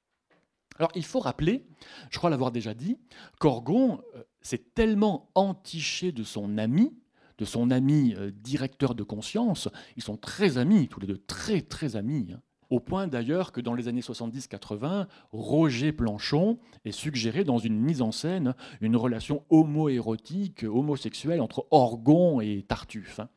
Alors 0.78 0.90
il 0.94 1.04
faut 1.04 1.20
rappeler, 1.20 1.66
je 2.10 2.18
crois 2.18 2.30
l'avoir 2.30 2.52
déjà 2.52 2.74
dit, 2.74 2.98
qu'Orgon 3.38 4.00
euh, 4.14 4.22
s'est 4.40 4.64
tellement 4.74 5.30
entiché 5.34 6.12
de 6.12 6.22
son 6.22 6.58
ami, 6.58 6.96
de 7.38 7.44
son 7.44 7.70
ami 7.70 8.14
euh, 8.16 8.30
directeur 8.30 8.94
de 8.94 9.02
conscience, 9.02 9.68
ils 9.96 10.02
sont 10.02 10.16
très 10.16 10.58
amis, 10.58 10.88
tous 10.88 11.00
les 11.00 11.06
deux 11.06 11.18
très 11.18 11.62
très 11.62 11.96
amis, 11.96 12.28
hein. 12.34 12.40
au 12.68 12.80
point 12.80 13.06
d'ailleurs 13.06 13.52
que 13.52 13.60
dans 13.60 13.74
les 13.74 13.88
années 13.88 14.00
70-80, 14.00 15.06
Roger 15.32 15.92
Planchon 15.92 16.58
est 16.84 16.92
suggéré 16.92 17.44
dans 17.44 17.58
une 17.58 17.78
mise 17.78 18.02
en 18.02 18.12
scène 18.12 18.54
une 18.80 18.96
relation 18.96 19.44
homo-érotique, 19.48 20.64
homosexuelle 20.64 21.40
entre 21.40 21.66
Orgon 21.70 22.40
et 22.40 22.64
Tartuffe. 22.68 23.20
Hein. 23.20 23.28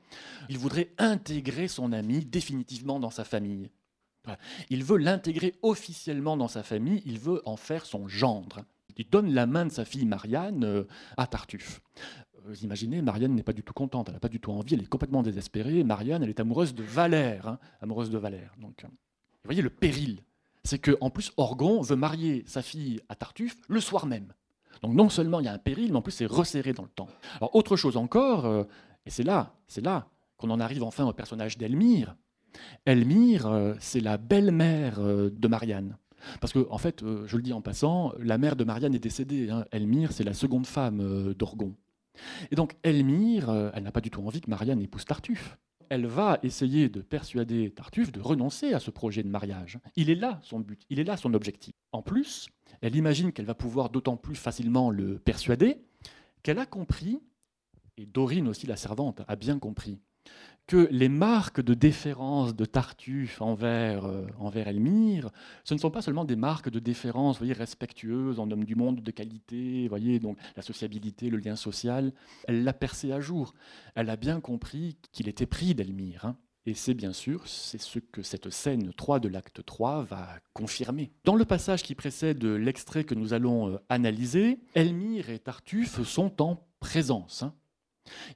Il 0.50 0.58
voudrait 0.58 0.93
intégrer 0.98 1.67
son 1.67 1.93
ami 1.93 2.26
définitivement 2.26 3.00
dans 3.00 3.12
sa 3.12 3.24
famille. 3.24 3.69
Il 4.69 4.84
veut 4.84 4.97
l'intégrer 4.97 5.55
officiellement 5.62 6.38
dans 6.38 6.47
sa 6.47 6.63
famille, 6.63 7.01
il 7.05 7.19
veut 7.19 7.41
en 7.45 7.55
faire 7.55 7.86
son 7.86 8.08
gendre. 8.08 8.62
Il 8.97 9.10
donne 9.10 9.34
la 9.34 9.45
main 9.45 9.65
de 9.65 9.71
sa 9.71 9.86
fille 9.86 10.05
Marianne 10.05 10.63
euh, 10.65 10.84
à 11.17 11.25
Tartuffe. 11.25 11.82
Vous 12.45 12.63
imaginez, 12.63 13.01
Marianne 13.01 13.34
n'est 13.34 13.43
pas 13.43 13.53
du 13.53 13.63
tout 13.63 13.73
contente, 13.73 14.10
elle 14.10 14.13
n'a 14.13 14.19
pas 14.19 14.29
du 14.29 14.39
tout 14.39 14.51
envie, 14.51 14.73
elle 14.73 14.82
est 14.82 14.88
complètement 14.88 15.23
désespérée. 15.23 15.84
Marianne, 15.84 16.23
elle 16.23 16.29
est 16.29 16.39
amoureuse 16.39 16.73
de 16.73 16.84
Valère, 16.84 17.47
hein, 17.47 17.60
amoureuse 17.82 18.10
de 18.10 18.17
Valère. 18.17 18.53
Donc, 18.60 18.84
euh, 18.84 18.88
vous 18.88 19.45
voyez 19.45 19.62
le 19.62 19.69
péril, 19.69 20.21
c'est 20.63 20.79
que 20.79 20.97
en 21.01 21.10
plus 21.10 21.32
Orgon 21.38 21.82
veut 21.82 21.95
marier 21.95 22.43
sa 22.45 22.62
fille 22.62 23.01
à 23.10 23.15
Tartuffe 23.15 23.58
le 23.67 23.79
soir 23.79 24.05
même. 24.05 24.34
Donc 24.82 24.93
non 24.93 25.10
seulement 25.10 25.39
il 25.39 25.45
y 25.45 25.49
a 25.49 25.53
un 25.53 25.60
péril, 25.60 25.91
mais 25.91 25.97
en 25.97 26.01
plus 26.01 26.12
c'est 26.12 26.25
resserré 26.25 26.73
dans 26.73 26.84
le 26.84 26.89
temps. 26.89 27.08
Alors 27.38 27.55
autre 27.55 27.75
chose 27.75 27.97
encore, 27.97 28.45
euh, 28.45 28.63
et 29.05 29.10
c'est 29.10 29.23
là, 29.23 29.55
c'est 29.67 29.84
là 29.84 30.08
qu'on 30.38 30.49
en 30.49 30.60
arrive 30.60 30.84
enfin 30.84 31.05
au 31.05 31.13
personnage 31.13 31.58
d'Elmire, 31.58 32.15
Elmire, 32.85 33.47
euh, 33.47 33.73
c'est 33.79 33.99
la 33.99 34.17
belle-mère 34.17 34.99
euh, 34.99 35.29
de 35.29 35.47
Marianne. 35.47 35.97
Parce 36.41 36.51
que, 36.51 36.67
en 36.69 36.77
fait, 36.77 37.03
euh, 37.03 37.25
je 37.27 37.38
le 37.38 37.43
dis 37.43 37.53
en 37.53 37.62
passant, 37.62 38.13
la 38.19 38.38
mère 38.38 38.55
de 38.55 38.63
Marianne 38.63 38.93
est 38.93 38.99
décédée. 38.99 39.49
Hein. 39.49 39.65
Elmire, 39.71 40.12
c'est 40.12 40.23
la 40.23 40.33
seconde 40.33 40.65
femme 40.67 41.33
d'Orgon. 41.33 41.75
Et 42.51 42.55
donc, 42.55 42.75
Elmire, 42.83 43.71
elle 43.73 43.83
n'a 43.83 43.91
pas 43.91 44.01
du 44.01 44.09
tout 44.09 44.21
envie 44.21 44.41
que 44.41 44.49
Marianne 44.49 44.81
épouse 44.81 45.05
Tartuffe. 45.05 45.57
Elle 45.88 46.05
va 46.05 46.38
essayer 46.43 46.89
de 46.89 47.01
persuader 47.01 47.71
Tartuffe 47.71 48.12
de 48.12 48.19
renoncer 48.19 48.73
à 48.73 48.79
ce 48.79 48.91
projet 48.91 49.23
de 49.23 49.29
mariage. 49.29 49.79
Il 49.95 50.09
est 50.09 50.15
là 50.15 50.39
son 50.43 50.59
but, 50.59 50.81
il 50.89 50.99
est 50.99 51.03
là 51.03 51.17
son 51.17 51.33
objectif. 51.33 51.73
En 51.93 52.01
plus, 52.01 52.49
elle 52.81 52.95
imagine 52.95 53.31
qu'elle 53.31 53.45
va 53.45 53.55
pouvoir 53.55 53.89
d'autant 53.89 54.17
plus 54.17 54.35
facilement 54.35 54.91
le 54.91 55.17
persuader 55.17 55.77
qu'elle 56.43 56.59
a 56.59 56.65
compris, 56.65 57.19
et 57.97 58.05
Dorine 58.05 58.47
aussi 58.47 58.67
la 58.67 58.75
servante 58.75 59.21
a 59.27 59.35
bien 59.35 59.59
compris, 59.59 59.99
que 60.69 60.88
les 60.91 61.10
marques 61.10 61.62
de 61.62 61.73
déférence 61.73 62.55
de 62.55 62.63
Tartuffe 62.63 63.41
envers, 63.41 64.05
euh, 64.05 64.27
envers 64.38 64.67
Elmire, 64.67 65.32
ce 65.63 65.73
ne 65.73 65.79
sont 65.79 65.89
pas 65.89 66.03
seulement 66.03 66.25
des 66.25 66.36
marques 66.36 66.69
de 66.69 66.77
déférence 66.77 67.39
voyez, 67.39 67.53
respectueuses 67.53 68.39
en 68.39 68.51
homme 68.51 68.65
du 68.65 68.75
monde 68.75 69.01
de 69.01 69.10
qualité, 69.12 69.88
voyez, 69.88 70.19
donc 70.19 70.38
la 70.55 70.62
sociabilité, 70.62 71.32
le 71.32 71.38
lien 71.38 71.55
social. 71.55 72.13
Elle 72.47 72.63
l'a 72.63 72.73
percé 72.73 73.12
à 73.12 73.19
jour. 73.19 73.55
Elle 73.95 74.12
a 74.12 74.15
bien 74.15 74.41
compris 74.41 74.95
qu'il 75.12 75.27
était 75.27 75.47
pris 75.47 75.73
d'Elmire. 75.73 76.25
Hein. 76.25 76.38
Et 76.67 76.75
c'est 76.75 76.93
bien 76.93 77.13
sûr, 77.13 77.47
c'est 77.47 77.82
ce 77.82 77.97
que 77.97 78.21
cette 78.21 78.51
scène 78.51 78.94
3 78.94 79.19
de 79.19 79.27
l'acte 79.27 79.65
3 79.65 80.04
va 80.04 80.37
confirmer. 80.54 81.12
Dans 81.23 81.35
le 81.35 81.46
passage 81.46 81.81
qui 81.81 81.96
précède 81.96 82.44
l'extrait 82.44 83.06
que 83.06 83.15
nous 83.15 83.33
allons 83.33 83.71
euh, 83.71 83.77
analyser, 83.89 84.60
Elmire 84.75 85.31
et 85.31 85.39
Tartuffe 85.39 86.04
sont 86.04 86.44
en 86.44 86.63
présence. 86.79 87.41
Hein. 87.41 87.56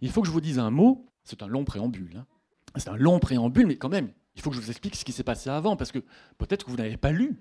Il 0.02 0.10
faut 0.10 0.22
que 0.22 0.28
je 0.28 0.34
vous 0.34 0.42
dise 0.42 0.58
un 0.58 0.72
mot 0.72 1.13
c'est 1.24 1.44
un 1.44 1.48
long 1.48 1.64
préambule. 1.64 2.18
Hein. 2.18 2.26
C'est 2.76 2.90
un 2.90 2.98
long 2.98 3.20
préambule, 3.20 3.68
mais 3.68 3.78
quand 3.78 3.90
même, 3.90 4.12
il 4.36 4.42
faut 4.42 4.50
que 4.50 4.56
je 4.56 4.62
vous 4.62 4.70
explique 4.70 4.96
ce 4.96 5.06
qui 5.06 5.12
s'est 5.12 5.24
passé 5.24 5.50
avant, 5.50 5.76
parce 5.76 5.92
que 5.92 6.00
peut-être 6.38 6.66
que 6.66 6.72
vous 6.72 6.78
n'avez 6.78 6.98
pas 6.98 7.12
lu 7.12 7.38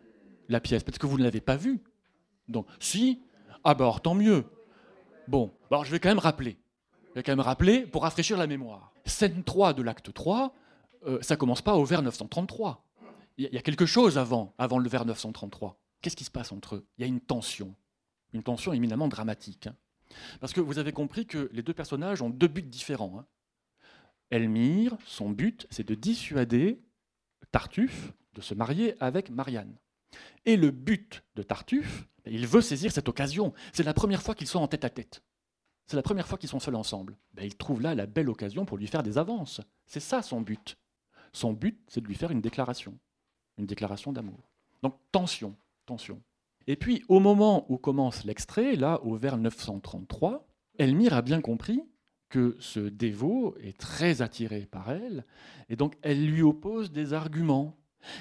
la 0.48 0.60
pièce, 0.60 0.82
peut-être 0.82 0.98
que 0.98 1.06
vous 1.06 1.18
ne 1.18 1.24
l'avez 1.24 1.40
pas 1.40 1.56
vue. 1.56 1.80
Donc, 2.48 2.66
si, 2.80 3.22
ah 3.64 3.74
bah 3.74 3.94
tant 4.02 4.14
mieux. 4.14 4.44
Bon, 5.28 5.52
bah, 5.70 5.76
alors 5.76 5.84
je 5.84 5.90
vais 5.90 6.00
quand 6.00 6.10
même 6.10 6.18
rappeler. 6.18 6.58
Je 7.10 7.14
vais 7.14 7.22
quand 7.22 7.32
même 7.32 7.40
rappeler 7.40 7.86
pour 7.86 8.02
rafraîchir 8.02 8.36
la 8.36 8.46
mémoire. 8.46 8.92
Scène 9.04 9.42
3 9.44 9.74
de 9.74 9.82
l'acte 9.82 10.12
3, 10.12 10.54
euh, 11.06 11.18
ça 11.22 11.36
commence 11.36 11.62
pas 11.62 11.74
au 11.74 11.84
vers 11.84 12.02
933. 12.02 12.84
Il 13.38 13.48
y 13.50 13.56
a 13.56 13.62
quelque 13.62 13.86
chose 13.86 14.18
avant, 14.18 14.54
avant 14.58 14.78
le 14.78 14.88
vers 14.88 15.06
933. 15.06 15.80
Qu'est-ce 16.00 16.16
qui 16.16 16.24
se 16.24 16.30
passe 16.30 16.52
entre 16.52 16.76
eux? 16.76 16.86
Il 16.98 17.02
y 17.02 17.04
a 17.04 17.08
une 17.08 17.20
tension, 17.20 17.74
une 18.32 18.42
tension 18.42 18.72
éminemment 18.72 19.08
dramatique. 19.08 19.68
Hein. 19.68 19.76
Parce 20.40 20.52
que 20.52 20.60
vous 20.60 20.78
avez 20.78 20.92
compris 20.92 21.26
que 21.26 21.48
les 21.52 21.62
deux 21.62 21.72
personnages 21.72 22.20
ont 22.20 22.30
deux 22.30 22.48
buts 22.48 22.62
différents. 22.62 23.18
Hein. 23.18 23.26
Elmire, 24.32 24.96
son 25.04 25.28
but, 25.28 25.66
c'est 25.70 25.86
de 25.86 25.94
dissuader 25.94 26.80
Tartuffe 27.50 28.14
de 28.32 28.40
se 28.40 28.54
marier 28.54 28.94
avec 28.98 29.28
Marianne. 29.28 29.76
Et 30.46 30.56
le 30.56 30.70
but 30.70 31.22
de 31.34 31.42
Tartuffe, 31.42 32.08
il 32.24 32.46
veut 32.46 32.62
saisir 32.62 32.90
cette 32.92 33.10
occasion. 33.10 33.52
C'est 33.74 33.82
la 33.82 33.92
première 33.92 34.22
fois 34.22 34.34
qu'ils 34.34 34.46
sont 34.46 34.60
en 34.60 34.68
tête 34.68 34.86
à 34.86 34.90
tête. 34.90 35.22
C'est 35.86 35.96
la 35.96 36.02
première 36.02 36.26
fois 36.26 36.38
qu'ils 36.38 36.48
sont 36.48 36.60
seuls 36.60 36.76
ensemble. 36.76 37.18
Ben, 37.34 37.44
il 37.44 37.56
trouve 37.56 37.82
là 37.82 37.94
la 37.94 38.06
belle 38.06 38.30
occasion 38.30 38.64
pour 38.64 38.78
lui 38.78 38.86
faire 38.86 39.02
des 39.02 39.18
avances. 39.18 39.60
C'est 39.84 40.00
ça 40.00 40.22
son 40.22 40.40
but. 40.40 40.78
Son 41.34 41.52
but, 41.52 41.78
c'est 41.88 42.00
de 42.00 42.06
lui 42.06 42.14
faire 42.14 42.30
une 42.30 42.40
déclaration. 42.40 42.98
Une 43.58 43.66
déclaration 43.66 44.12
d'amour. 44.12 44.48
Donc 44.82 44.98
tension, 45.12 45.54
tension. 45.84 46.22
Et 46.66 46.76
puis, 46.76 47.04
au 47.08 47.20
moment 47.20 47.70
où 47.70 47.76
commence 47.76 48.24
l'extrait, 48.24 48.76
là, 48.76 49.02
au 49.02 49.16
vers 49.16 49.36
933, 49.36 50.48
Elmire 50.78 51.12
a 51.12 51.20
bien 51.20 51.42
compris 51.42 51.82
que 52.32 52.56
ce 52.60 52.80
dévot 52.80 53.54
est 53.60 53.76
très 53.78 54.22
attiré 54.22 54.64
par 54.64 54.90
elle, 54.90 55.26
et 55.68 55.76
donc 55.76 55.96
elle 56.00 56.26
lui 56.26 56.40
oppose 56.40 56.90
des 56.90 57.12
arguments. 57.12 57.76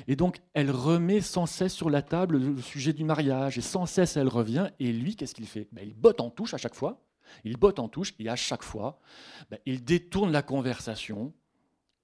Et 0.08 0.18
donc 0.18 0.42
elle 0.54 0.70
remet 0.70 1.22
sans 1.22 1.46
cesse 1.46 1.74
sur 1.74 1.90
la 1.90 2.02
table 2.02 2.38
le 2.38 2.62
sujet 2.62 2.92
du 2.92 3.06
mariage, 3.06 3.58
et 3.58 3.62
sans 3.62 3.86
cesse 3.86 4.18
elle 4.18 4.28
revient, 4.28 4.70
et 4.80 4.92
lui, 4.92 5.16
qu'est-ce 5.16 5.34
qu'il 5.34 5.48
fait? 5.48 5.70
Ben, 5.72 5.88
Il 5.88 5.96
botte 5.96 6.20
en 6.20 6.30
touche 6.30 6.54
à 6.54 6.58
chaque 6.58 6.76
fois, 6.76 7.02
il 7.46 7.56
botte 7.56 7.80
en 7.80 7.88
touche, 7.88 8.14
et 8.20 8.28
à 8.28 8.36
chaque 8.36 8.64
fois, 8.64 9.00
ben, 9.50 9.58
il 9.66 9.82
détourne 9.86 10.34
la 10.34 10.42
conversation 10.42 11.34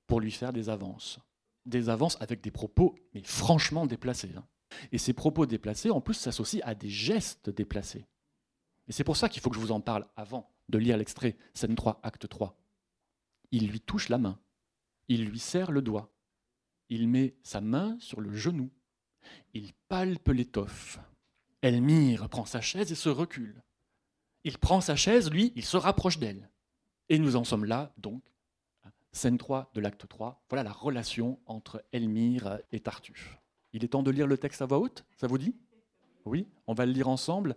pour 0.07 0.21
lui 0.21 0.31
faire 0.31 0.53
des 0.53 0.69
avances. 0.69 1.19
Des 1.65 1.89
avances 1.89 2.15
avec 2.21 2.39
des 2.39 2.51
propos, 2.51 2.95
mais 3.13 3.21
franchement 3.25 3.85
déplacés. 3.85 4.31
Hein. 4.37 4.45
Et 4.93 4.97
ces 4.97 5.11
propos 5.11 5.45
déplacés, 5.45 5.89
en 5.89 5.99
plus, 5.99 6.13
s'associent 6.13 6.61
à 6.63 6.73
des 6.73 6.89
gestes 6.89 7.49
déplacés. 7.49 8.05
Et 8.87 8.93
c'est 8.93 9.03
pour 9.03 9.17
ça 9.17 9.27
qu'il 9.27 9.41
faut 9.41 9.49
que 9.49 9.57
je 9.57 9.61
vous 9.61 9.73
en 9.73 9.81
parle 9.81 10.07
avant 10.15 10.49
de 10.69 10.77
lire 10.77 10.97
l'extrait, 10.97 11.37
scène 11.53 11.75
3, 11.75 11.99
acte 12.03 12.27
3. 12.27 12.57
Il 13.51 13.67
lui 13.67 13.79
touche 13.79 14.09
la 14.09 14.17
main, 14.17 14.39
il 15.07 15.25
lui 15.25 15.39
serre 15.39 15.71
le 15.71 15.81
doigt, 15.81 16.11
il 16.89 17.07
met 17.07 17.35
sa 17.43 17.61
main 17.61 17.97
sur 17.99 18.21
le 18.21 18.33
genou, 18.33 18.69
il 19.53 19.73
palpe 19.87 20.29
l'étoffe. 20.29 20.99
Elmire 21.61 22.29
prend 22.29 22.45
sa 22.45 22.61
chaise 22.61 22.91
et 22.91 22.95
se 22.95 23.09
recule. 23.09 23.63
Il 24.43 24.57
prend 24.57 24.79
sa 24.79 24.95
chaise, 24.95 25.31
lui, 25.31 25.51
il 25.55 25.65
se 25.65 25.77
rapproche 25.77 26.19
d'elle. 26.19 26.49
Et 27.09 27.19
nous 27.19 27.35
en 27.35 27.43
sommes 27.43 27.65
là, 27.65 27.93
donc, 27.97 28.23
scène 29.11 29.37
3 29.37 29.71
de 29.73 29.81
l'acte 29.81 30.07
3. 30.07 30.45
Voilà 30.49 30.63
la 30.63 30.71
relation 30.71 31.39
entre 31.45 31.83
Elmire 31.91 32.59
et 32.71 32.79
Tartuffe. 32.79 33.39
Il 33.73 33.83
est 33.83 33.89
temps 33.89 34.03
de 34.03 34.11
lire 34.11 34.27
le 34.27 34.37
texte 34.37 34.61
à 34.61 34.65
voix 34.65 34.79
haute, 34.79 35.05
ça 35.15 35.27
vous 35.27 35.37
dit? 35.37 35.55
Oui, 36.25 36.47
on 36.67 36.73
va 36.73 36.85
le 36.85 36.91
lire 36.91 37.07
ensemble. 37.07 37.55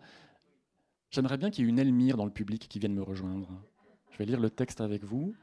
J'aimerais 1.11 1.39
bien 1.39 1.51
qu'il 1.51 1.65
y 1.65 1.67
ait 1.67 1.71
une 1.71 1.81
Elmire 1.81 2.17
dans 2.17 2.25
le 2.25 2.31
public 2.31 2.69
qui 2.69 2.79
vienne 2.79 2.95
me 2.95 3.03
rejoindre. 3.03 3.49
Je 4.13 4.19
vais 4.19 4.27
lire 4.27 4.39
le 4.39 4.49
texte 4.49 4.81
avec 4.81 5.03
vous. 5.03 5.35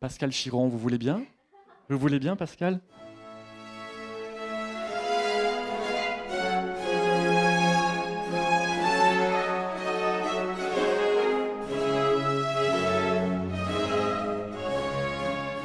Pascal 0.00 0.32
Chiron, 0.32 0.68
vous 0.68 0.78
voulez 0.78 0.96
bien? 0.96 1.22
Vous 1.90 1.98
voulez 1.98 2.18
bien, 2.18 2.34
Pascal? 2.34 2.80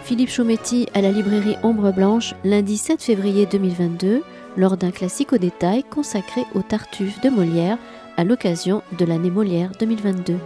Philippe 0.04 0.30
Chaumetti 0.30 0.88
à 0.94 1.02
la 1.02 1.12
librairie 1.12 1.56
Ombre 1.64 1.94
Blanche 1.94 2.34
lundi 2.44 2.78
7 2.78 3.02
février 3.02 3.46
2022 3.46 4.24
lors 4.58 4.76
d'un 4.76 4.92
classique 4.92 5.32
au 5.32 5.38
détail 5.38 5.84
consacré 5.86 6.42
au 6.54 6.62
Tartuffe 6.62 7.22
de 7.22 7.30
Molière 7.30 7.78
à 8.20 8.26
l'occasion 8.26 8.84
de 8.98 9.06
l'année 9.06 9.32
Molière 9.32 9.72
2022. 9.80 10.38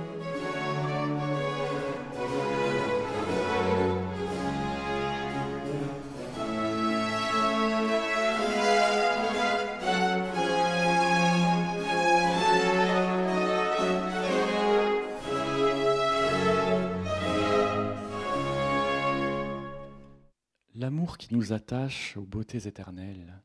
L'amour 20.75 21.17
qui 21.17 21.33
nous 21.33 21.53
attache 21.53 22.17
aux 22.17 22.21
beautés 22.21 22.67
éternelles 22.67 23.41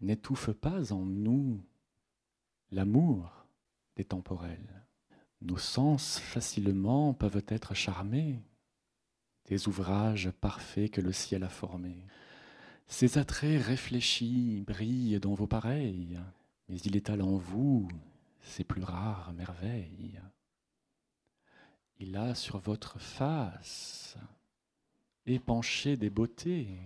n'étouffe 0.00 0.52
pas 0.52 0.94
en 0.94 1.04
nous 1.04 1.60
l'amour 2.70 3.46
des 3.96 4.04
temporels. 4.04 4.84
Nos 5.42 5.58
sens 5.58 6.18
facilement 6.18 7.14
peuvent 7.14 7.44
être 7.48 7.74
charmés 7.74 8.42
des 9.44 9.68
ouvrages 9.68 10.30
parfaits 10.40 10.90
que 10.90 11.00
le 11.00 11.12
ciel 11.12 11.44
a 11.44 11.48
formés. 11.48 12.04
Ces 12.86 13.18
attraits 13.18 13.62
réfléchis 13.62 14.62
brillent 14.66 15.20
dans 15.20 15.34
vos 15.34 15.46
pareils, 15.46 16.18
mais 16.68 16.78
il 16.78 16.96
étale 16.96 17.22
en 17.22 17.36
vous 17.36 17.88
ses 18.40 18.64
plus 18.64 18.82
rares 18.82 19.32
merveilles. 19.32 20.20
Il 21.98 22.16
a 22.16 22.34
sur 22.34 22.58
votre 22.58 22.98
face 22.98 24.16
épanché 25.26 25.96
des 25.96 26.10
beautés, 26.10 26.78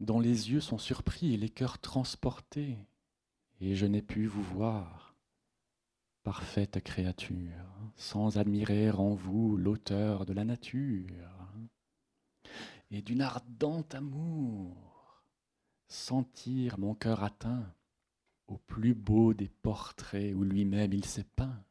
dont 0.00 0.20
les 0.20 0.50
yeux 0.50 0.60
sont 0.60 0.78
surpris 0.78 1.34
et 1.34 1.36
les 1.36 1.48
cœurs 1.48 1.78
transportés 1.78 2.76
et 3.60 3.74
je 3.74 3.86
n'ai 3.86 4.02
pu 4.02 4.26
vous 4.26 4.42
voir, 4.42 5.14
parfaite 6.22 6.82
créature, 6.82 7.92
sans 7.96 8.38
admirer 8.38 8.90
en 8.90 9.14
vous 9.14 9.56
l'auteur 9.56 10.26
de 10.26 10.32
la 10.32 10.44
nature, 10.44 11.28
et 12.90 13.02
d'une 13.02 13.22
ardente 13.22 13.94
amour, 13.94 15.24
sentir 15.88 16.78
mon 16.78 16.94
cœur 16.94 17.22
atteint 17.22 17.72
au 18.46 18.58
plus 18.58 18.94
beau 18.94 19.34
des 19.34 19.48
portraits 19.48 20.34
où 20.34 20.42
lui-même 20.42 20.92
il 20.92 21.04
s'est 21.04 21.26
peint. 21.36 21.64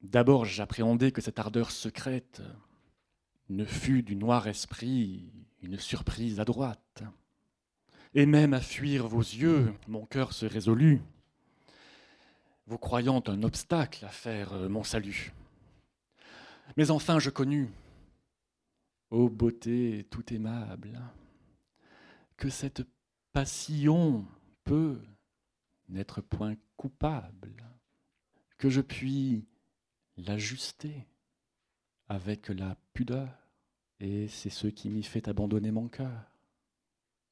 D'abord 0.00 0.44
j'appréhendais 0.44 1.12
que 1.12 1.20
cette 1.20 1.38
ardeur 1.38 1.70
secrète 1.70 2.42
ne 3.48 3.64
fût 3.64 4.02
du 4.02 4.16
noir 4.16 4.46
esprit 4.46 5.32
une 5.60 5.78
surprise 5.78 6.40
adroite 6.40 7.02
et 8.14 8.26
même 8.26 8.54
à 8.54 8.60
fuir 8.60 9.08
vos 9.08 9.20
yeux, 9.20 9.72
mon 9.86 10.06
cœur 10.06 10.32
se 10.32 10.46
résolut, 10.46 11.02
vous 12.66 12.78
croyant 12.78 13.22
un 13.26 13.42
obstacle 13.42 14.04
à 14.04 14.08
faire 14.08 14.52
euh, 14.52 14.68
mon 14.68 14.84
salut. 14.84 15.32
Mais 16.76 16.90
enfin 16.90 17.18
je 17.18 17.30
connus, 17.30 17.70
ô 19.10 19.28
beauté 19.28 20.06
tout 20.10 20.32
aimable, 20.32 21.00
que 22.36 22.50
cette 22.50 22.82
passion 23.32 24.24
peut 24.64 25.00
n'être 25.88 26.20
point 26.20 26.56
coupable, 26.76 27.54
que 28.58 28.68
je 28.68 28.80
puis 28.80 29.46
l'ajuster 30.16 31.06
avec 32.08 32.48
la 32.48 32.76
pudeur, 32.92 33.28
et 34.00 34.28
c'est 34.28 34.50
ce 34.50 34.66
qui 34.66 34.90
m'y 34.90 35.02
fait 35.02 35.28
abandonner 35.28 35.70
mon 35.70 35.88
cœur 35.88 36.37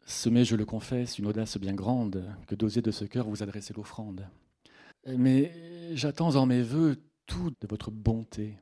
semez, 0.06 0.44
je 0.44 0.56
le 0.56 0.64
confesse, 0.64 1.18
une 1.18 1.26
audace 1.26 1.58
bien 1.58 1.74
grande 1.74 2.24
que 2.46 2.54
d'oser 2.54 2.80
de 2.80 2.90
ce 2.90 3.04
cœur 3.04 3.28
vous 3.28 3.42
adresser 3.42 3.74
l'offrande. 3.74 4.26
Mais 5.06 5.94
j'attends 5.94 6.36
en 6.36 6.46
mes 6.46 6.62
voeux 6.62 6.96
tout 7.26 7.50
de 7.50 7.66
votre 7.66 7.90
bonté, 7.90 8.56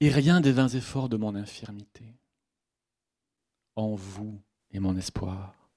et 0.00 0.08
rien 0.08 0.40
des 0.40 0.52
vains 0.52 0.68
efforts 0.68 1.08
de 1.08 1.16
mon 1.16 1.34
infirmité. 1.34 2.14
En 3.74 3.94
vous 3.94 4.40
est 4.72 4.78
mon 4.78 4.96
espoir, 4.96 5.68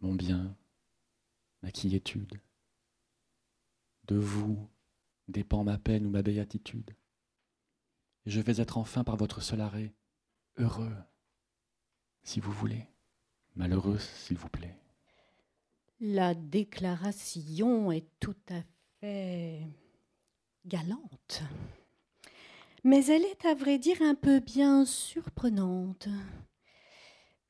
mon 0.00 0.14
bien, 0.14 0.54
ma 1.62 1.70
quiétude. 1.70 2.40
De 4.04 4.16
vous 4.16 4.68
dépend 5.28 5.64
ma 5.64 5.78
peine 5.78 6.06
ou 6.06 6.10
ma 6.10 6.22
béatitude. 6.22 6.90
Et 8.26 8.30
je 8.30 8.40
vais 8.40 8.60
être 8.60 8.78
enfin 8.78 9.04
par 9.04 9.16
votre 9.16 9.40
seul 9.40 9.60
arrêt 9.60 9.94
heureux, 10.58 10.94
si 12.24 12.40
vous 12.40 12.52
voulez 12.52 12.91
malheureuse, 13.56 14.02
s'il 14.02 14.36
vous 14.36 14.48
plaît. 14.48 14.76
La 16.00 16.34
déclaration 16.34 17.92
est 17.92 18.06
tout 18.18 18.36
à 18.50 18.62
fait 19.00 19.60
galante. 20.66 21.42
Mais 22.84 23.06
elle 23.06 23.22
est, 23.22 23.44
à 23.44 23.54
vrai 23.54 23.78
dire, 23.78 24.02
un 24.02 24.14
peu 24.14 24.40
bien 24.40 24.84
surprenante. 24.84 26.08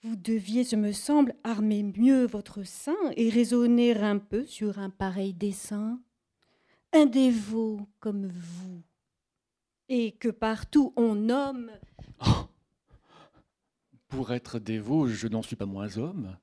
Vous 0.02 0.16
deviez, 0.16 0.64
ce 0.64 0.76
me 0.76 0.92
semble, 0.92 1.34
armer 1.44 1.82
mieux 1.82 2.26
votre 2.26 2.64
sein 2.64 2.96
et 3.16 3.30
raisonner 3.30 3.96
un 3.96 4.18
peu 4.18 4.44
sur 4.44 4.78
un 4.78 4.90
pareil 4.90 5.32
dessein. 5.32 6.00
Un 6.92 7.06
dévot 7.06 7.88
comme 8.00 8.26
vous, 8.26 8.82
et 9.88 10.12
que 10.12 10.28
partout 10.28 10.92
on 10.96 11.14
nomme. 11.14 11.70
Oh 12.26 12.48
Pour 14.12 14.30
être 14.32 14.58
dévot, 14.58 15.06
je 15.06 15.26
n'en 15.26 15.40
suis 15.40 15.56
pas 15.56 15.64
moins 15.64 15.96
homme. 15.96 16.36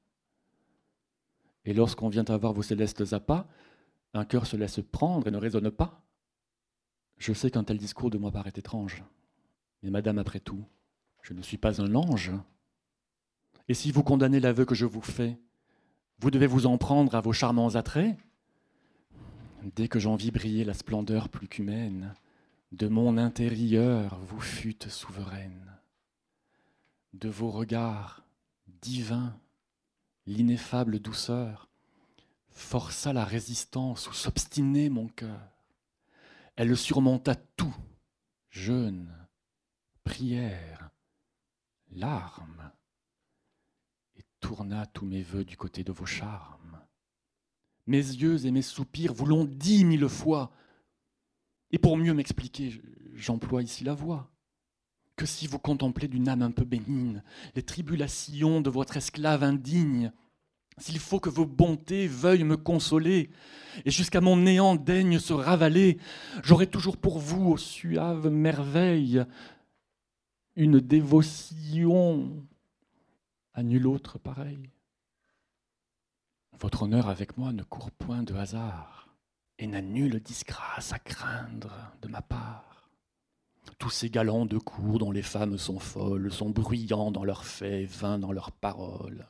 Et 1.65 1.73
lorsqu'on 1.75 2.09
vient 2.09 2.25
avoir 2.25 2.51
vos 2.51 2.63
célestes 2.63 3.13
appâts, 3.13 3.47
un 4.15 4.25
cœur 4.25 4.47
se 4.47 4.57
laisse 4.57 4.79
prendre 4.91 5.27
et 5.27 5.31
ne 5.31 5.37
raisonne 5.37 5.69
pas. 5.69 6.03
Je 7.19 7.31
sais 7.31 7.51
qu'un 7.51 7.63
tel 7.63 7.77
discours 7.77 8.09
de 8.09 8.17
moi 8.17 8.31
paraît 8.31 8.53
étrange. 8.55 9.03
Mais 9.83 9.91
madame, 9.91 10.17
après 10.17 10.39
tout, 10.39 10.65
je 11.21 11.33
ne 11.35 11.43
suis 11.43 11.59
pas 11.59 11.79
un 11.79 11.93
ange. 11.93 12.31
Et 13.67 13.75
si 13.75 13.91
vous 13.91 14.01
condamnez 14.01 14.39
l'aveu 14.39 14.65
que 14.65 14.73
je 14.73 14.87
vous 14.87 15.01
fais, 15.01 15.37
vous 16.17 16.31
devez 16.31 16.47
vous 16.47 16.65
en 16.65 16.79
prendre 16.79 17.13
à 17.13 17.21
vos 17.21 17.33
charmants 17.33 17.75
attraits 17.75 18.17
Dès 19.75 19.87
que 19.87 19.99
j'en 19.99 20.15
vis 20.15 20.31
briller 20.31 20.63
la 20.63 20.73
splendeur 20.73 21.29
plus 21.29 21.47
qu'humaine, 21.47 22.15
de 22.71 22.87
mon 22.87 23.15
intérieur 23.17 24.17
vous 24.23 24.39
fûtes 24.39 24.89
souveraine. 24.89 25.69
De 27.13 27.27
vos 27.27 27.49
regards 27.49 28.23
divins, 28.67 29.39
l'ineffable 30.25 30.99
douceur 30.99 31.69
força 32.49 33.13
la 33.13 33.25
résistance 33.25 34.07
où 34.07 34.13
s'obstinait 34.13 34.89
mon 34.89 35.07
cœur. 35.07 35.65
Elle 36.55 36.75
surmonta 36.77 37.35
tout, 37.35 37.75
jeûne, 38.49 39.11
prière, 40.03 40.91
larmes, 41.91 42.71
et 44.17 44.23
tourna 44.39 44.85
tous 44.85 45.05
mes 45.05 45.23
voeux 45.23 45.45
du 45.45 45.57
côté 45.57 45.83
de 45.83 45.91
vos 45.91 46.05
charmes. 46.05 46.79
Mes 47.87 47.97
yeux 47.97 48.45
et 48.45 48.51
mes 48.51 48.61
soupirs 48.61 49.13
vous 49.13 49.25
l'ont 49.25 49.45
dit 49.45 49.83
mille 49.83 50.07
fois. 50.07 50.51
Et 51.71 51.79
pour 51.79 51.97
mieux 51.97 52.13
m'expliquer, 52.13 52.81
j'emploie 53.13 53.63
ici 53.63 53.83
la 53.83 53.95
voix. 53.95 54.31
Que 55.19 55.25
si 55.25 55.47
vous 55.47 55.59
contemplez 55.59 56.07
d'une 56.07 56.29
âme 56.29 56.43
un 56.43 56.51
peu 56.51 56.63
bénigne 56.63 57.21
les 57.53 57.61
tribulations 57.61 58.61
de 58.61 58.69
votre 58.69 58.95
esclave 58.95 59.43
indigne, 59.43 60.13
s'il 60.77 60.97
faut 60.97 61.19
que 61.19 61.27
vos 61.27 61.45
bontés 61.45 62.07
veuillent 62.07 62.45
me 62.45 62.55
consoler, 62.55 63.29
et 63.83 63.91
jusqu'à 63.91 64.21
mon 64.21 64.37
néant 64.37 64.77
daignent 64.77 65.19
se 65.19 65.33
ravaler, 65.33 65.97
j'aurai 66.41 66.67
toujours 66.67 66.95
pour 66.95 67.19
vous, 67.19 67.49
ô 67.49 67.57
suave 67.57 68.29
merveille, 68.29 69.25
une 70.55 70.79
dévotion 70.79 72.47
à 73.53 73.61
nul 73.61 73.87
autre 73.87 74.19
pareil. 74.19 74.69
Votre 76.61 76.83
honneur 76.83 77.09
avec 77.09 77.37
moi 77.37 77.51
ne 77.51 77.63
court 77.63 77.91
point 77.91 78.23
de 78.23 78.35
hasard 78.35 79.09
et 79.57 79.67
n'a 79.67 79.81
nulle 79.81 80.21
disgrâce 80.21 80.93
à 80.93 80.99
craindre 80.99 81.75
de 82.01 82.07
ma 82.07 82.21
part. 82.21 82.68
Tous 83.77 83.89
ces 83.89 84.09
galants 84.09 84.45
de 84.45 84.57
cour 84.57 84.99
dont 84.99 85.11
les 85.11 85.21
femmes 85.21 85.57
sont 85.57 85.79
folles 85.79 86.31
sont 86.31 86.49
bruyants 86.49 87.11
dans 87.11 87.23
leurs 87.23 87.45
faits, 87.45 87.89
vains 87.89 88.19
dans 88.19 88.31
leurs 88.31 88.51
paroles. 88.51 89.27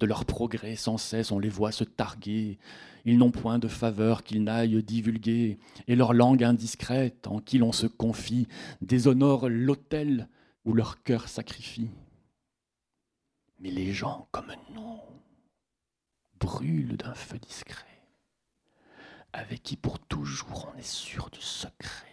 De 0.00 0.06
leurs 0.06 0.24
progrès 0.24 0.76
sans 0.76 0.98
cesse 0.98 1.32
on 1.32 1.38
les 1.38 1.48
voit 1.48 1.72
se 1.72 1.84
targuer. 1.84 2.58
Ils 3.04 3.18
n'ont 3.18 3.30
point 3.30 3.58
de 3.58 3.68
faveur 3.68 4.22
qu'ils 4.22 4.44
n'aillent 4.44 4.82
divulguer, 4.82 5.58
et 5.88 5.96
leur 5.96 6.12
langue 6.12 6.44
indiscrète, 6.44 7.26
en 7.26 7.40
qui 7.40 7.58
l'on 7.58 7.72
se 7.72 7.86
confie, 7.86 8.46
déshonore 8.80 9.48
l'autel 9.48 10.28
où 10.64 10.72
leur 10.72 11.02
cœur 11.02 11.28
sacrifie. 11.28 11.90
Mais 13.58 13.70
les 13.70 13.92
gens 13.92 14.28
comme 14.30 14.52
nous, 14.74 15.00
brûle 16.38 16.96
d'un 16.96 17.14
feu 17.14 17.38
discret, 17.38 18.02
avec 19.32 19.62
qui 19.62 19.76
pour 19.76 19.98
toujours 19.98 20.72
on 20.72 20.78
est 20.78 20.86
sûr 20.86 21.30
du 21.30 21.40
secret. 21.40 22.11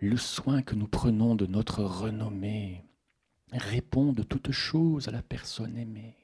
Le 0.00 0.16
soin 0.16 0.62
que 0.62 0.76
nous 0.76 0.86
prenons 0.86 1.34
de 1.34 1.46
notre 1.46 1.82
renommée 1.82 2.84
répond 3.52 4.12
de 4.12 4.22
toutes 4.22 4.52
choses 4.52 5.08
à 5.08 5.10
la 5.10 5.22
personne 5.22 5.76
aimée. 5.76 6.16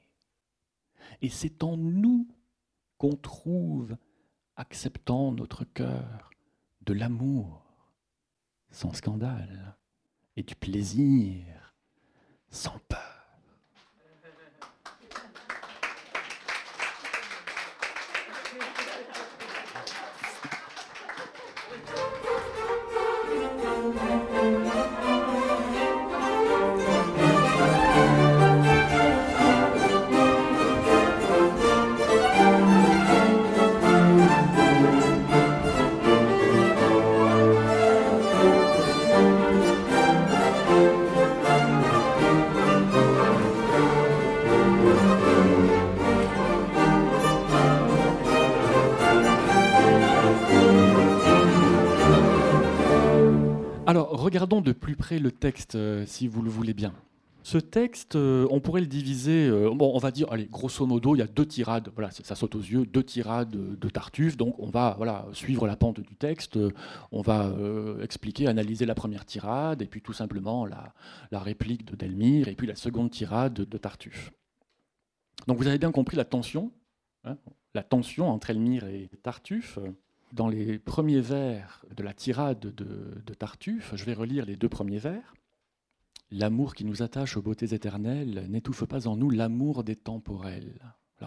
Et 1.22 1.28
c'est 1.28 1.64
en 1.64 1.76
nous 1.76 2.28
qu'on 2.98 3.16
trouve, 3.16 3.96
acceptant 4.56 5.32
notre 5.32 5.64
cœur, 5.64 6.30
de 6.82 6.92
l'amour 6.92 7.64
sans 8.70 8.92
scandale 8.92 9.76
et 10.36 10.42
du 10.42 10.54
plaisir 10.54 11.74
sans 12.50 12.78
peur. 12.88 13.23
Le 55.10 55.30
texte, 55.30 55.74
euh, 55.74 56.04
si 56.06 56.28
vous 56.28 56.42
le 56.42 56.50
voulez 56.50 56.74
bien. 56.74 56.92
Ce 57.42 57.58
texte, 57.58 58.16
euh, 58.16 58.48
on 58.50 58.60
pourrait 58.60 58.80
le 58.80 58.86
diviser, 58.86 59.46
euh, 59.48 59.70
bon, 59.74 59.92
on 59.94 59.98
va 59.98 60.10
dire, 60.10 60.32
allez, 60.32 60.46
grosso 60.46 60.86
modo, 60.86 61.14
il 61.14 61.18
y 61.18 61.22
a 61.22 61.26
deux 61.26 61.44
tirades, 61.44 61.90
voilà, 61.94 62.10
ça 62.10 62.34
saute 62.34 62.54
aux 62.54 62.60
yeux, 62.60 62.86
deux 62.86 63.02
tirades 63.02 63.50
de 63.50 63.88
Tartuffe, 63.90 64.38
donc 64.38 64.58
on 64.58 64.70
va 64.70 64.94
voilà, 64.96 65.26
suivre 65.34 65.66
la 65.66 65.76
pente 65.76 66.00
du 66.00 66.16
texte, 66.16 66.58
on 67.12 67.20
va 67.20 67.54
expliquer, 68.02 68.46
analyser 68.46 68.86
la 68.86 68.94
première 68.94 69.26
tirade, 69.26 69.82
et 69.82 69.86
puis 69.86 70.00
tout 70.00 70.14
simplement 70.14 70.64
la, 70.64 70.94
la 71.30 71.38
réplique 71.38 71.84
de 71.84 71.96
Delmire, 71.96 72.48
et 72.48 72.54
puis 72.54 72.66
la 72.66 72.76
seconde 72.76 73.10
tirade 73.10 73.52
de 73.52 73.78
Tartuffe. 73.78 74.32
Donc 75.46 75.58
vous 75.58 75.66
avez 75.66 75.78
bien 75.78 75.92
compris 75.92 76.16
la 76.16 76.24
tension, 76.24 76.72
hein, 77.24 77.36
la 77.74 77.82
tension 77.82 78.30
entre 78.30 78.48
Elmire 78.48 78.86
et 78.86 79.10
Tartuffe 79.22 79.78
dans 80.34 80.48
les 80.48 80.78
premiers 80.78 81.20
vers 81.20 81.84
de 81.96 82.02
la 82.02 82.12
tirade 82.12 82.58
de, 82.58 83.34
Tartuffe, 83.34 83.94
je 83.94 84.04
vais 84.04 84.14
relire 84.14 84.44
les 84.44 84.56
deux 84.56 84.68
premiers 84.68 84.98
vers. 84.98 85.34
L'amour 86.30 86.74
qui 86.74 86.84
nous 86.84 87.02
attache 87.02 87.36
aux 87.36 87.42
beautés 87.42 87.72
éternelles 87.72 88.46
n'étouffe 88.48 88.84
pas 88.84 89.06
en 89.06 89.16
nous 89.16 89.30
l'amour 89.30 89.84
des 89.84 89.94
temporels. 89.94 90.80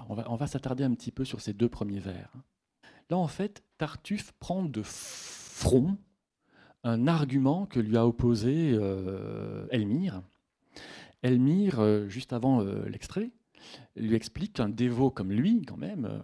on 0.10 0.36
va, 0.36 0.48
s'attarder 0.48 0.84
un 0.84 0.94
petit 0.94 1.12
peu 1.12 1.24
sur 1.24 1.40
ces 1.40 1.54
deux 1.54 1.70
premiers 1.70 2.00
vers. 2.00 2.34
Là, 3.10 3.18
en 3.18 3.28
fait, 3.28 3.64
Tartuffe 3.78 4.34
prend 4.34 4.64
de 4.64 4.82
front 4.84 5.98
un 6.84 7.08
argument 7.08 7.66
que 7.66 7.80
lui 7.80 7.96
a 7.96 8.06
opposé 8.06 8.74
euh, 8.74 9.68
Elmire. 9.72 10.22
Elmire, 11.24 11.80
euh, 11.80 12.08
juste 12.10 12.34
avant 12.34 12.62
euh, 12.62 12.88
l'extrait, 12.90 13.32
lui 13.96 14.16
explique 14.16 14.54
qu'un 14.54 14.70
dévot 14.70 15.10
comme 15.10 15.32
lui, 15.32 15.62
quand 15.62 15.78
même, 15.78 16.22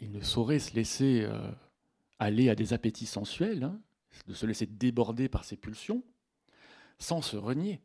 il 0.00 0.12
ne 0.12 0.20
saurait 0.20 0.58
se 0.58 0.74
laisser 0.74 1.22
euh, 1.22 1.50
aller 2.18 2.48
à 2.48 2.54
des 2.54 2.72
appétits 2.72 3.06
sensuels, 3.06 3.64
hein, 3.64 3.80
de 4.26 4.34
se 4.34 4.46
laisser 4.46 4.66
déborder 4.66 5.28
par 5.28 5.44
ses 5.44 5.56
pulsions, 5.56 6.02
sans 6.98 7.22
se 7.22 7.36
renier. 7.36 7.80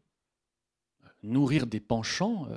Nourrir 1.24 1.68
des 1.68 1.80
penchants, 1.80 2.48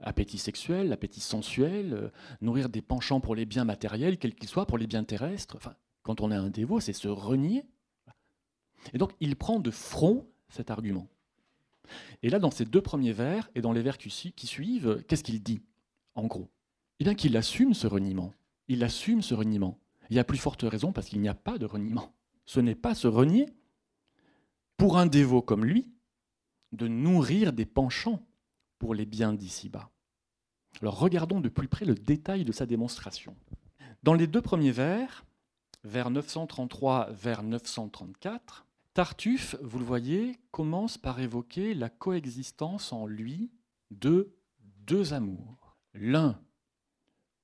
appétit 0.00 0.38
sexuel, 0.38 0.92
appétit 0.92 1.20
sensuel, 1.20 1.92
euh, 1.92 2.08
nourrir 2.40 2.68
des 2.68 2.82
penchants 2.82 3.20
pour 3.20 3.34
les 3.34 3.46
biens 3.46 3.64
matériels, 3.64 4.18
quels 4.18 4.34
qu'ils 4.34 4.48
soient, 4.48 4.66
pour 4.66 4.78
les 4.78 4.86
biens 4.86 5.04
terrestres. 5.04 5.58
Quand 6.02 6.20
on 6.20 6.30
est 6.30 6.36
un 6.36 6.50
dévot, 6.50 6.80
c'est 6.80 6.92
se 6.92 7.08
renier. 7.08 7.64
Et 8.92 8.98
donc, 8.98 9.12
il 9.20 9.36
prend 9.36 9.58
de 9.58 9.70
front 9.70 10.26
cet 10.48 10.70
argument. 10.70 11.08
Et 12.22 12.30
là, 12.30 12.38
dans 12.38 12.50
ces 12.50 12.64
deux 12.64 12.80
premiers 12.80 13.12
vers 13.12 13.50
et 13.54 13.60
dans 13.60 13.72
les 13.72 13.82
vers 13.82 13.98
qui 13.98 14.10
suivent, 14.10 15.02
qu'est-ce 15.08 15.24
qu'il 15.24 15.42
dit, 15.42 15.62
en 16.14 16.26
gros? 16.26 16.48
Eh 17.00 17.04
bien 17.04 17.14
qu'il 17.14 17.36
assume 17.36 17.74
ce 17.74 17.86
reniement 17.86 18.32
il 18.68 18.84
assume 18.84 19.22
ce 19.22 19.34
reniement. 19.34 19.78
Il 20.10 20.16
y 20.16 20.20
a 20.20 20.24
plus 20.24 20.38
forte 20.38 20.62
raison 20.62 20.92
parce 20.92 21.08
qu'il 21.08 21.20
n'y 21.20 21.28
a 21.28 21.34
pas 21.34 21.58
de 21.58 21.66
reniement. 21.66 22.14
Ce 22.46 22.60
n'est 22.60 22.74
pas 22.74 22.94
se 22.94 23.08
renier 23.08 23.46
pour 24.76 24.98
un 24.98 25.06
dévot 25.06 25.42
comme 25.42 25.64
lui 25.64 25.88
de 26.72 26.86
nourrir 26.88 27.52
des 27.52 27.66
penchants 27.66 28.26
pour 28.78 28.94
les 28.94 29.06
biens 29.06 29.32
d'ici-bas. 29.32 29.90
Alors 30.80 30.98
regardons 30.98 31.40
de 31.40 31.48
plus 31.48 31.68
près 31.68 31.84
le 31.84 31.94
détail 31.94 32.44
de 32.44 32.52
sa 32.52 32.66
démonstration. 32.66 33.36
Dans 34.02 34.14
les 34.14 34.26
deux 34.26 34.42
premiers 34.42 34.70
vers, 34.70 35.24
vers 35.82 36.10
933, 36.10 37.10
vers 37.10 37.42
934, 37.42 38.66
Tartuffe, 38.94 39.56
vous 39.62 39.78
le 39.78 39.84
voyez, 39.84 40.38
commence 40.50 40.98
par 40.98 41.20
évoquer 41.20 41.74
la 41.74 41.88
coexistence 41.88 42.92
en 42.92 43.06
lui 43.06 43.50
de 43.90 44.34
deux 44.60 45.12
amours. 45.14 45.76
L'un 45.94 46.40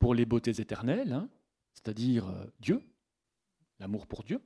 pour 0.05 0.15
les 0.15 0.27
beautés 0.27 0.61
éternelles, 0.61 1.15
hein, 1.15 1.31
c'est-à-dire 1.73 2.29
euh, 2.29 2.45
Dieu, 2.61 2.83
l'amour 3.79 4.07
pour 4.07 4.23
Dieu, 4.23 4.43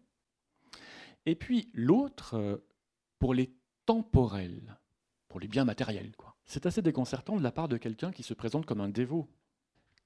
et 1.27 1.35
puis 1.35 1.69
l'autre 1.75 2.35
euh, 2.35 2.59
pour 3.19 3.35
les 3.35 3.53
temporels, 3.85 4.79
pour 5.27 5.41
les 5.41 5.49
biens 5.49 5.65
matériels. 5.65 6.13
C'est 6.45 6.67
assez 6.67 6.81
déconcertant 6.81 7.37
de 7.37 7.43
la 7.43 7.51
part 7.51 7.67
de 7.67 7.77
quelqu'un 7.77 8.13
qui 8.13 8.23
se 8.23 8.35
présente 8.35 8.67
comme 8.67 8.81
un 8.81 8.89
dévot. 8.89 9.29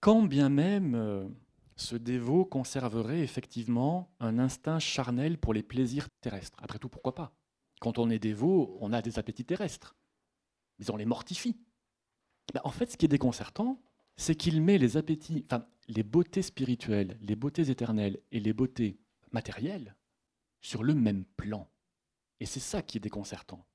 Quand 0.01 0.23
bien 0.23 0.49
même 0.49 0.95
euh, 0.95 1.29
ce 1.77 1.97
dévot 1.97 2.47
conserverait 2.47 3.21
effectivement 3.21 4.11
un 4.21 4.39
instinct 4.39 4.79
charnel 4.79 5.37
pour 5.37 5.53
les 5.53 5.63
plaisirs 5.63 6.09
terrestres. 6.23 6.59
Après 6.63 6.79
tout, 6.79 6.89
pourquoi 6.89 7.15
pas? 7.15 7.37
Quand 7.79 7.99
on 7.99 8.09
est 8.09 8.19
dévot, 8.19 8.79
on 8.81 8.91
a 8.95 9.03
des 9.03 9.19
appétits 9.19 9.45
terrestres, 9.45 9.97
mais 10.79 10.91
on 10.91 10.97
les 10.97 11.05
mortifie. 11.05 11.59
Ben, 12.55 12.63
en 12.65 12.71
fait, 12.71 12.91
ce 12.91 12.97
qui 12.97 13.05
est 13.05 13.09
déconcertant, 13.09 13.83
c'est 14.17 14.35
qu'il 14.35 14.63
met 14.63 14.79
les 14.79 16.03
beautés 16.03 16.43
spirituelles, 16.43 17.19
les 17.21 17.37
beautés 17.37 17.71
éternelles 17.71 18.21
et 18.31 18.41
les 18.41 18.53
beautés 18.53 18.99
matérielles 19.33 19.97
sur 20.61 20.83
le 20.83 20.95
même 20.95 21.25
plan. 21.37 21.69
Et 22.41 22.47
c'est 22.47 22.61
ça 22.61 22.83
qui 22.83 22.99
est 22.99 23.01
déconcertant. 23.01 23.67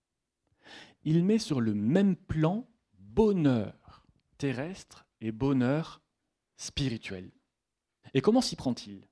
Il 1.03 1.23
met 1.23 1.39
sur 1.39 1.61
le 1.61 1.73
même 1.73 2.15
plan 2.15 2.69
bonheur 2.93 4.05
terrestre 4.37 5.05
et 5.21 5.31
bonheur 5.31 6.01
spirituel. 6.57 7.31
Et 8.13 8.21
comment 8.21 8.41
s'y 8.41 8.55
prend-il? 8.55 9.07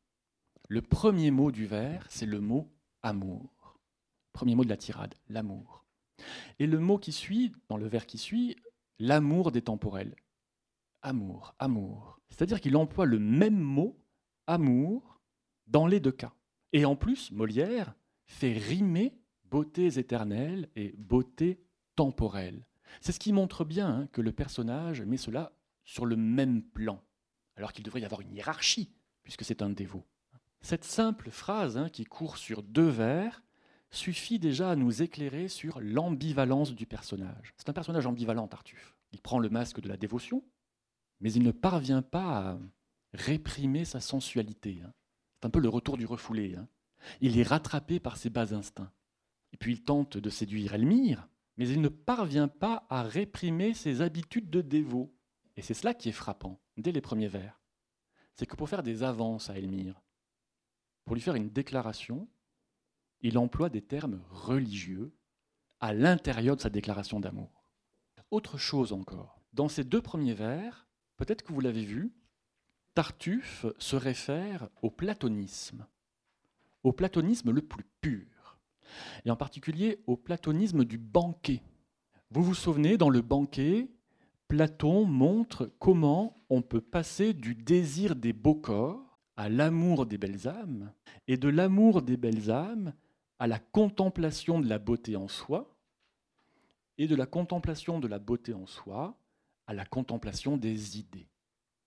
Le 0.68 0.82
premier 0.82 1.32
mot 1.32 1.52
du 1.52 1.66
vers, 1.66 2.06
c'est 2.10 2.26
le 2.26 2.40
mot 2.40 2.72
amour. 3.02 3.80
Premier 4.34 4.56
mot 4.56 4.64
de 4.64 4.70
la 4.70 4.78
tirade, 4.78 5.16
l'amour. 5.30 5.86
Et 6.60 6.68
le 6.68 6.80
mot 6.80 6.98
qui 6.98 7.12
suit, 7.12 7.52
dans 7.70 7.78
le 7.78 7.88
vers 7.88 8.06
qui 8.06 8.18
suit, 8.18 8.56
l'amour 9.00 9.52
des 9.52 9.62
temporels. 9.62 10.16
Amour, 11.06 11.54
amour. 11.60 12.20
C'est-à-dire 12.30 12.60
qu'il 12.60 12.76
emploie 12.76 13.06
le 13.06 13.20
même 13.20 13.60
mot, 13.60 13.96
amour, 14.48 15.22
dans 15.68 15.86
les 15.86 16.00
deux 16.00 16.12
cas. 16.12 16.34
Et 16.74 16.84
en 16.84 16.96
plus, 16.96 17.30
Molière 17.30 17.94
fait 18.26 18.54
rimer 18.54 19.16
beautés 19.44 20.00
éternelles 20.00 20.68
et 20.76 20.96
beauté 20.98 21.62
temporelle. 21.96 22.66
C'est 23.02 23.12
ce 23.12 23.20
qui 23.20 23.34
montre 23.34 23.66
bien 23.66 23.88
hein, 23.88 24.08
que 24.14 24.22
le 24.22 24.32
personnage 24.32 25.04
met 25.04 25.18
cela 25.18 25.56
sur 25.84 26.08
le 26.08 26.16
même 26.16 26.64
plan, 26.64 27.04
alors 27.56 27.72
qu'il 27.72 27.86
devrait 27.86 28.02
y 28.02 28.06
avoir 28.06 28.22
une 28.22 28.34
hiérarchie, 28.34 28.92
puisque 29.22 29.44
c'est 29.44 29.62
un 29.62 29.70
dévot. 29.70 30.08
Cette 30.62 30.86
simple 30.86 31.30
phrase 31.30 31.78
hein, 31.78 31.90
qui 31.90 32.06
court 32.06 32.38
sur 32.38 32.64
deux 32.64 32.90
vers 32.90 33.44
suffit 33.92 34.40
déjà 34.40 34.72
à 34.72 34.76
nous 34.76 35.04
éclairer 35.04 35.50
sur 35.50 35.80
l'ambivalence 35.82 36.74
du 36.74 36.88
personnage. 36.88 37.54
C'est 37.58 37.70
un 37.70 37.74
personnage 37.74 38.08
ambivalent, 38.08 38.48
Tartuffe. 38.48 38.98
Il 39.12 39.22
prend 39.22 39.38
le 39.38 39.50
masque 39.50 39.80
de 39.82 39.88
la 39.88 39.98
dévotion, 39.98 40.44
mais 41.20 41.32
il 41.32 41.44
ne 41.44 41.52
parvient 41.52 42.02
pas 42.02 42.52
à 42.52 42.60
réprimer 43.14 43.86
sa 43.86 44.00
sensualité. 44.00 44.82
Hein. 44.84 44.94
C'est 45.36 45.48
un 45.48 45.50
peu 45.50 45.60
le 45.60 45.70
retour 45.70 45.98
du 45.98 46.06
refoulé. 46.06 46.56
Hein. 46.56 46.68
Il 47.22 47.38
est 47.38 47.44
rattrapé 47.44 48.00
par 48.00 48.18
ses 48.18 48.30
bas 48.30 48.54
instincts. 48.54 48.92
Et 49.54 49.58
puis 49.58 49.74
il 49.74 49.84
tente 49.84 50.18
de 50.18 50.30
séduire 50.30 50.74
Elmire, 50.74 51.30
mais 51.58 51.68
il 51.68 51.82
ne 51.82 51.88
parvient 51.88 52.48
pas 52.48 52.86
à 52.90 53.04
réprimer 53.04 53.74
ses 53.74 54.02
habitudes 54.02 54.50
de 54.50 54.62
dévot. 54.62 55.16
Et 55.56 55.62
c'est 55.62 55.74
cela 55.74 55.94
qui 55.94 56.10
est 56.10 56.14
frappant, 56.14 56.60
dès 56.78 56.92
les 56.92 57.02
premiers 57.02 57.30
vers. 57.30 57.62
C'est 58.34 58.46
que 58.46 58.58
pour 58.58 58.68
faire 58.68 58.84
des 58.84 59.04
avances 59.04 59.50
à 59.50 59.58
Elmire, 59.58 60.02
pour 61.06 61.16
lui 61.16 61.22
faire 61.22 61.36
une 61.36 61.50
déclaration, 61.50 62.28
il 63.22 63.38
emploie 63.38 63.70
des 63.70 63.82
termes 63.82 64.22
religieux 64.30 65.16
à 65.80 65.94
l'intérieur 65.94 66.56
de 66.56 66.62
sa 66.62 66.70
déclaration 66.70 67.20
d'amour. 67.20 67.70
Autre 68.32 68.58
chose 68.58 68.92
encore, 68.92 69.40
dans 69.54 69.70
ces 69.70 69.84
deux 69.84 70.02
premiers 70.02 70.34
vers, 70.34 70.85
peut-être 71.18 71.44
que 71.44 71.54
vous 71.54 71.62
l'avez 71.62 71.84
vu, 71.84 72.12
Tartuffe 72.94 73.66
se 73.78 73.96
réfère 73.96 74.70
au 74.82 74.90
platonisme, 74.90 75.86
au 76.84 76.94
platonisme 76.94 77.52
le 77.52 77.62
plus 77.62 77.86
pur, 78.02 78.60
et 79.26 79.32
en 79.32 79.36
particulier 79.36 80.02
au 80.08 80.16
platonisme 80.16 80.86
du 80.86 80.98
banquet. 80.98 81.62
Vous 82.32 82.44
vous 82.44 82.56
souvenez, 82.56 82.98
dans 82.98 83.10
le 83.10 83.22
banquet, 83.22 83.90
Platon 84.48 85.06
montre 85.06 85.72
comment 85.80 86.38
on 86.50 86.62
peut 86.62 86.82
passer 86.82 87.34
du 87.34 87.56
désir 87.56 88.16
des 88.16 88.34
beaux 88.34 88.56
corps 88.56 89.20
à 89.36 89.50
l'amour 89.50 90.06
des 90.06 90.18
belles 90.18 90.48
âmes, 90.48 90.94
et 91.28 91.38
de 91.38 91.50
l'amour 91.50 92.02
des 92.02 92.16
belles 92.16 92.50
âmes 92.50 92.94
à 93.40 93.48
la 93.48 93.60
contemplation 93.60 94.60
de 94.60 94.70
la 94.70 94.80
beauté 94.80 95.16
en 95.16 95.28
soi, 95.28 95.78
et 96.98 97.08
de 97.08 97.16
la 97.16 97.26
contemplation 97.26 98.00
de 98.00 98.08
la 98.08 98.20
beauté 98.20 98.54
en 98.54 98.68
soi 98.68 99.18
à 99.68 99.74
la 99.74 99.86
contemplation 99.86 100.58
des 100.58 100.98
idées. 101.00 101.30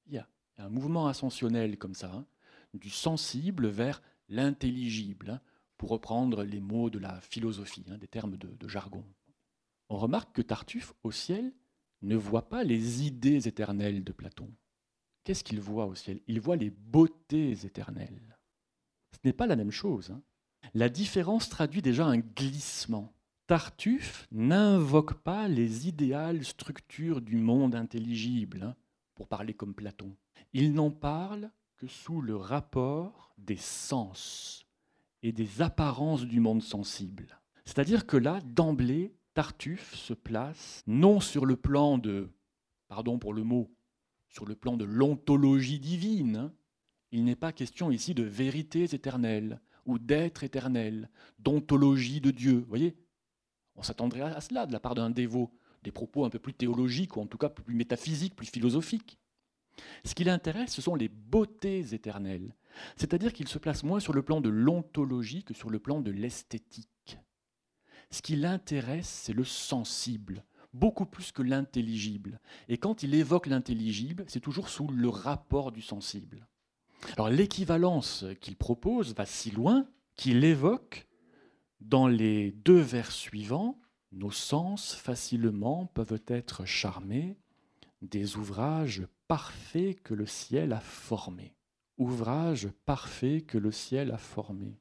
Il 0.06 0.14
y 0.14 0.18
a 0.18 0.28
un 0.58 0.68
mouvement 0.68 1.06
ascensionnel 1.06 1.78
comme 1.78 1.94
ça, 1.94 2.12
hein, 2.12 2.26
du 2.74 2.90
sensible 2.90 3.68
vers 3.68 4.02
l'intelligible, 4.28 5.30
hein, 5.30 5.40
pour 5.76 5.90
reprendre 5.90 6.42
les 6.42 6.60
mots 6.60 6.90
de 6.90 6.98
la 6.98 7.20
philosophie, 7.20 7.84
hein, 7.88 7.98
des 7.98 8.08
termes 8.08 8.36
de, 8.36 8.48
de 8.48 8.68
jargon. 8.68 9.04
On 9.88 9.96
remarque 9.96 10.34
que 10.34 10.42
Tartuffe, 10.42 10.92
au 11.02 11.12
ciel, 11.12 11.52
ne 12.02 12.16
voit 12.16 12.48
pas 12.48 12.64
les 12.64 13.06
idées 13.06 13.48
éternelles 13.48 14.04
de 14.04 14.12
Platon. 14.12 14.52
Qu'est-ce 15.24 15.44
qu'il 15.44 15.60
voit 15.60 15.86
au 15.86 15.94
ciel? 15.94 16.20
Il 16.26 16.40
voit 16.40 16.56
les 16.56 16.70
beautés 16.70 17.52
éternelles. 17.64 18.38
Ce 19.12 19.18
n'est 19.24 19.32
pas 19.32 19.46
la 19.46 19.56
même 19.56 19.70
chose. 19.70 20.14
La 20.74 20.88
différence 20.88 21.48
traduit 21.48 21.82
déjà 21.82 22.06
un 22.06 22.18
glissement. 22.18 23.12
Tartuffe 23.48 24.28
n'invoque 24.30 25.14
pas 25.14 25.48
les 25.48 25.88
idéales 25.88 26.44
structures 26.44 27.22
du 27.22 27.36
monde 27.38 27.74
intelligible, 27.74 28.62
hein, 28.62 28.76
pour 29.14 29.26
parler 29.26 29.54
comme 29.54 29.72
Platon. 29.72 30.14
Il 30.52 30.74
n'en 30.74 30.90
parle 30.90 31.50
que 31.78 31.86
sous 31.86 32.20
le 32.20 32.36
rapport 32.36 33.32
des 33.38 33.56
sens 33.56 34.66
et 35.22 35.32
des 35.32 35.62
apparences 35.62 36.26
du 36.26 36.40
monde 36.40 36.62
sensible. 36.62 37.40
C'est-à-dire 37.64 38.06
que 38.06 38.18
là, 38.18 38.42
d'emblée, 38.44 39.14
Tartuffe 39.32 39.94
se 39.94 40.12
place 40.12 40.82
non 40.86 41.18
sur 41.18 41.46
le 41.46 41.56
plan 41.56 41.96
de, 41.96 42.28
pardon 42.86 43.18
pour 43.18 43.32
le 43.32 43.44
mot, 43.44 43.74
sur 44.28 44.44
le 44.44 44.56
plan 44.56 44.76
de 44.76 44.84
l'ontologie 44.84 45.80
divine. 45.80 46.36
Hein. 46.36 46.52
Il 47.12 47.24
n'est 47.24 47.34
pas 47.34 47.52
question 47.52 47.90
ici 47.90 48.12
de 48.12 48.24
vérités 48.24 48.94
éternelles 48.94 49.62
ou 49.86 49.98
d'être 49.98 50.44
éternel, 50.44 51.08
d'ontologie 51.38 52.20
de 52.20 52.30
Dieu. 52.30 52.58
Vous 52.58 52.68
voyez 52.68 52.94
on 53.78 53.82
s'attendrait 53.82 54.22
à 54.22 54.40
cela 54.40 54.66
de 54.66 54.72
la 54.72 54.80
part 54.80 54.94
d'un 54.94 55.10
dévot, 55.10 55.50
des 55.84 55.92
propos 55.92 56.24
un 56.24 56.30
peu 56.30 56.38
plus 56.38 56.52
théologiques 56.52 57.16
ou 57.16 57.20
en 57.20 57.26
tout 57.26 57.38
cas 57.38 57.48
plus 57.48 57.74
métaphysiques, 57.74 58.36
plus 58.36 58.50
philosophiques. 58.50 59.18
Ce 60.04 60.14
qui 60.14 60.24
l'intéresse, 60.24 60.72
ce 60.72 60.82
sont 60.82 60.96
les 60.96 61.08
beautés 61.08 61.94
éternelles, 61.94 62.56
c'est-à-dire 62.96 63.32
qu'il 63.32 63.46
se 63.46 63.58
place 63.58 63.84
moins 63.84 64.00
sur 64.00 64.12
le 64.12 64.22
plan 64.22 64.40
de 64.40 64.48
l'ontologie 64.48 65.44
que 65.44 65.54
sur 65.54 65.70
le 65.70 65.78
plan 65.78 66.00
de 66.00 66.10
l'esthétique. 66.10 67.18
Ce 68.10 68.20
qui 68.20 68.34
l'intéresse, 68.34 69.08
c'est 69.08 69.32
le 69.32 69.44
sensible, 69.44 70.44
beaucoup 70.72 71.06
plus 71.06 71.30
que 71.30 71.42
l'intelligible. 71.42 72.40
Et 72.68 72.78
quand 72.78 73.04
il 73.04 73.14
évoque 73.14 73.46
l'intelligible, 73.46 74.24
c'est 74.26 74.40
toujours 74.40 74.68
sous 74.68 74.88
le 74.88 75.08
rapport 75.08 75.70
du 75.70 75.82
sensible. 75.82 76.48
Alors 77.12 77.28
l'équivalence 77.28 78.24
qu'il 78.40 78.56
propose 78.56 79.14
va 79.14 79.26
si 79.26 79.52
loin 79.52 79.86
qu'il 80.16 80.42
évoque 80.42 81.06
dans 81.80 82.08
les 82.08 82.52
deux 82.52 82.80
vers 82.80 83.12
suivants, 83.12 83.78
nos 84.12 84.30
sens 84.30 84.94
facilement 84.94 85.86
peuvent 85.86 86.22
être 86.26 86.64
charmés 86.64 87.36
des 88.02 88.36
ouvrages 88.36 89.06
parfaits 89.26 90.00
que 90.02 90.14
le 90.14 90.26
ciel 90.26 90.72
a 90.72 90.80
formés. 90.80 91.54
Ouvrages 91.98 92.68
parfaits 92.86 93.44
que 93.46 93.58
le 93.58 93.72
ciel 93.72 94.12
a 94.12 94.18
formés. 94.18 94.80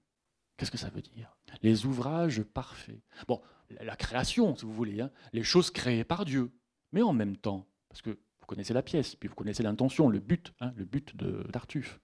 Qu'est-ce 0.55 0.71
que 0.71 0.77
ça 0.77 0.89
veut 0.89 1.01
dire? 1.01 1.35
Les 1.61 1.85
ouvrages 1.85 2.43
parfaits. 2.43 3.01
Bon, 3.27 3.41
la 3.69 3.95
création, 3.95 4.55
si 4.55 4.65
vous 4.65 4.73
voulez, 4.73 5.01
hein, 5.01 5.11
les 5.33 5.43
choses 5.43 5.71
créées 5.71 6.03
par 6.03 6.25
Dieu. 6.25 6.51
Mais 6.91 7.01
en 7.01 7.13
même 7.13 7.37
temps, 7.37 7.67
parce 7.89 8.01
que 8.01 8.11
vous 8.11 8.45
connaissez 8.47 8.73
la 8.73 8.83
pièce, 8.83 9.15
puis 9.15 9.27
vous 9.27 9.35
connaissez 9.35 9.63
l'intention, 9.63 10.09
le 10.09 10.19
but, 10.19 10.53
hein, 10.59 10.73
le 10.75 10.85
but 10.85 11.15
de 11.15 11.45
Tartuffe. 11.51 11.99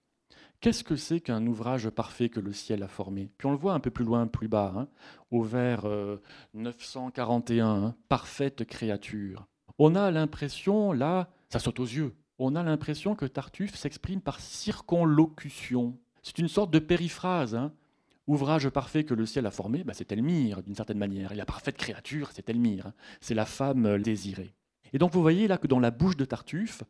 Qu'est-ce 0.63 0.85
que 0.85 0.95
c'est 0.95 1.19
qu'un 1.19 1.45
ouvrage 1.45 1.89
parfait 1.89 2.29
que 2.29 2.39
le 2.39 2.53
ciel 2.53 2.83
a 2.83 2.87
formé? 2.87 3.29
Puis 3.37 3.47
on 3.47 3.51
le 3.51 3.57
voit 3.57 3.73
un 3.73 3.81
peu 3.81 3.91
plus 3.91 4.05
loin, 4.05 4.27
plus 4.27 4.47
bas, 4.47 4.73
hein, 4.77 4.87
au 5.29 5.43
vers 5.43 5.85
941, 6.53 7.67
euh, 7.67 7.85
hein, 7.87 7.95
parfaite 8.07 8.63
créature. 8.63 9.45
On 9.77 9.93
a 9.93 10.09
l'impression, 10.09 10.93
là, 10.93 11.27
ça 11.49 11.59
saute 11.59 11.81
aux 11.81 11.85
yeux, 11.85 12.15
on 12.39 12.55
a 12.55 12.63
l'impression 12.63 13.13
que 13.13 13.25
Tartuffe 13.25 13.75
s'exprime 13.75 14.21
par 14.21 14.39
circonlocution. 14.39 15.97
C'est 16.21 16.39
une 16.39 16.47
sorte 16.47 16.71
de 16.71 16.79
périphrase. 16.79 17.55
Hein. 17.55 17.73
Ouvrage 18.27 18.69
parfait 18.69 19.03
que 19.03 19.13
le 19.13 19.25
ciel 19.25 19.45
a 19.45 19.51
formé, 19.51 19.83
bah, 19.83 19.91
c'est 19.93 20.13
Elmire, 20.13 20.63
d'une 20.63 20.75
certaine 20.75 20.97
manière. 20.97 21.33
Et 21.33 21.35
la 21.35 21.45
parfaite 21.45 21.75
créature, 21.75 22.29
c'est 22.31 22.49
Elmire. 22.49 22.93
C'est 23.19 23.35
la 23.35 23.45
femme 23.45 24.01
désirée. 24.01 24.53
Et 24.93 24.97
donc 24.97 25.11
vous 25.11 25.21
voyez 25.21 25.49
là 25.49 25.57
que 25.57 25.67
dans 25.67 25.81
la 25.81 25.91
bouche 25.91 26.15
de 26.15 26.23
Tartuffe, 26.23 26.83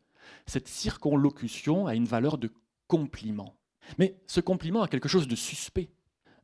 cette 0.46 0.68
circonlocution 0.68 1.88
a 1.88 1.96
une 1.96 2.06
valeur 2.06 2.38
de 2.38 2.52
compliment. 2.86 3.56
Mais 3.98 4.16
ce 4.26 4.40
compliment 4.40 4.82
a 4.82 4.88
quelque 4.88 5.08
chose 5.08 5.28
de 5.28 5.36
suspect. 5.36 5.90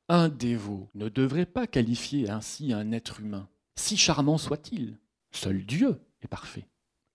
Un 0.09 0.29
dévot 0.29 0.89
ne 0.95 1.09
devrait 1.09 1.47
pas 1.47 1.67
qualifier 1.67 2.31
ainsi 2.31 2.73
un 2.73 2.93
être 2.93 3.21
humain, 3.21 3.49
si 3.77 3.97
charmant 3.97 4.39
soit-il. 4.39 4.99
Seul 5.31 5.65
Dieu 5.65 6.01
est 6.23 6.29
parfait. 6.29 6.67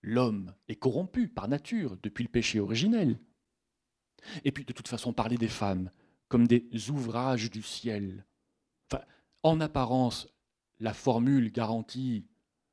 L'homme 0.02 0.54
est 0.68 0.76
corrompu 0.76 1.28
par 1.28 1.48
nature 1.48 1.96
depuis 2.02 2.24
le 2.24 2.30
péché 2.30 2.60
originel. 2.60 3.18
Et 4.44 4.52
puis 4.52 4.64
de 4.64 4.72
toute 4.72 4.88
façon, 4.88 5.12
parler 5.12 5.36
des 5.36 5.48
femmes 5.48 5.90
comme 6.28 6.46
des 6.46 6.90
ouvrages 6.90 7.50
du 7.50 7.62
ciel. 7.62 8.24
en 9.42 9.60
apparence, 9.60 10.28
la 10.80 10.92
formule 10.92 11.52
garantit 11.52 12.26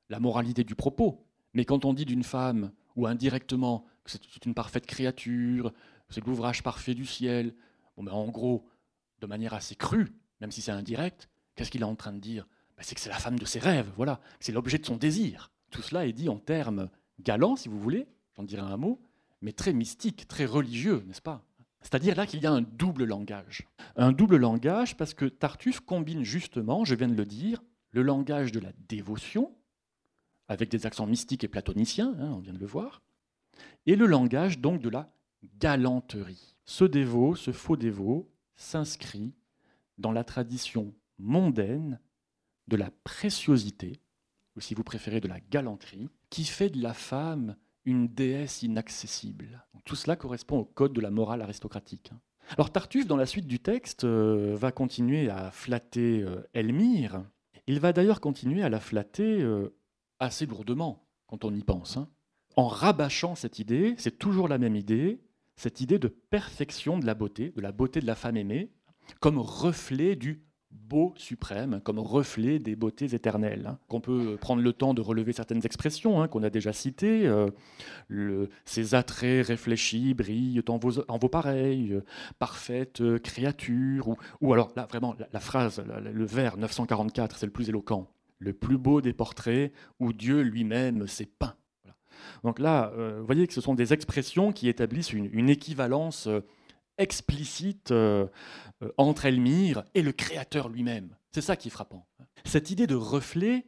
la 0.10 0.20
moralité 0.20 0.64
du 0.64 0.74
propos. 0.74 1.26
Mais 1.54 1.66
quand 1.66 1.86
on 1.86 1.94
dit 1.94 2.06
d'une 2.06 2.24
femme, 2.24 2.72
ou 2.96 3.06
indirectement, 3.06 3.86
que 4.04 4.12
c'est 4.12 4.46
une 4.46 4.56
parfaite 4.56 4.88
créature, 4.88 5.72
c'est 6.14 6.26
l'ouvrage 6.26 6.64
parfait 6.64 6.94
du 6.94 7.06
ciel, 7.06 7.56
bon 7.98 8.04
ben 8.04 8.14
en 8.14 8.30
gros, 8.30 8.66
de 9.20 9.28
manière 9.28 9.54
assez 9.54 9.76
crue, 9.76 10.14
même 10.40 10.52
si 10.52 10.62
c'est 10.62 10.72
indirect, 10.72 11.30
qu'est-ce 11.56 11.72
qu'il 11.72 11.82
est 11.82 11.86
en 11.86 11.96
train 11.96 12.14
de 12.14 12.20
dire? 12.20 12.48
Ben 12.78 12.84
C'est 12.84 12.96
que 12.96 13.02
c'est 13.02 13.10
la 13.10 13.20
femme 13.20 13.40
de 13.40 13.46
ses 13.46 13.60
rêves, 13.60 13.92
voilà, 13.96 14.20
c'est 14.40 14.52
l'objet 14.52 14.78
de 14.78 14.86
son 14.86 14.98
désir. 14.98 15.52
Tout 15.72 15.82
cela 15.82 16.06
est 16.06 16.14
dit 16.14 16.30
en 16.30 16.38
termes 16.38 16.90
galants, 17.20 17.56
si 17.56 17.68
vous 17.68 17.80
voulez, 17.80 18.08
j'en 18.38 18.44
dirai 18.44 18.62
un 18.62 18.78
mot, 18.78 19.02
mais 19.42 19.52
très 19.52 19.74
mystique, 19.74 20.28
très 20.28 20.46
religieux, 20.46 21.04
n'est-ce 21.08 21.22
pas? 21.22 21.46
C'est-à-dire 21.82 22.16
là 22.16 22.26
qu'il 22.26 22.42
y 22.42 22.48
a 22.48 22.52
un 22.52 22.62
double 22.62 23.04
langage. 23.04 23.68
Un 23.98 24.14
double 24.14 24.38
langage 24.38 24.96
parce 24.96 25.14
que 25.14 25.26
Tartuffe 25.26 25.82
combine 25.82 26.24
justement, 26.24 26.86
je 26.86 26.96
viens 26.96 27.10
de 27.10 27.16
le 27.16 27.26
dire, 27.26 27.62
le 27.92 28.04
langage 28.04 28.52
de 28.52 28.60
la 28.60 28.72
dévotion, 28.88 29.54
avec 30.48 30.70
des 30.70 30.86
accents 30.86 31.06
mystiques 31.06 31.44
et 31.44 31.48
platoniciens, 31.48 32.16
hein, 32.20 32.32
on 32.34 32.40
vient 32.40 32.54
de 32.54 32.60
le 32.60 32.66
voir, 32.66 33.02
et 33.86 33.96
le 33.96 34.06
langage 34.06 34.60
donc 34.60 34.82
de 34.82 34.90
la 34.90 35.14
galanterie. 35.60 36.56
Ce 36.66 36.84
dévot, 36.84 37.36
ce 37.36 37.52
faux 37.52 37.78
dévot, 37.78 38.32
s'inscrit 38.56 39.34
dans 39.98 40.12
la 40.12 40.24
tradition 40.24 40.94
mondaine 41.20 42.00
de 42.68 42.78
la 42.78 42.92
préciosité, 43.04 44.00
ou 44.56 44.62
si 44.62 44.74
vous 44.74 44.84
préférez 44.84 45.20
de 45.20 45.28
la 45.28 45.40
galanterie, 45.40 46.10
qui 46.30 46.46
fait 46.46 46.70
de 46.70 46.82
la 46.82 46.94
femme 46.94 47.56
une 47.86 48.08
déesse 48.08 48.64
inaccessible. 48.64 49.66
tout 49.86 49.96
cela 49.96 50.16
correspond 50.16 50.60
au 50.60 50.66
code 50.66 50.94
de 50.94 51.02
la 51.02 51.12
morale 51.12 51.42
aristocratique. 51.42 52.12
Alors 52.52 52.72
Tartuffe, 52.72 53.08
dans 53.08 53.18
la 53.18 53.26
suite 53.26 53.48
du 53.48 53.60
texte, 53.60 54.04
euh, 54.04 54.56
va 54.56 54.72
continuer 54.72 55.30
à 55.30 55.52
flatter 55.52 56.22
euh, 56.22 56.48
Elmire. 56.54 57.24
Il 57.68 57.80
va 57.80 57.94
d'ailleurs 57.94 58.22
continuer 58.22 58.64
à 58.64 58.70
la 58.70 58.80
flatter 58.80 59.42
euh, 59.42 59.76
assez 60.20 60.46
lourdement, 60.46 61.08
quand 61.28 61.46
on 61.46 61.54
y 61.54 61.64
pense. 61.64 61.98
Hein. 61.98 62.10
En 62.56 62.68
rabâchant 62.68 63.36
cette 63.36 63.60
idée, 63.60 63.96
c'est 63.98 64.18
toujours 64.18 64.48
la 64.48 64.58
même 64.58 64.76
idée, 64.76 65.22
cette 65.56 65.82
idée 65.82 66.00
de 66.00 66.08
perfection 66.08 66.98
de 66.98 67.06
la 67.06 67.14
beauté, 67.14 67.52
de 67.56 67.62
la 67.62 67.72
beauté 67.72 68.00
de 68.00 68.08
la 68.08 68.16
femme 68.16 68.38
aimée, 68.38 68.72
comme 69.20 69.38
reflet 69.38 70.16
du 70.16 70.44
beau 70.74 71.14
suprême, 71.18 71.82
comme 71.84 72.00
reflet 72.00 72.60
des 72.60 72.76
beautés 72.76 73.14
éternelles. 73.14 73.68
Hein. 73.68 73.80
Qu'on 73.88 74.02
peut 74.02 74.38
prendre 74.40 74.62
le 74.62 74.74
temps 74.74 74.94
de 74.94 75.02
relever 75.02 75.34
certaines 75.34 75.66
expressions 75.66 76.22
hein, 76.22 76.28
qu'on 76.28 76.44
a 76.44 76.50
déjà 76.50 76.74
citées. 76.74 77.28
Euh, 77.28 78.48
ces 78.66 78.96
attraits 78.96 79.46
réfléchis 79.46 80.14
brillent 80.14 80.64
en 80.68 80.78
vos, 80.78 81.00
en 81.10 81.18
vos 81.18 81.30
pareils, 81.30 82.00
parfaite 82.40 83.02
créature. 83.20 84.16
Ou, 84.42 84.54
alors, 84.54 84.72
là, 84.76 84.86
vraiment, 84.86 85.16
la, 85.32 85.40
phrase, 85.40 85.84
le 85.88 86.26
vers 86.26 86.58
944, 86.58 87.38
c'est 87.38 87.46
le 87.46 87.52
plus 87.52 87.70
éloquent. 87.70 88.10
Le 88.40 88.54
plus 88.54 88.78
beau 88.78 89.00
des 89.00 89.14
portraits 89.14 89.72
où 90.00 90.12
Dieu 90.12 90.42
lui-même 90.42 91.08
s'est 91.08 91.30
peint. 91.40 91.56
Donc 92.44 92.60
là, 92.60 92.92
vous 92.96 93.26
voyez 93.26 93.48
que 93.48 93.54
ce 93.54 93.62
sont 93.62 93.76
des 93.76 93.94
expressions 93.94 94.52
qui 94.52 94.68
établissent 94.68 95.14
une, 95.14 95.50
équivalence 95.50 96.28
explicite 96.98 97.92
euh, 97.92 98.28
euh, 98.84 98.92
entre 98.98 99.26
Elmire 99.26 99.84
et 99.94 100.02
le 100.02 100.12
créateur 100.12 100.70
lui-même. 100.70 101.16
C'est 101.32 101.42
ça 101.42 101.56
qui 101.56 101.70
est 101.70 101.72
frappant. 101.72 102.08
Cette 102.46 102.70
idée 102.72 102.88
de 102.88 102.96
reflet 102.96 103.66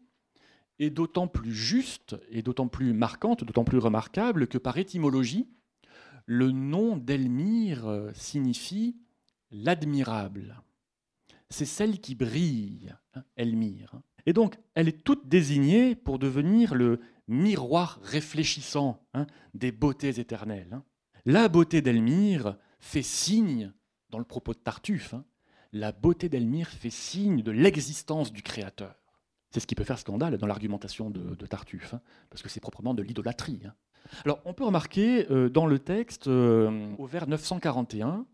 est 0.79 0.89
d'autant 0.89 1.27
plus 1.27 1.53
juste 1.53 2.15
et 2.29 2.41
d'autant 2.41 2.67
plus 2.67 2.93
marquante, 2.93 3.43
d'autant 3.43 3.63
plus 3.63 3.77
remarquable 3.77 4.47
que 4.47 4.57
par 4.57 4.77
étymologie, 4.77 5.47
le 6.25 6.51
nom 6.51 6.97
d'Elmire 6.97 7.87
euh, 7.87 8.11
signifie 8.13 8.97
l'admirable. 9.51 10.61
C'est 11.49 11.65
celle 11.65 12.01
qui 12.01 12.15
brille, 12.15 12.95
hein, 13.13 13.23
Elmire. 13.35 14.01
Et 14.25 14.33
donc, 14.33 14.57
elle 14.73 14.87
est 14.87 15.03
toute 15.03 15.27
désignée 15.27 15.95
pour 15.95 16.19
devenir 16.19 16.75
le 16.75 16.99
miroir 17.27 17.99
réfléchissant 18.03 19.01
hein, 19.13 19.25
des 19.53 19.71
beautés 19.71 20.19
éternelles. 20.19 20.69
Hein. 20.73 20.83
La 21.25 21.47
beauté 21.47 21.81
d'Elmire 21.81 22.57
fait 22.79 23.01
signe, 23.01 23.71
dans 24.09 24.19
le 24.19 24.25
propos 24.25 24.53
de 24.53 24.59
Tartuffe, 24.59 25.13
hein, 25.13 25.25
la 25.73 25.91
beauté 25.91 26.29
d'Elmire 26.29 26.69
fait 26.69 26.89
signe 26.89 27.41
de 27.41 27.51
l'existence 27.51 28.31
du 28.31 28.41
Créateur. 28.41 28.95
C'est 29.51 29.59
ce 29.59 29.67
qui 29.67 29.75
peut 29.75 29.83
faire 29.83 29.99
scandale 29.99 30.37
dans 30.37 30.47
l'argumentation 30.47 31.09
de, 31.09 31.45
Tartuffe, 31.45 31.95
parce 32.29 32.41
que 32.41 32.49
c'est 32.49 32.59
proprement 32.59 32.93
de 32.93 33.01
l'idolâtrie. 33.01 33.61
Alors, 34.23 34.39
on 34.45 34.53
peut 34.53 34.65
remarquer 34.65 35.29
euh, 35.31 35.49
dans 35.49 35.65
le 35.65 35.79
texte, 35.79 36.27
euh, 36.27 36.93
au 36.97 37.05
vers 37.05 37.27
941, 37.27 38.25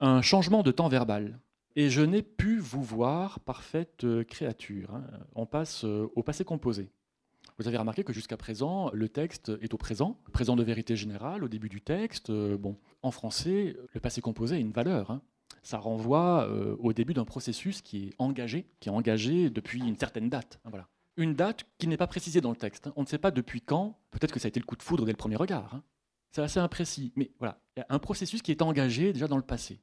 un 0.00 0.22
changement 0.22 0.62
de 0.62 0.70
temps 0.70 0.88
verbal. 0.88 1.38
Et 1.76 1.88
je 1.88 2.02
n'ai 2.02 2.22
pu 2.22 2.58
vous 2.58 2.82
voir, 2.82 3.40
parfaite 3.40 4.04
euh, 4.04 4.24
créature. 4.24 5.00
On 5.34 5.46
passe 5.46 5.84
au 5.84 6.22
passé 6.22 6.44
composé. 6.44 6.90
Vous 7.60 7.68
avez 7.68 7.76
remarqué 7.76 8.04
que 8.04 8.14
jusqu'à 8.14 8.38
présent, 8.38 8.90
le 8.94 9.10
texte 9.10 9.52
est 9.60 9.74
au 9.74 9.76
présent, 9.76 10.18
présent 10.32 10.56
de 10.56 10.62
vérité 10.62 10.96
générale 10.96 11.44
au 11.44 11.48
début 11.48 11.68
du 11.68 11.82
texte. 11.82 12.30
Euh, 12.30 12.56
bon, 12.56 12.78
en 13.02 13.10
français, 13.10 13.76
le 13.92 14.00
passé 14.00 14.22
composé 14.22 14.56
a 14.56 14.58
une 14.58 14.72
valeur. 14.72 15.10
Hein. 15.10 15.20
Ça 15.62 15.76
renvoie 15.76 16.48
euh, 16.48 16.74
au 16.78 16.94
début 16.94 17.12
d'un 17.12 17.26
processus 17.26 17.82
qui 17.82 18.08
est 18.08 18.14
engagé, 18.16 18.64
qui 18.80 18.88
est 18.88 18.92
engagé 18.92 19.50
depuis 19.50 19.80
une 19.80 19.98
certaine 19.98 20.30
date. 20.30 20.58
Hein, 20.64 20.70
voilà. 20.70 20.88
Une 21.18 21.34
date 21.34 21.66
qui 21.76 21.86
n'est 21.86 21.98
pas 21.98 22.06
précisée 22.06 22.40
dans 22.40 22.48
le 22.48 22.56
texte. 22.56 22.86
Hein. 22.86 22.94
On 22.96 23.02
ne 23.02 23.06
sait 23.06 23.18
pas 23.18 23.30
depuis 23.30 23.60
quand. 23.60 23.98
Peut-être 24.10 24.32
que 24.32 24.40
ça 24.40 24.46
a 24.46 24.48
été 24.48 24.58
le 24.58 24.64
coup 24.64 24.76
de 24.76 24.82
foudre 24.82 25.04
dès 25.04 25.12
le 25.12 25.18
premier 25.18 25.36
regard. 25.36 25.82
C'est 26.32 26.40
assez 26.40 26.60
imprécis. 26.60 27.12
Mais 27.14 27.30
voilà, 27.38 27.60
il 27.76 27.80
y 27.80 27.82
a 27.82 27.86
un 27.90 27.98
processus 27.98 28.40
qui 28.40 28.52
est 28.52 28.62
engagé 28.62 29.12
déjà 29.12 29.28
dans 29.28 29.36
le 29.36 29.42
passé. 29.42 29.82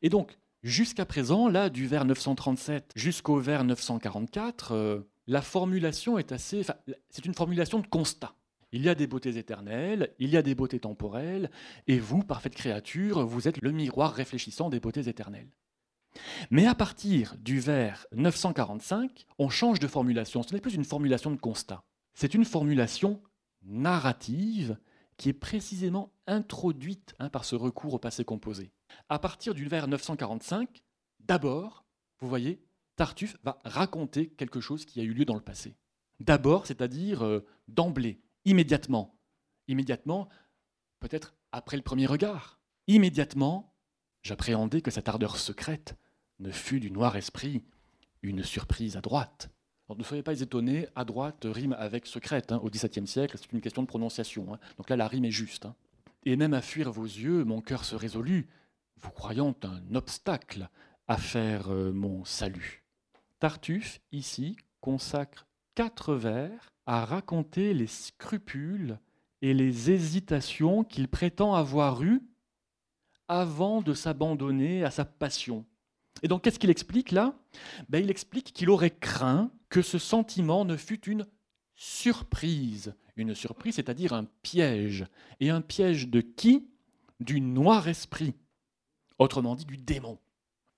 Et 0.00 0.08
donc, 0.08 0.38
jusqu'à 0.64 1.04
présent, 1.04 1.48
là, 1.48 1.70
du 1.70 1.86
vers 1.86 2.04
937 2.04 2.92
jusqu'au 2.96 3.38
vers 3.38 3.62
944, 3.62 5.06
la 5.28 5.42
formulation 5.42 6.18
est 6.18 6.32
assez. 6.32 6.62
c'est 7.10 7.24
une 7.24 7.34
formulation 7.34 7.78
de 7.78 7.86
constat. 7.86 8.34
Il 8.72 8.82
y 8.82 8.88
a 8.88 8.96
des 8.96 9.06
beautés 9.06 9.36
éternelles, 9.36 10.12
il 10.18 10.30
y 10.30 10.36
a 10.36 10.42
des 10.42 10.56
beautés 10.56 10.80
temporelles, 10.80 11.48
et 11.86 12.00
vous, 12.00 12.24
parfaite 12.24 12.56
créature, 12.56 13.24
vous 13.24 13.46
êtes 13.46 13.62
le 13.62 13.70
miroir 13.70 14.12
réfléchissant 14.12 14.68
des 14.68 14.80
beautés 14.80 15.08
éternelles. 15.08 15.48
Mais 16.50 16.66
à 16.66 16.74
partir 16.74 17.36
du 17.38 17.60
vers 17.60 18.06
945, 18.12 19.26
on 19.38 19.48
change 19.48 19.78
de 19.78 19.86
formulation. 19.86 20.42
Ce 20.42 20.52
n'est 20.52 20.60
plus 20.60 20.74
une 20.74 20.84
formulation 20.84 21.30
de 21.30 21.36
constat. 21.36 21.84
C'est 22.14 22.34
une 22.34 22.44
formulation 22.44 23.22
narrative 23.62 24.76
qui 25.16 25.28
est 25.28 25.34
précisément 25.34 26.12
introduite 26.26 27.14
hein, 27.18 27.28
par 27.28 27.44
ce 27.44 27.54
recours 27.54 27.94
au 27.94 27.98
passé 27.98 28.24
composé. 28.24 28.72
À 29.08 29.18
partir 29.18 29.54
du 29.54 29.66
vers 29.66 29.88
945, 29.88 30.82
d'abord, 31.20 31.84
vous 32.20 32.28
voyez, 32.28 32.64
Tartuffe 32.96 33.36
va 33.42 33.58
raconter 33.64 34.28
quelque 34.30 34.60
chose 34.60 34.84
qui 34.84 35.00
a 35.00 35.02
eu 35.02 35.12
lieu 35.12 35.24
dans 35.24 35.34
le 35.34 35.40
passé. 35.40 35.76
D'abord, 36.20 36.66
c'est-à-dire 36.66 37.24
euh, 37.24 37.44
d'emblée, 37.68 38.20
immédiatement. 38.44 39.18
Immédiatement, 39.66 40.28
peut-être 41.00 41.34
après 41.52 41.76
le 41.76 41.82
premier 41.82 42.06
regard. 42.06 42.60
Immédiatement, 42.86 43.74
j'appréhendais 44.22 44.80
que 44.80 44.90
cette 44.90 45.08
ardeur 45.08 45.36
secrète 45.36 45.96
ne 46.38 46.50
fût 46.50 46.80
du 46.80 46.90
noir 46.90 47.16
esprit 47.16 47.64
une 48.22 48.42
surprise 48.42 48.96
à 48.96 49.00
droite. 49.00 49.50
ne 49.94 50.02
soyez 50.02 50.22
pas 50.22 50.40
étonnés, 50.40 50.88
à 50.94 51.04
droite 51.04 51.42
rime 51.44 51.74
avec 51.78 52.06
secrète. 52.06 52.52
Hein, 52.52 52.60
au 52.62 52.70
XVIIe 52.70 53.06
siècle, 53.06 53.36
c'est 53.38 53.52
une 53.52 53.60
question 53.60 53.82
de 53.82 53.86
prononciation. 53.86 54.54
Hein. 54.54 54.58
Donc 54.78 54.88
là, 54.88 54.96
la 54.96 55.08
rime 55.08 55.24
est 55.24 55.30
juste. 55.30 55.66
Hein. 55.66 55.74
Et 56.24 56.36
même 56.36 56.54
à 56.54 56.62
fuir 56.62 56.90
vos 56.90 57.04
yeux, 57.04 57.44
mon 57.44 57.60
cœur 57.60 57.84
se 57.84 57.94
résolut, 57.94 58.48
vous 58.96 59.10
croyant 59.10 59.54
un 59.62 59.94
obstacle 59.94 60.68
à 61.08 61.16
faire 61.16 61.72
euh, 61.72 61.92
mon 61.92 62.24
salut. 62.24 62.84
Tartuffe, 63.38 64.00
ici, 64.12 64.56
consacre 64.80 65.46
quatre 65.74 66.14
vers 66.14 66.72
à 66.86 67.04
raconter 67.04 67.74
les 67.74 67.86
scrupules 67.86 68.98
et 69.42 69.54
les 69.54 69.90
hésitations 69.90 70.84
qu'il 70.84 71.08
prétend 71.08 71.54
avoir 71.54 72.02
eues 72.02 72.22
avant 73.28 73.82
de 73.82 73.94
s'abandonner 73.94 74.84
à 74.84 74.90
sa 74.90 75.04
passion. 75.04 75.64
Et 76.22 76.28
donc, 76.28 76.42
qu'est-ce 76.42 76.58
qu'il 76.58 76.70
explique 76.70 77.10
là? 77.10 77.34
Ben, 77.88 78.02
Il 78.02 78.10
explique 78.10 78.52
qu'il 78.52 78.70
aurait 78.70 78.90
craint 78.90 79.50
que 79.68 79.82
ce 79.82 79.98
sentiment 79.98 80.64
ne 80.64 80.76
fût 80.76 81.04
une 81.08 81.26
surprise. 81.74 82.94
Une 83.16 83.34
surprise, 83.34 83.74
c'est-à-dire 83.74 84.12
un 84.12 84.24
piège. 84.42 85.06
Et 85.40 85.50
un 85.50 85.60
piège 85.60 86.08
de 86.08 86.20
qui? 86.20 86.68
Du 87.20 87.40
noir 87.40 87.88
esprit. 87.88 88.34
Autrement 89.18 89.54
dit, 89.54 89.64
du 89.64 89.76
démon. 89.76 90.18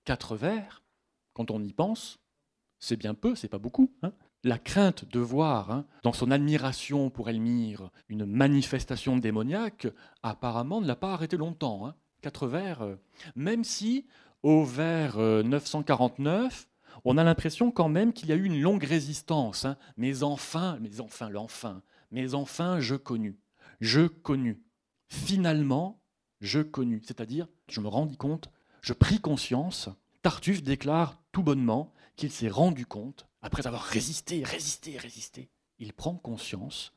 Quatre 0.05 0.35
vers, 0.35 0.83
quand 1.33 1.51
on 1.51 1.61
y 1.63 1.73
pense, 1.73 2.19
c'est 2.79 2.97
bien 2.97 3.13
peu, 3.13 3.35
c'est 3.35 3.47
pas 3.47 3.57
beaucoup. 3.57 3.91
Hein. 4.03 4.13
la 4.43 4.59
crainte 4.59 5.05
de 5.05 5.19
voir 5.19 5.71
hein, 5.71 5.85
dans 6.03 6.13
son 6.13 6.31
admiration 6.31 7.09
pour 7.09 7.29
Elmire 7.29 7.89
une 8.07 8.25
manifestation 8.25 9.17
démoniaque, 9.17 9.87
apparemment 10.23 10.79
ne 10.79 10.87
l'a 10.87 10.95
pas 10.95 11.13
arrêté 11.13 11.37
longtemps. 11.37 11.87
Hein. 11.87 11.95
Quatre 12.21 12.47
vers, 12.47 12.81
euh, 12.81 12.95
même 13.35 13.63
si 13.63 14.05
au 14.43 14.63
vers 14.63 15.17
949, 15.17 16.67
euh, 16.67 16.99
on 17.05 17.17
a 17.17 17.23
l'impression 17.23 17.71
quand 17.71 17.89
même 17.89 18.13
qu'il 18.13 18.29
y 18.29 18.31
a 18.31 18.35
eu 18.35 18.43
une 18.43 18.61
longue 18.61 18.83
résistance. 18.83 19.65
Mais 19.97 20.23
enfin, 20.23 20.77
mais 20.81 20.99
enfin, 20.99 21.29
l'enfin, 21.29 21.81
mais 22.11 22.33
enfin, 22.33 22.79
je 22.79 22.95
connus, 22.95 23.39
je 23.81 24.07
connus. 24.07 24.63
Finalement, 25.09 26.01
je 26.39 26.59
connus, 26.59 27.01
c'est-à-dire, 27.05 27.47
je 27.69 27.81
me 27.81 27.87
rendis 27.87 28.17
compte, 28.17 28.49
je 28.81 28.93
pris 28.93 29.19
conscience. 29.19 29.89
Tartuffe 30.21 30.63
déclare 30.63 31.21
tout 31.31 31.43
bonnement 31.43 31.93
qu'il 32.15 32.31
s'est 32.31 32.49
rendu 32.49 32.85
compte, 32.85 33.27
après 33.41 33.67
avoir 33.67 33.83
résisté, 33.83 34.43
résisté, 34.43 34.97
résisté, 34.97 35.49
il 35.79 35.93
prend 35.93 36.15
conscience 36.15 36.93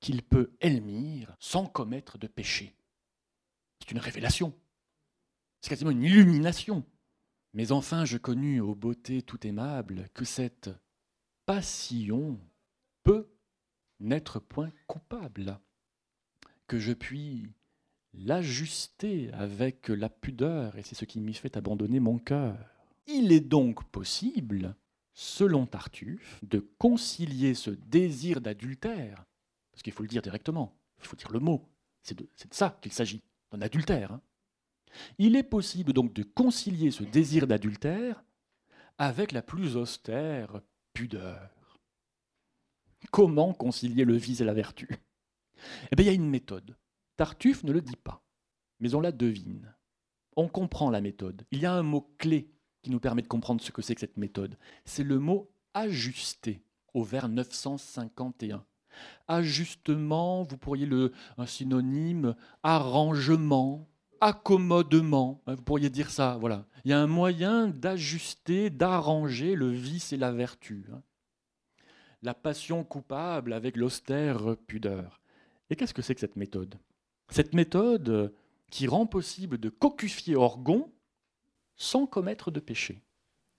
qu'il 0.00 0.22
peut 0.22 0.52
Elmire 0.60 1.36
sans 1.38 1.66
commettre 1.66 2.18
de 2.18 2.26
péché. 2.26 2.74
C'est 3.80 3.92
une 3.92 3.98
révélation. 3.98 4.54
C'est 5.60 5.70
quasiment 5.70 5.90
une 5.90 6.02
illumination. 6.02 6.84
Mais 7.54 7.70
enfin, 7.70 8.04
je 8.04 8.16
connus 8.16 8.60
aux 8.60 8.74
beautés 8.74 9.22
tout 9.22 9.46
aimables 9.46 10.08
que 10.14 10.24
cette 10.24 10.70
passion 11.46 12.40
peut 13.02 13.28
n'être 14.00 14.40
point 14.40 14.72
coupable, 14.86 15.60
que 16.66 16.78
je 16.78 16.92
puis 16.92 17.52
l'ajuster 18.14 19.30
avec 19.32 19.88
la 19.88 20.08
pudeur, 20.08 20.76
et 20.76 20.82
c'est 20.82 20.94
ce 20.94 21.04
qui 21.04 21.20
m'y 21.20 21.34
fait 21.34 21.56
abandonner 21.56 22.00
mon 22.00 22.18
cœur. 22.18 22.56
Il 23.06 23.32
est 23.32 23.40
donc 23.40 23.84
possible, 23.84 24.76
selon 25.14 25.66
Tartuffe, 25.66 26.40
de 26.42 26.58
concilier 26.78 27.54
ce 27.54 27.70
désir 27.70 28.40
d'adultère, 28.40 29.24
parce 29.72 29.82
qu'il 29.82 29.92
faut 29.92 30.02
le 30.02 30.08
dire 30.08 30.22
directement, 30.22 30.76
il 31.00 31.06
faut 31.06 31.16
dire 31.16 31.32
le 31.32 31.40
mot, 31.40 31.68
c'est 32.02 32.18
de, 32.18 32.28
ça 32.50 32.78
qu'il 32.80 32.92
s'agit, 32.92 33.22
d'un 33.50 33.62
adultère. 33.62 34.12
Hein. 34.12 34.20
Il 35.18 35.36
est 35.36 35.42
possible 35.42 35.92
donc 35.92 36.12
de 36.12 36.22
concilier 36.22 36.90
ce 36.90 37.04
désir 37.04 37.46
d'adultère 37.46 38.22
avec 38.98 39.32
la 39.32 39.42
plus 39.42 39.76
austère 39.76 40.60
pudeur. 40.92 41.50
Comment 43.10 43.52
concilier 43.52 44.04
le 44.04 44.16
vice 44.16 44.40
et 44.40 44.44
la 44.44 44.54
vertu? 44.54 44.88
Eh 45.90 45.96
bien, 45.96 46.04
il 46.04 46.08
y 46.08 46.10
a 46.10 46.14
une 46.14 46.28
méthode. 46.28 46.76
Tartuffe 47.16 47.64
ne 47.64 47.72
le 47.72 47.80
dit 47.80 47.96
pas, 47.96 48.22
mais 48.80 48.94
on 48.94 49.00
la 49.00 49.12
devine. 49.12 49.74
On 50.36 50.48
comprend 50.48 50.90
la 50.90 51.00
méthode. 51.00 51.44
Il 51.50 51.60
y 51.60 51.66
a 51.66 51.74
un 51.74 51.82
mot 51.82 52.10
clé 52.18 52.50
qui 52.82 52.90
nous 52.90 53.00
permet 53.00 53.22
de 53.22 53.28
comprendre 53.28 53.60
ce 53.60 53.70
que 53.70 53.82
c'est 53.82 53.94
que 53.94 54.00
cette 54.00 54.16
méthode. 54.16 54.56
C'est 54.84 55.04
le 55.04 55.18
mot 55.18 55.50
ajuster 55.74 56.64
au 56.94 57.04
vers 57.04 57.28
951. 57.28 58.64
Ajustement, 59.28 60.42
vous 60.42 60.58
pourriez 60.58 60.86
le 60.86 61.12
un 61.38 61.46
synonyme 61.46 62.34
arrangement, 62.62 63.88
accommodement. 64.20 65.42
Vous 65.46 65.62
pourriez 65.62 65.90
dire 65.90 66.10
ça. 66.10 66.36
Voilà. 66.40 66.66
Il 66.84 66.90
y 66.90 66.94
a 66.94 67.00
un 67.00 67.06
moyen 67.06 67.68
d'ajuster, 67.68 68.70
d'arranger 68.70 69.54
le 69.54 69.70
vice 69.70 70.12
et 70.12 70.16
la 70.16 70.32
vertu. 70.32 70.86
Hein. 70.92 71.02
La 72.22 72.34
passion 72.34 72.84
coupable 72.84 73.52
avec 73.52 73.76
l'austère 73.76 74.56
pudeur. 74.66 75.20
Et 75.70 75.76
qu'est-ce 75.76 75.94
que 75.94 76.02
c'est 76.02 76.14
que 76.14 76.20
cette 76.20 76.36
méthode? 76.36 76.76
Cette 77.32 77.54
méthode 77.54 78.34
qui 78.70 78.86
rend 78.86 79.06
possible 79.06 79.58
de 79.58 79.68
cocufier 79.68 80.36
Orgon 80.36 80.92
sans 81.76 82.06
commettre 82.06 82.50
de 82.50 82.60
péché. 82.60 83.02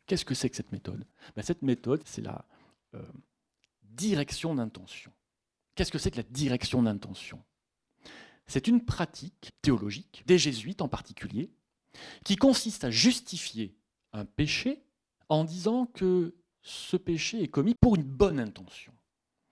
Qu'est-ce 0.05 0.25
que 0.25 0.35
c'est 0.35 0.49
que 0.49 0.55
cette 0.55 0.71
méthode? 0.71 1.05
Ben, 1.35 1.41
Cette 1.41 1.61
méthode, 1.61 2.01
c'est 2.05 2.21
la 2.21 2.45
euh, 2.93 3.01
direction 3.81 4.55
d'intention. 4.55 5.11
Qu'est-ce 5.75 5.91
que 5.91 5.97
c'est 5.97 6.11
que 6.11 6.17
la 6.17 6.23
direction 6.23 6.83
d'intention? 6.83 7.43
C'est 8.45 8.67
une 8.67 8.83
pratique 8.83 9.51
théologique, 9.61 10.23
des 10.27 10.37
jésuites 10.37 10.81
en 10.81 10.89
particulier, 10.89 11.51
qui 12.23 12.35
consiste 12.35 12.83
à 12.83 12.91
justifier 12.91 13.75
un 14.11 14.25
péché 14.25 14.83
en 15.29 15.43
disant 15.43 15.85
que 15.85 16.35
ce 16.61 16.97
péché 16.97 17.43
est 17.43 17.47
commis 17.47 17.75
pour 17.75 17.95
une 17.95 18.03
bonne 18.03 18.39
intention. 18.39 18.93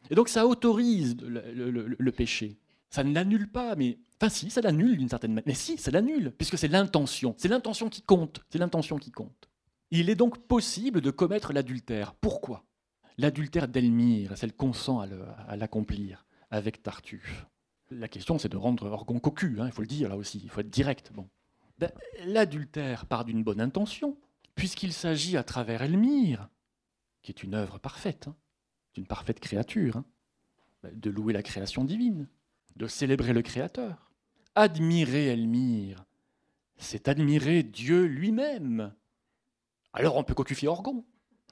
Et 0.10 0.16
donc 0.16 0.30
ça 0.30 0.48
autorise 0.48 1.16
le, 1.22 2.12
péché. 2.12 2.60
Ça 2.90 3.04
ne 3.04 3.14
l'annule 3.14 3.50
pas, 3.50 3.76
mais 3.76 3.98
Enfin, 4.22 4.30
si, 4.30 4.52
ça 4.52 4.62
l'annule 4.62 4.98
d'une 4.98 5.10
certaine 5.10 5.32
manière. 5.34 5.48
Mais 5.48 5.56
si, 5.56 5.80
ça 5.80 5.90
l'annule, 5.90 6.32
puisque 6.38 6.56
c'est 6.56 6.68
l'intention. 6.68 7.34
C'est 7.40 7.48
l'intention 7.48 7.90
qui 7.90 8.04
compte. 8.04 8.42
C'est 8.52 8.60
l'intention 8.60 8.98
qui 8.98 9.10
compte. 9.10 9.50
Il 9.90 10.12
est 10.12 10.16
donc 10.16 10.38
possible 10.46 11.02
de 11.02 11.10
commettre 11.10 11.54
l'adultère. 11.54 12.14
Pourquoi? 12.14 12.64
L'adultère 13.18 13.68
d'Elmire, 13.68 14.38
celle 14.38 14.54
consent 14.54 15.00
à 15.00 15.56
l'accomplir 15.56 16.28
avec 16.52 16.84
Tartuffe. 16.84 17.48
La 17.90 18.08
question, 18.08 18.38
c'est 18.38 18.48
de 18.48 18.58
rendre 18.58 18.86
Orgon 18.92 19.20
cocu, 19.20 19.60
hein, 19.60 19.66
il 19.66 19.72
faut 19.72 19.82
le 19.82 19.88
dire 19.88 20.08
là 20.08 20.18
aussi, 20.18 20.40
il 20.44 20.52
faut 20.52 20.62
être 20.62 20.70
direct. 20.70 21.12
Bon. 21.14 21.28
Ben, 21.80 21.92
l'adultère 22.24 23.08
part 23.08 23.26
d'une 23.26 23.44
bonne 23.44 23.60
intention, 23.60 24.20
puisqu'il 24.54 24.94
s'agit 24.94 25.36
à 25.36 25.44
travers 25.44 25.82
Elmire, 25.82 26.48
qui 27.24 27.32
est 27.32 27.42
une 27.42 27.56
œuvre 27.56 27.80
parfaite, 27.80 28.28
hein, 28.28 28.36
d'une 28.94 29.08
parfaite 29.08 29.40
créature, 29.40 29.98
hein, 29.98 30.06
de 30.94 31.10
louer 31.10 31.34
la 31.34 31.42
création 31.42 31.84
divine, 31.84 32.28
de 32.76 32.86
célébrer 32.86 33.34
le 33.34 33.42
Créateur. 33.42 34.11
Admirer 34.56 35.28
Elmire, 35.28 36.06
c'est 36.78 37.08
admirer 37.08 37.64
Dieu 37.64 38.04
lui-même. 38.04 38.94
Alors 39.94 40.18
on 40.18 40.24
peut 40.24 40.34
cocufier 40.34 40.68
Orgon. 40.68 41.06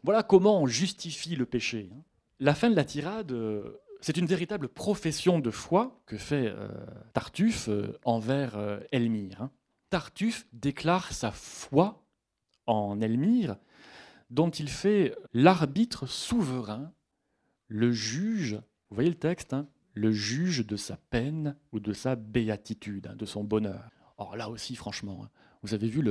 Voilà 0.04 0.22
comment 0.22 0.62
on 0.62 0.68
justifie 0.68 1.36
le 1.36 1.46
péché. 1.46 1.90
Hein. 1.94 2.02
La 2.40 2.56
fin 2.56 2.70
de 2.70 2.76
la 2.76 2.84
tirade, 2.84 3.32
euh, 3.32 3.82
c'est 4.02 4.18
une 4.18 4.26
véritable 4.26 4.68
profession 4.68 5.40
de 5.40 5.52
foi 5.52 6.02
que 6.06 6.18
fait 6.18 6.48
euh, 6.48 6.68
Tartuffe 7.14 7.70
euh, 7.70 7.98
envers 8.04 8.58
Elmire. 8.92 9.44
Hein. 9.44 9.52
Tartuffe 9.90 10.46
déclare 10.52 11.12
sa 11.14 11.32
foi 11.32 12.04
en 12.66 13.00
Elmire, 13.02 13.56
dont 14.30 14.50
il 14.50 14.70
fait 14.70 15.16
l'arbitre 15.34 16.06
souverain, 16.06 16.92
le 17.68 17.92
juge, 17.92 18.56
vous 18.90 18.96
voyez 18.96 19.10
le 19.10 19.16
texte, 19.16 19.54
hein, 19.54 19.68
le 20.00 20.12
juge 20.12 20.66
de 20.66 20.78
sa 20.78 20.96
peine 20.96 21.56
ou 21.74 21.80
de 21.80 21.94
sa 21.94 22.16
béatitude, 22.16 23.08
hein, 23.08 23.16
de 23.16 23.26
son 23.26 23.44
bonheur. 23.44 23.90
Or 24.18 24.38
là 24.38 24.50
aussi, 24.50 24.76
franchement, 24.76 25.22
hein, 25.24 25.30
vous 25.62 25.74
avez 25.74 25.88
vu 25.88 26.02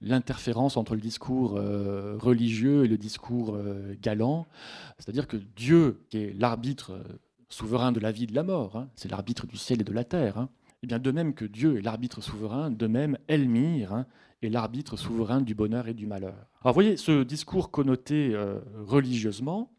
l'interférence 0.00 0.76
entre 0.76 0.94
le 0.94 1.00
discours 1.00 1.56
euh, 1.56 2.16
religieux 2.18 2.84
et 2.84 2.88
le 2.88 2.96
discours 2.96 3.54
euh, 3.54 3.96
galant. 4.00 4.46
C'est-à-dire 4.98 5.26
que 5.26 5.36
Dieu, 5.36 6.04
qui 6.08 6.18
est 6.18 6.38
l'arbitre 6.38 6.92
euh, 6.92 7.02
souverain 7.48 7.90
de 7.90 7.98
la 7.98 8.12
vie 8.12 8.24
et 8.24 8.26
de 8.28 8.34
la 8.34 8.44
mort, 8.44 8.76
hein, 8.76 8.88
c'est 8.94 9.10
l'arbitre 9.10 9.46
du 9.46 9.56
ciel 9.56 9.80
et 9.80 9.84
de 9.84 9.92
la 9.92 10.04
terre, 10.04 10.38
et 10.38 10.84
eh 10.84 10.86
bien 10.86 11.00
de 11.00 11.10
même 11.10 11.34
que 11.34 11.44
Dieu 11.44 11.78
est 11.78 11.82
l'arbitre 11.82 12.20
souverain, 12.20 12.70
de 12.70 12.86
même 12.86 13.18
Elmire 13.26 14.04
est 14.40 14.48
l'arbitre 14.48 14.96
souverain 14.96 15.40
du 15.40 15.54
bonheur 15.54 15.88
et 15.88 15.94
du 15.94 16.06
malheur. 16.06 16.48
Alors 16.62 16.72
vous 16.72 16.74
voyez, 16.74 16.96
ce 16.96 17.22
discours 17.22 17.70
connoté 17.70 18.36
religieusement, 18.74 19.72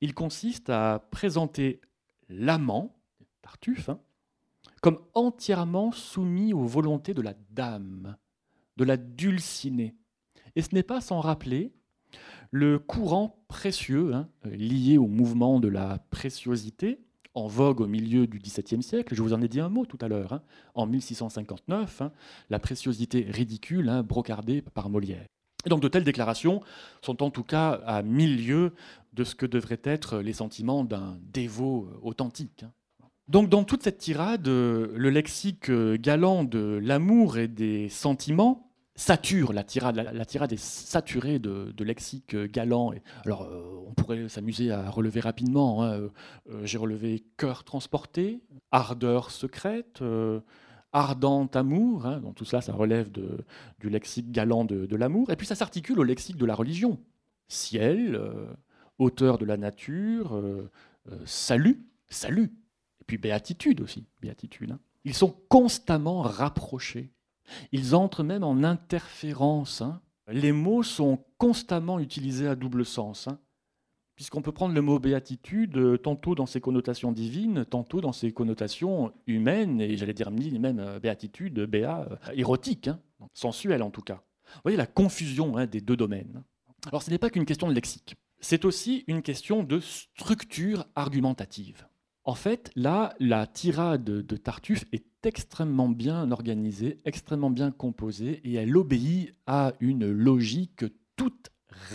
il 0.00 0.14
consiste 0.14 0.70
à 0.70 1.06
présenter 1.10 1.82
l'amant, 2.28 2.96
Tartuffe, 3.42 3.88
hein, 3.88 4.00
comme 4.80 4.98
entièrement 5.14 5.92
soumis 5.92 6.52
aux 6.52 6.66
volontés 6.66 7.14
de 7.14 7.22
la 7.22 7.34
dame, 7.50 8.16
de 8.76 8.84
la 8.84 8.96
dulcinée. 8.96 9.94
Et 10.56 10.62
ce 10.62 10.74
n'est 10.74 10.82
pas 10.82 11.00
sans 11.00 11.20
rappeler 11.20 11.72
le 12.50 12.78
courant 12.78 13.42
précieux 13.48 14.14
hein, 14.14 14.28
lié 14.44 14.98
au 14.98 15.06
mouvement 15.06 15.58
de 15.58 15.68
la 15.68 15.98
préciosité, 16.10 17.00
en 17.34 17.48
vogue 17.48 17.80
au 17.80 17.88
milieu 17.88 18.26
du 18.26 18.38
XVIIe 18.38 18.82
siècle. 18.82 19.14
Je 19.14 19.22
vous 19.22 19.32
en 19.32 19.42
ai 19.42 19.48
dit 19.48 19.60
un 19.60 19.68
mot 19.68 19.84
tout 19.86 19.98
à 20.00 20.08
l'heure. 20.08 20.34
Hein, 20.34 20.42
en 20.74 20.86
1659, 20.86 22.02
la 22.50 22.58
préciosité 22.60 23.26
ridicule, 23.28 24.02
brocardée 24.04 24.62
par 24.62 24.88
Molière. 24.88 25.26
Et 25.66 25.68
donc 25.68 25.80
de 25.80 25.88
telles 25.88 26.04
déclarations 26.04 26.60
sont 27.02 27.22
en 27.22 27.30
tout 27.30 27.44
cas 27.44 27.80
à 27.86 28.02
mille 28.02 28.46
lieues 28.46 28.72
de 29.12 29.24
ce 29.24 29.34
que 29.34 29.46
devraient 29.46 29.80
être 29.84 30.18
les 30.18 30.32
sentiments 30.32 30.84
d'un 30.84 31.18
dévot 31.32 31.88
authentique. 32.02 32.64
Hein. 32.64 32.70
Donc 33.28 33.48
dans 33.48 33.64
toute 33.64 33.82
cette 33.82 33.98
tirade, 33.98 34.46
le 34.46 35.08
lexique 35.10 35.70
galant 35.70 36.44
de 36.44 36.78
l'amour 36.82 37.38
et 37.38 37.48
des 37.48 37.88
sentiments 37.88 38.64
sature 38.96 39.52
la 39.52 39.64
tirade. 39.64 39.96
La, 39.96 40.24
tirade 40.24 40.52
est 40.52 40.60
saturée 40.60 41.38
de, 41.38 41.84
lexique 41.84 42.36
galant. 42.36 42.92
Alors 43.24 43.42
euh, 43.42 43.84
on 43.86 43.92
pourrait 43.94 44.28
s'amuser 44.28 44.70
à 44.70 44.90
relever 44.90 45.20
rapidement. 45.20 45.82
Hein. 45.82 46.10
Euh, 46.50 46.64
j'ai 46.64 46.78
relevé 46.78 47.24
cœur 47.36 47.64
transporté, 47.64 48.40
ardeur 48.70 49.30
secrète. 49.30 50.00
Euh, 50.02 50.40
ardent 50.94 51.50
amour, 51.54 52.06
hein, 52.06 52.20
donc 52.20 52.36
tout 52.36 52.44
ça, 52.44 52.60
ça 52.60 52.72
relève 52.72 53.10
du 53.10 53.90
lexique 53.90 54.30
galant 54.30 54.64
de, 54.64 54.96
l'amour, 54.96 55.30
et 55.30 55.36
puis 55.36 55.46
ça 55.46 55.56
s'articule 55.56 55.98
au 55.98 56.04
lexique 56.04 56.36
de 56.36 56.46
la 56.46 56.54
religion. 56.54 56.98
Ciel, 57.48 58.14
euh, 58.14 58.46
auteur 58.98 59.36
de 59.36 59.44
la 59.44 59.58
nature, 59.58 60.36
euh, 60.36 60.70
euh, 61.10 61.18
salut, 61.26 61.84
salut, 62.08 62.54
et 63.00 63.04
puis 63.06 63.18
béatitude 63.18 63.80
aussi, 63.80 64.06
béatitude. 64.22 64.70
Hein. 64.70 64.78
Ils 65.04 65.14
sont 65.14 65.36
constamment 65.48 66.22
rapprochés. 66.22 67.12
Ils 67.72 67.94
entrent 67.94 68.22
même 68.22 68.44
en 68.44 68.62
interférence. 68.62 69.82
Hein. 69.82 70.00
Les 70.28 70.52
mots 70.52 70.82
sont 70.82 71.22
constamment 71.36 71.98
utilisés 71.98 72.46
à 72.46 72.54
double 72.54 72.86
sens 72.86 73.28
puisqu'on 74.16 74.42
peut 74.42 74.52
prendre 74.52 74.74
le 74.74 74.82
mot 74.82 74.98
béatitude 74.98 75.76
euh, 75.76 75.98
tantôt 75.98 76.34
dans 76.34 76.46
ses 76.46 76.60
connotations 76.60 77.12
divines, 77.12 77.64
tantôt 77.64 78.00
dans 78.00 78.12
ses 78.12 78.32
connotations 78.32 79.12
humaines, 79.26 79.80
et 79.80 79.96
j'allais 79.96 80.14
dire 80.14 80.30
même 80.30 80.78
euh, 80.78 81.00
béatitude, 81.00 81.60
béa, 81.60 82.08
euh, 82.10 82.32
érotique, 82.34 82.88
hein, 82.88 83.00
sensuelle 83.32 83.82
en 83.82 83.90
tout 83.90 84.02
cas. 84.02 84.22
Vous 84.54 84.60
voyez 84.64 84.76
la 84.76 84.86
confusion 84.86 85.56
hein, 85.56 85.66
des 85.66 85.80
deux 85.80 85.96
domaines. 85.96 86.44
Alors 86.86 87.02
ce 87.02 87.10
n'est 87.10 87.18
pas 87.18 87.30
qu'une 87.30 87.46
question 87.46 87.68
de 87.68 87.74
lexique, 87.74 88.16
c'est 88.40 88.64
aussi 88.64 89.04
une 89.06 89.22
question 89.22 89.62
de 89.62 89.80
structure 89.80 90.86
argumentative. 90.94 91.86
En 92.26 92.34
fait, 92.34 92.70
là, 92.74 93.14
la 93.20 93.46
tirade 93.46 94.04
de 94.04 94.36
Tartuffe 94.36 94.86
est 94.92 95.04
extrêmement 95.26 95.90
bien 95.90 96.30
organisée, 96.30 96.98
extrêmement 97.04 97.50
bien 97.50 97.70
composée, 97.70 98.40
et 98.44 98.54
elle 98.54 98.76
obéit 98.76 99.34
à 99.46 99.72
une 99.80 100.10
logique 100.10 100.84
toute 101.16 101.50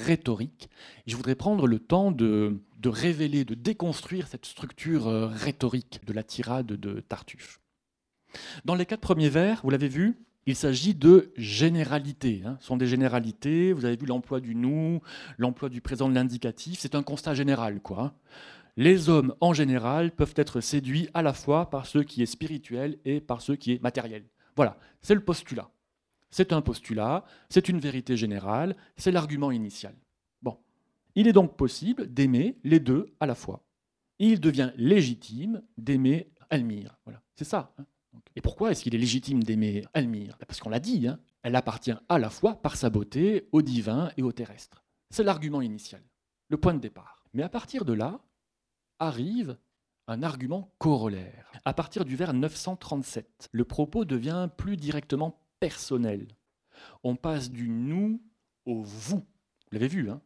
rhétorique. 0.06 0.70
Je 1.08 1.16
voudrais 1.16 1.36
prendre 1.36 1.68
le 1.68 1.80
temps 1.80 2.12
de, 2.12 2.60
révéler, 2.84 3.46
de 3.46 3.56
déconstruire 3.56 4.28
cette 4.28 4.46
structure 4.46 5.08
euh, 5.08 5.28
rhétorique 5.28 6.02
de 6.06 6.14
la 6.14 6.24
tirade 6.24 6.68
de 6.68 7.00
Tartuffe. 7.02 7.60
Dans 8.66 8.76
les 8.76 8.86
quatre 8.86 9.02
premiers 9.02 9.30
vers, 9.30 9.62
vous 9.64 9.70
l'avez 9.70 9.88
vu, 9.88 10.18
il 10.46 10.56
s'agit 10.56 10.96
de 10.96 11.32
généralités. 11.38 12.42
Hein. 12.46 12.58
Ce 12.60 12.68
sont 12.68 12.78
des 12.78 12.88
généralités. 12.88 13.74
Vous 13.74 13.86
avez 13.86 13.96
vu 13.96 14.06
l'emploi 14.06 14.40
du 14.40 14.56
nous, 14.56 15.02
l'emploi 15.38 15.70
du 15.70 15.82
présent 15.82 16.10
de 16.10 16.16
l'indicatif. 16.16 16.80
C'est 16.80 16.96
un 16.96 17.04
constat 17.04 17.34
général. 17.34 17.82
quoi. 17.82 18.14
Les 18.78 19.10
hommes, 19.10 19.36
en 19.42 19.54
général, 19.54 20.12
peuvent 20.12 20.34
être 20.36 20.62
séduits 20.62 21.10
à 21.14 21.22
la 21.22 21.34
fois 21.34 21.70
par 21.70 21.86
ce 21.86 22.00
qui 22.00 22.22
est 22.22 22.28
spirituel 22.28 22.98
et 23.06 23.20
par 23.20 23.42
ce 23.42 23.52
qui 23.52 23.74
est 23.74 23.84
matériel. 23.84 24.24
Voilà, 24.56 24.78
c'est 25.02 25.16
le 25.16 25.22
postulat. 25.22 25.70
C'est 26.32 26.54
un 26.54 26.62
postulat, 26.62 27.26
c'est 27.50 27.70
une 27.70 27.80
vérité 27.80 28.16
générale, 28.18 28.76
c'est 28.98 29.12
l'argument 29.12 29.52
initial. 29.52 29.96
Bon. 30.42 30.58
Il 31.16 31.28
est 31.28 31.34
donc 31.34 31.58
possible 31.58 32.14
d'aimer 32.14 32.58
les 32.64 32.80
deux 32.80 33.14
à 33.20 33.26
la 33.26 33.36
fois. 33.36 33.64
Il 34.20 34.40
devient 34.40 34.72
légitime 34.76 35.62
d'aimer 35.78 36.32
Elmire. 36.50 36.98
Voilà, 37.06 37.22
c'est 37.36 37.46
ça. 37.46 37.74
Hein. 37.78 37.86
Et 38.36 38.42
pourquoi 38.42 38.72
est-ce 38.72 38.84
qu'il 38.84 38.96
est 38.96 39.00
légitime 39.00 39.44
d'aimer 39.44 39.86
Elmire 39.94 40.38
bah, 40.40 40.46
Parce 40.48 40.60
qu'on 40.60 40.70
l'a 40.70 40.80
dit, 40.80 41.08
hein, 41.08 41.20
elle 41.44 41.56
appartient 41.56 41.94
à 42.08 42.20
la 42.20 42.30
fois 42.30 42.62
par 42.62 42.76
sa 42.76 42.90
beauté 42.90 43.48
au 43.52 43.62
divin 43.62 44.12
et 44.18 44.24
au 44.24 44.32
terrestre. 44.32 44.84
C'est 45.10 45.24
l'argument 45.24 45.62
initial, 45.62 46.02
le 46.50 46.58
point 46.58 46.74
de 46.74 46.80
départ. 46.80 47.26
Mais 47.34 47.44
à 47.44 47.50
partir 47.50 47.86
de 47.86 47.94
là, 47.94 48.20
arrive 49.00 49.58
un 50.08 50.24
argument 50.24 50.74
corollaire. 50.80 51.52
À 51.66 51.74
partir 51.74 52.04
du 52.04 52.16
vers 52.16 52.34
937, 52.34 53.50
le 53.52 53.66
propos 53.66 54.06
devient 54.06 54.50
plus 54.58 54.76
directement 54.76 55.40
personnel. 55.60 56.28
On 57.04 57.16
passe 57.16 57.52
du 57.52 57.70
nous 57.70 58.22
au 58.66 58.82
vous. 58.82 59.18
Vous 59.18 59.26
l'avez 59.72 59.88
vu, 59.88 60.10
hein 60.10 60.22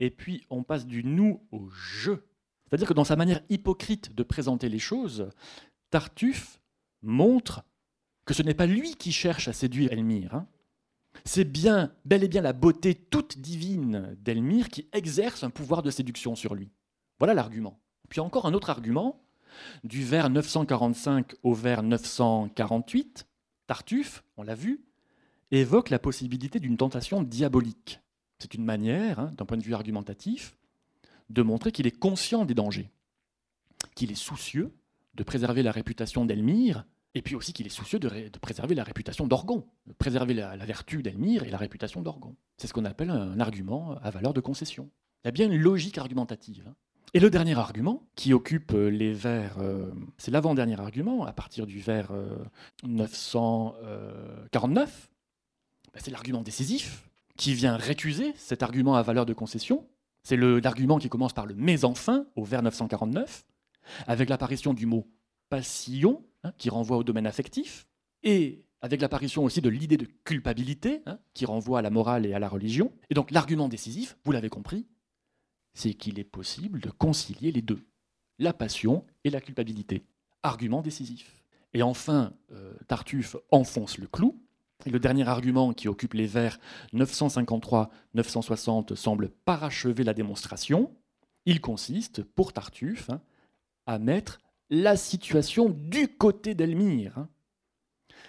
Et 0.00 0.10
puis 0.10 0.46
on 0.50 0.62
passe 0.62 0.86
du 0.86 1.04
nous 1.04 1.46
au 1.50 1.68
je. 1.70 2.12
C'est-à-dire 2.68 2.88
que 2.88 2.94
dans 2.94 3.04
sa 3.04 3.16
manière 3.16 3.42
hypocrite 3.48 4.14
de 4.14 4.22
présenter 4.22 4.68
les 4.68 4.78
choses, 4.78 5.30
Tartuffe 5.90 6.60
montre 7.02 7.64
que 8.24 8.34
ce 8.34 8.42
n'est 8.42 8.54
pas 8.54 8.66
lui 8.66 8.94
qui 8.94 9.12
cherche 9.12 9.48
à 9.48 9.52
séduire 9.52 9.92
Elmire. 9.92 10.34
Hein. 10.34 10.46
C'est 11.24 11.44
bien, 11.44 11.92
bel 12.04 12.22
et 12.22 12.28
bien 12.28 12.42
la 12.42 12.52
beauté 12.52 12.94
toute 12.94 13.38
divine 13.38 14.16
d'Elmire 14.20 14.68
qui 14.68 14.88
exerce 14.92 15.42
un 15.44 15.50
pouvoir 15.50 15.82
de 15.82 15.90
séduction 15.90 16.36
sur 16.36 16.54
lui. 16.54 16.70
Voilà 17.18 17.34
l'argument. 17.34 17.80
Puis 18.08 18.20
encore 18.20 18.46
un 18.46 18.54
autre 18.54 18.70
argument, 18.70 19.24
du 19.84 20.04
vers 20.04 20.30
945 20.30 21.34
au 21.42 21.54
vers 21.54 21.82
948, 21.82 23.26
Tartuffe, 23.68 24.24
on 24.36 24.42
l'a 24.42 24.56
vu, 24.56 24.80
évoque 25.52 25.90
la 25.90 26.00
possibilité 26.00 26.58
d'une 26.58 26.76
tentation 26.76 27.22
diabolique. 27.22 28.00
C'est 28.40 28.54
une 28.54 28.64
manière, 28.64 29.20
hein, 29.20 29.30
d'un 29.36 29.44
point 29.44 29.58
de 29.58 29.62
vue 29.62 29.74
argumentatif, 29.74 30.56
de 31.28 31.42
montrer 31.42 31.70
qu'il 31.70 31.86
est 31.86 31.96
conscient 31.96 32.44
des 32.44 32.54
dangers, 32.54 32.90
qu'il 33.94 34.10
est 34.10 34.16
soucieux 34.16 34.72
de 35.14 35.22
préserver 35.22 35.62
la 35.62 35.70
réputation 35.70 36.24
d'Elmire, 36.24 36.86
et 37.14 37.22
puis 37.22 37.34
aussi 37.34 37.52
qu'il 37.52 37.66
est 37.66 37.70
soucieux 37.70 37.98
de, 37.98 38.38
préserver 38.38 38.74
la 38.74 38.84
réputation 38.84 39.26
d'Orgon, 39.26 39.66
de 39.86 39.92
préserver 39.92 40.32
la, 40.32 40.56
vertu 40.64 41.02
d'Elmire 41.02 41.42
et 41.42 41.50
la 41.50 41.58
réputation 41.58 42.00
d'Orgon. 42.00 42.36
C'est 42.56 42.68
ce 42.68 42.72
qu'on 42.72 42.84
appelle 42.84 43.10
un 43.10 43.38
argument 43.40 43.98
à 43.98 44.10
valeur 44.10 44.32
de 44.32 44.40
concession. 44.40 44.90
Il 45.24 45.26
y 45.26 45.28
a 45.28 45.32
bien 45.32 45.50
une 45.50 45.60
logique 45.60 45.98
argumentative. 45.98 46.64
Hein. 46.68 46.74
Et 47.14 47.20
le 47.20 47.30
dernier 47.30 47.56
argument, 47.56 48.02
qui 48.16 48.34
occupe 48.34 48.72
euh, 48.74 48.88
les 48.88 49.12
vers, 49.12 49.56
euh, 49.58 49.90
c'est 50.18 50.30
l'avant-dernier 50.30 50.78
argument, 50.78 51.24
à 51.24 51.32
partir 51.32 51.66
du 51.66 51.80
vers 51.80 52.12
949, 52.84 53.80
euh, 53.82 54.86
bah, 55.92 56.00
c'est 56.02 56.10
l'argument 56.10 56.42
décisif, 56.42 57.08
qui 57.36 57.54
vient 57.54 57.76
récuser 57.76 58.34
cet 58.36 58.62
argument 58.62 58.96
à 58.96 59.02
valeur 59.02 59.24
de 59.24 59.32
concession. 59.32 59.86
C'est 60.22 60.36
l'argument 60.36 60.98
qui 60.98 61.08
commence 61.08 61.32
par 61.32 61.46
le 61.46 61.54
mais 61.54 61.84
enfin, 61.84 62.26
au 62.36 62.44
vers 62.44 62.62
949, 62.62 63.46
avec 64.06 64.28
l'apparition 64.28 64.74
du 64.74 64.84
mot 64.84 65.06
passion, 65.48 66.22
hein, 66.44 66.52
qui 66.58 66.68
renvoie 66.68 66.98
au 66.98 67.04
domaine 67.04 67.26
affectif, 67.26 67.86
et 68.22 68.66
avec 68.82 69.00
l'apparition 69.00 69.44
aussi 69.44 69.62
de 69.62 69.70
l'idée 69.70 69.96
de 69.96 70.06
culpabilité, 70.24 71.00
hein, 71.06 71.18
qui 71.32 71.46
renvoie 71.46 71.78
à 71.78 71.82
la 71.82 71.90
morale 71.90 72.26
et 72.26 72.34
à 72.34 72.38
la 72.38 72.48
religion. 72.48 72.92
Et 73.08 73.14
donc 73.14 73.30
l'argument 73.30 73.68
décisif, 73.68 74.18
vous 74.24 74.32
l'avez 74.32 74.50
compris, 74.50 74.86
c'est 75.78 75.94
qu'il 75.94 76.18
est 76.18 76.24
possible 76.24 76.80
de 76.80 76.90
concilier 76.90 77.52
les 77.52 77.62
deux, 77.62 77.86
la 78.40 78.52
passion 78.52 79.04
et 79.22 79.30
la 79.30 79.40
culpabilité. 79.40 80.02
Argument 80.42 80.82
décisif. 80.82 81.44
Et 81.72 81.82
enfin, 81.82 82.32
euh, 82.52 82.74
Tartuffe 82.88 83.36
enfonce 83.52 83.98
le 83.98 84.08
clou. 84.08 84.42
Le 84.86 84.98
dernier 84.98 85.28
argument 85.28 85.72
qui 85.72 85.86
occupe 85.86 86.14
les 86.14 86.26
vers 86.26 86.58
953-960 86.94 88.96
semble 88.96 89.30
parachever 89.44 90.02
la 90.02 90.14
démonstration. 90.14 90.92
Il 91.46 91.60
consiste, 91.60 92.22
pour 92.22 92.52
Tartuffe, 92.52 93.10
hein, 93.10 93.20
à 93.86 94.00
mettre 94.00 94.40
la 94.70 94.96
situation 94.96 95.68
du 95.68 96.08
côté 96.08 96.54
d'Elmire. 96.54 97.26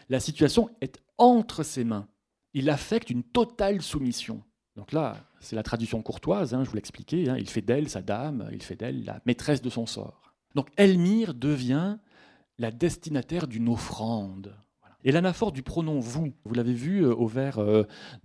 La 0.07 0.19
situation 0.19 0.69
est 0.81 1.01
entre 1.17 1.63
ses 1.63 1.83
mains. 1.83 2.07
Il 2.53 2.69
affecte 2.69 3.09
une 3.09 3.23
totale 3.23 3.81
soumission. 3.81 4.43
Donc 4.79 4.91
là, 4.93 5.17
c'est 5.41 5.57
la 5.57 5.63
tradition 5.63 6.01
courtoise, 6.01 6.53
hein, 6.53 6.63
je 6.63 6.69
vous 6.69 6.77
l'expliquais, 6.77 7.27
hein, 7.27 7.35
il 7.37 7.49
fait 7.49 7.59
d'elle 7.59 7.89
sa 7.89 8.01
dame, 8.01 8.47
il 8.53 8.63
fait 8.63 8.77
d'elle 8.77 9.03
la 9.03 9.19
maîtresse 9.25 9.61
de 9.61 9.69
son 9.69 9.85
sort. 9.85 10.33
Donc 10.55 10.69
Elmire 10.77 11.33
devient 11.33 11.97
la 12.59 12.71
destinataire 12.71 13.49
d'une 13.49 13.67
offrande. 13.67 14.55
Et 15.03 15.11
l'anaphore 15.11 15.51
du 15.51 15.63
pronom 15.63 15.99
vous, 15.99 16.31
vous 16.45 16.53
l'avez 16.53 16.71
vu 16.71 17.03
euh, 17.03 17.13
au 17.13 17.27
vers 17.27 17.59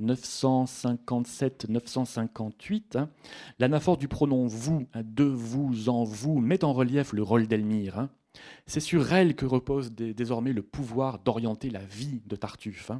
957-958, 0.00 2.82
euh, 2.94 3.00
hein, 3.00 3.10
l'anaphore 3.58 3.96
du 3.96 4.06
pronom 4.06 4.46
vous, 4.46 4.86
de 4.94 5.24
vous, 5.24 5.88
en 5.88 6.04
vous, 6.04 6.38
met 6.38 6.62
en 6.62 6.72
relief 6.72 7.12
le 7.12 7.24
rôle 7.24 7.48
d'Elmire. 7.48 8.06
C'est 8.66 8.78
sur 8.78 9.12
elle 9.12 9.34
que 9.34 9.44
repose 9.44 9.90
désormais 9.90 10.52
le 10.52 10.62
pouvoir 10.62 11.18
d'orienter 11.18 11.70
la 11.70 11.84
vie 11.84 12.22
de 12.26 12.36
Tartuffe 12.36 12.92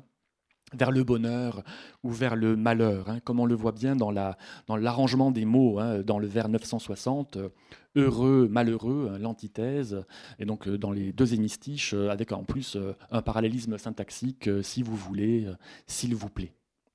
vers 0.77 0.91
le 0.91 1.05
bonheur 1.05 1.63
ou 2.03 2.11
vers 2.11 2.37
le 2.37 2.57
malheur, 2.57 3.09
hein, 3.09 3.21
comme 3.21 3.41
on 3.41 3.47
le 3.47 3.55
voit 3.55 3.73
bien 3.73 3.97
dans, 3.97 4.11
l'arrangement 4.11 5.31
des 5.31 5.45
mots, 5.45 5.79
hein, 5.79 6.03
dans 6.03 6.19
le 6.19 6.27
vers 6.27 6.49
960, 6.49 7.37
euh, 7.37 7.49
heureux, 7.97 8.49
malheureux, 8.51 9.11
hein, 9.13 9.19
l'antithèse, 9.19 10.05
et 10.39 10.45
donc 10.45 10.69
euh, 10.69 10.79
dans 10.79 10.91
les 10.91 11.13
deux 11.13 11.35
hémistiches, 11.35 11.95
euh, 11.95 12.11
avec 12.11 12.33
en 12.33 12.45
plus 12.45 12.77
un 13.11 13.23
parallélisme 13.23 13.79
syntaxique, 13.79 14.49
si 14.63 14.83
vous 14.83 14.97
voulez, 14.97 15.49
s'il 15.87 16.15
vous 16.15 16.29
plaît. 16.29 16.53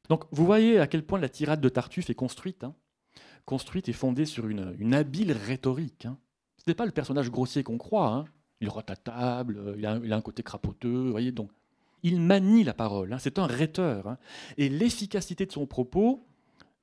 Donc 0.10 0.26
vous 0.32 0.46
voyez 0.46 0.80
à 0.80 0.88
quel 0.88 1.04
point 1.04 1.20
la 1.20 1.30
tirade 1.30 1.62
de 1.62 1.70
Tartuffe 1.70 2.10
est 2.10 2.16
construite, 2.16 2.66
construite 3.46 3.90
et 3.90 3.94
fondée 3.94 4.26
sur 4.26 4.48
une, 4.48 4.94
habile 4.94 5.32
rhétorique. 5.32 6.08
Ce 6.58 6.64
n'est 6.68 6.76
pas 6.76 6.86
le 6.86 6.92
personnage 6.92 7.32
grossier 7.32 7.64
qu'on 7.64 7.78
croit, 7.78 8.26
il 8.60 8.70
rote 8.70 8.90
à 8.90 8.96
table, 8.96 9.76
il 9.78 9.86
a, 9.86 10.00
il 10.04 10.12
a 10.12 10.16
un 10.18 10.22
côté 10.22 10.44
crapoteux, 10.44 11.06
vous 11.06 11.12
voyez, 11.12 11.32
donc 11.32 11.50
il 12.04 12.20
manie 12.22 12.64
la 12.64 12.74
parole, 12.74 13.14
hein. 13.14 13.20
c'est 13.20 13.40
un 13.40 13.48
rhéteur. 13.48 14.08
Hein. 14.08 14.18
et 14.58 14.70
l'efficacité 14.70 15.46
de 15.46 15.52
son 15.52 15.66
propos 15.66 16.26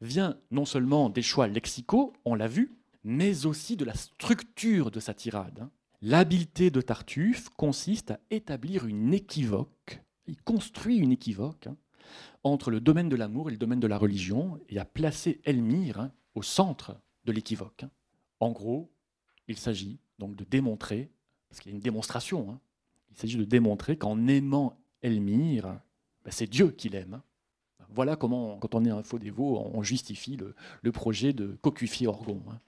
vient 0.01 0.37
non 0.51 0.65
seulement 0.65 1.09
des 1.09 1.23
choix 1.23 1.47
lexicaux, 1.47 2.13
on 2.25 2.35
l'a 2.35 2.49
vu, 2.49 2.77
mais 3.05 3.47
aussi 3.47 3.77
de 3.77 3.85
la 3.85 3.95
structure 3.95 4.91
de 4.91 5.01
sa 5.01 5.15
tirade. 5.15 5.61
Hein. 5.63 5.71
L'habileté 6.03 6.71
de 6.71 6.81
Tartuffe 6.81 7.49
consiste 7.51 8.11
à 8.11 8.21
établir 8.31 8.87
une 8.87 9.15
équivoque, 9.15 10.03
il 10.27 10.37
construit 10.43 10.99
une 10.99 11.13
équivoque 11.13 11.69
entre 12.45 12.71
le 12.71 12.81
domaine 12.81 13.09
de 13.09 13.17
l'amour 13.17 13.49
et 13.49 13.53
le 13.53 13.59
domaine 13.59 13.81
de 13.81 13.87
la 13.87 13.99
religion, 13.99 14.61
et 14.69 14.79
à 14.79 14.85
placer 14.85 15.41
Elmire 15.45 16.11
au 16.35 16.43
centre 16.43 17.01
de 17.25 17.33
l'équivoque. 17.33 17.85
En 18.41 18.53
gros, 18.53 18.93
il 19.49 19.57
s'agit 19.57 19.99
donc 20.19 20.37
de 20.37 20.45
démontrer, 20.45 21.11
parce 21.49 21.61
qu'il 21.61 21.73
y 21.73 21.75
a 21.75 21.77
une 21.77 21.83
démonstration, 21.83 22.61
il 23.11 23.17
s'agit 23.17 23.37
de 23.37 23.45
démontrer 23.45 23.97
qu'en 23.97 24.29
aimant 24.29 24.79
Elmire, 25.03 25.79
ben, 26.25 26.31
c'est 26.31 26.47
Dieu 26.47 26.71
qui 26.71 26.89
l'aime. 26.89 27.21
Voilà 27.91 28.17
comment, 28.17 28.59
quand 28.59 28.75
on 28.75 28.85
est 28.85 28.91
un 28.91 29.03
faux 29.03 29.19
dévot, 29.19 29.59
on 29.73 29.83
justifie 29.83 30.37
le, 30.37 30.93
projet 30.93 31.33
de 31.33 31.57
cocufier 31.63 32.07
Orgon. 32.07 32.43
Hein. 32.51 32.59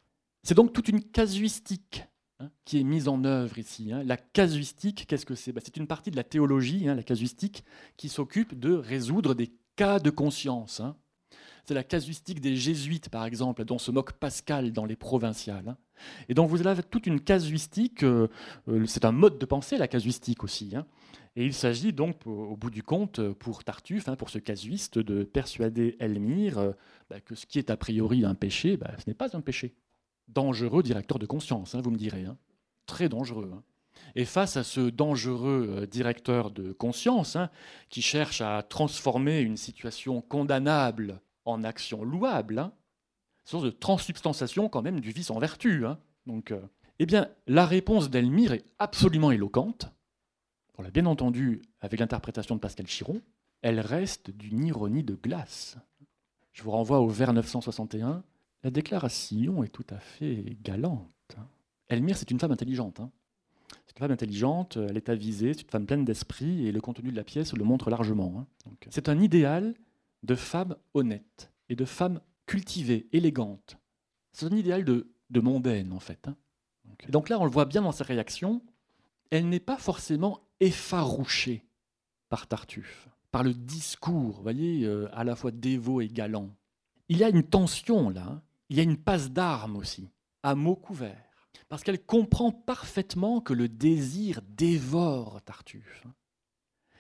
C'est 0.43 0.55
donc 0.55 0.73
toute 0.73 0.89
une 0.89 1.03
casuistique 1.03 2.05
hein, 2.39 2.51
qui 2.65 2.79
est 2.81 2.85
mise 2.85 3.09
en 3.09 3.25
œuvre 3.25 3.59
ici. 3.59 3.93
Hein. 3.93 4.05
La 4.05 4.17
casuistique, 4.17 5.07
qu'est-ce 5.07 5.27
que 5.27 5.35
c'est? 5.35 5.53
Ben, 5.53 5.61
C'est 5.65 5.77
une 5.77 5.87
partie 5.87 6.11
de 6.11 6.17
la 6.17 6.25
théologie, 6.25 6.85
la 6.85 7.03
casuistique, 7.03 7.65
qui 7.97 8.09
s'occupe 8.09 8.59
de 8.59 8.73
résoudre 8.73 9.35
des 9.35 9.53
cas 9.77 9.99
de 9.99 10.11
conscience. 10.11 10.83
C'est 11.69 11.75
la 11.75 11.85
casuistique 11.85 12.41
des 12.41 12.57
jésuites, 12.57 13.11
par 13.11 13.27
exemple, 13.27 13.63
dont 13.67 13.77
se 13.77 13.91
moque 13.91 14.13
Pascal 14.13 14.73
dans 14.73 14.87
les 14.87 14.97
provinciales. 14.97 15.77
Et 16.31 16.33
donc 16.33 16.49
vous 16.49 16.67
avez 16.67 16.83
toute 16.83 17.07
une 17.07 17.21
casuistique, 17.21 18.05
euh, 18.05 18.29
euh, 18.69 18.87
c'est 18.87 19.05
un 19.05 19.13
mode 19.13 19.37
de 19.37 19.45
pensée, 19.45 19.77
la 19.77 19.87
casuistique 19.87 20.45
aussi. 20.45 20.73
Et 21.37 21.45
il 21.45 21.53
s'agit 21.53 21.93
donc, 21.93 22.27
au 22.27 22.57
bout 22.57 22.71
du 22.71 22.83
compte, 22.83 23.21
pour 23.33 23.65
Tartuffe, 23.65 24.09
hein, 24.09 24.17
pour 24.17 24.31
ce 24.31 24.39
casuiste, 24.39 24.99
de 24.99 25.25
persuader 25.25 25.95
Elmire 26.01 26.57
euh, 26.57 26.73
bah, 27.11 27.21
que 27.21 27.35
ce 27.35 27.45
qui 27.45 27.59
est 27.59 27.69
a 27.69 27.77
priori 27.77 28.25
un 28.25 28.35
péché, 28.35 28.79
bah, 28.79 28.93
ce 28.97 29.05
n'est 29.07 29.13
pas 29.15 29.37
un 29.37 29.43
péché. 29.43 29.75
Dangereux 30.27 30.83
directeur 30.83 31.19
de 31.19 31.27
conscience, 31.27 31.75
hein, 31.75 31.83
vous 31.83 31.91
me 31.91 31.99
direz. 31.99 32.25
Hein. 32.25 32.39
Très 32.87 33.11
dangereux. 33.11 33.53
Et 34.15 34.25
face 34.25 34.57
à 34.57 34.65
ce 34.65 34.89
dangereux 34.89 35.87
directeur 35.91 36.51
de 36.51 36.73
conscience, 36.73 37.37
qui 37.91 38.01
cherche 38.01 38.41
à 38.41 38.63
transformer 38.63 39.41
une 39.41 39.59
situation 39.59 40.23
condamnable 40.23 41.21
en 41.49 41.65
action 41.65 42.05
louable, 42.05 42.59
hein, 42.59 42.73
sorte 43.45 43.65
de 43.65 43.71
transsubstantiation 43.71 44.69
quand 44.69 44.83
même 44.83 45.01
du 45.01 45.11
vice 45.11 45.31
en 45.31 45.39
vertu. 45.39 45.87
Hein. 45.87 45.99
Donc, 46.27 46.51
euh, 46.51 46.61
eh 46.99 47.07
bien, 47.07 47.29
la 47.47 47.67
réponse 47.67 48.11
d'Elmire 48.11 48.53
est 48.53 48.65
absolument 48.79 49.31
éloquente. 49.31 49.91
On 50.77 50.83
l'a 50.83 50.91
bien 50.91 51.07
entendu 51.07 51.63
avec 51.81 51.99
l'interprétation 52.01 52.55
de 52.55 52.61
Pascal 52.61 52.87
Chiron. 52.87 53.21
Elle 53.63 53.81
reste 53.81 54.31
d'une 54.31 54.65
ironie 54.65 55.03
de 55.03 55.15
glace. 55.15 55.77
Je 56.53 56.63
vous 56.63 56.71
renvoie 56.71 57.01
au 57.01 57.09
vers 57.09 57.33
961. 57.33 58.23
La 58.63 58.71
déclaration 58.71 59.65
est 59.65 59.69
tout 59.69 59.87
à 59.91 59.99
fait 59.99 60.57
galante. 60.63 61.09
Hein. 61.37 61.47
Elmire, 61.89 62.17
c'est 62.17 62.31
une 62.31 62.39
femme 62.39 62.53
intelligente. 62.53 63.01
Hein. 63.01 63.11
C'est 63.87 63.97
une 63.97 64.01
femme 64.01 64.13
intelligente, 64.13 64.77
elle 64.77 64.97
est 64.97 65.09
avisée, 65.09 65.55
c'est 65.55 65.63
une 65.63 65.71
femme 65.71 65.87
pleine 65.87 66.05
d'esprit, 66.05 66.67
et 66.67 66.73
le 66.73 66.81
contenu 66.81 67.11
de 67.11 67.17
la 67.17 67.25
pièce 67.25 67.55
le 67.55 67.65
montre 67.65 67.91
largement. 67.91 68.47
C'est 68.91 69.09
un 69.09 69.19
idéal 69.21 69.75
de 70.23 70.35
femme 70.35 70.77
honnête 70.95 71.53
et 71.69 71.77
de 71.77 71.85
femme 71.85 72.21
cultivée, 72.47 73.09
élégante. 73.13 73.79
C'est 74.33 74.47
un 74.47 74.57
idéal 74.57 74.85
de, 74.85 75.13
de 75.31 75.41
mondaine, 75.41 75.93
en 75.93 76.01
fait. 76.01 76.29
donc 77.09 77.29
là, 77.29 77.39
on 77.39 77.45
le 77.45 77.51
voit 77.51 77.67
bien 77.67 77.83
dans 77.83 77.93
sa 77.93 78.05
réaction, 78.05 78.63
elle 79.31 79.49
n'est 79.49 79.61
pas 79.61 79.77
forcément 79.77 80.41
effarouchée 80.61 81.65
par 82.29 82.47
Tartuffe, 82.47 83.09
par 83.31 83.43
le 83.43 83.55
discours, 83.55 84.37
vous 84.37 84.43
voyez, 84.43 84.85
euh, 84.85 85.09
à 85.13 85.25
la 85.25 85.37
fois 85.37 85.51
dévot 85.51 86.01
et 86.01 86.09
galant. 86.09 86.51
Il 87.09 87.19
y 87.19 87.25
a 87.25 87.29
une 87.29 87.43
tension 87.45 88.11
là, 88.11 88.27
hein. 88.29 88.43
il 88.69 88.77
y 88.77 88.81
a 88.81 88.83
une 88.83 88.97
passe 88.97 89.31
d'armes 89.31 89.77
aussi, 89.77 90.09
à 90.43 90.55
mots 90.55 90.77
couverts 90.77 91.29
parce 91.69 91.83
qu'elle 91.83 92.03
comprend 92.03 92.51
parfaitement 92.51 93.41
que 93.41 93.53
le 93.53 93.69
désir 93.69 94.41
dévore 94.49 95.43
Tartuffe. 95.43 96.07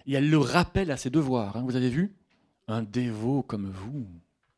Et 0.06 0.12
elle 0.12 0.30
le 0.30 0.38
rappelle 0.38 0.90
à 0.90 0.96
ses 0.96 1.10
devoirs. 1.10 1.56
Hein. 1.56 1.64
Vous 1.64 1.76
avez 1.76 1.90
vu? 1.90 2.14
Un 2.68 2.82
dévot 2.82 3.42
comme 3.42 3.70
vous. 3.70 4.06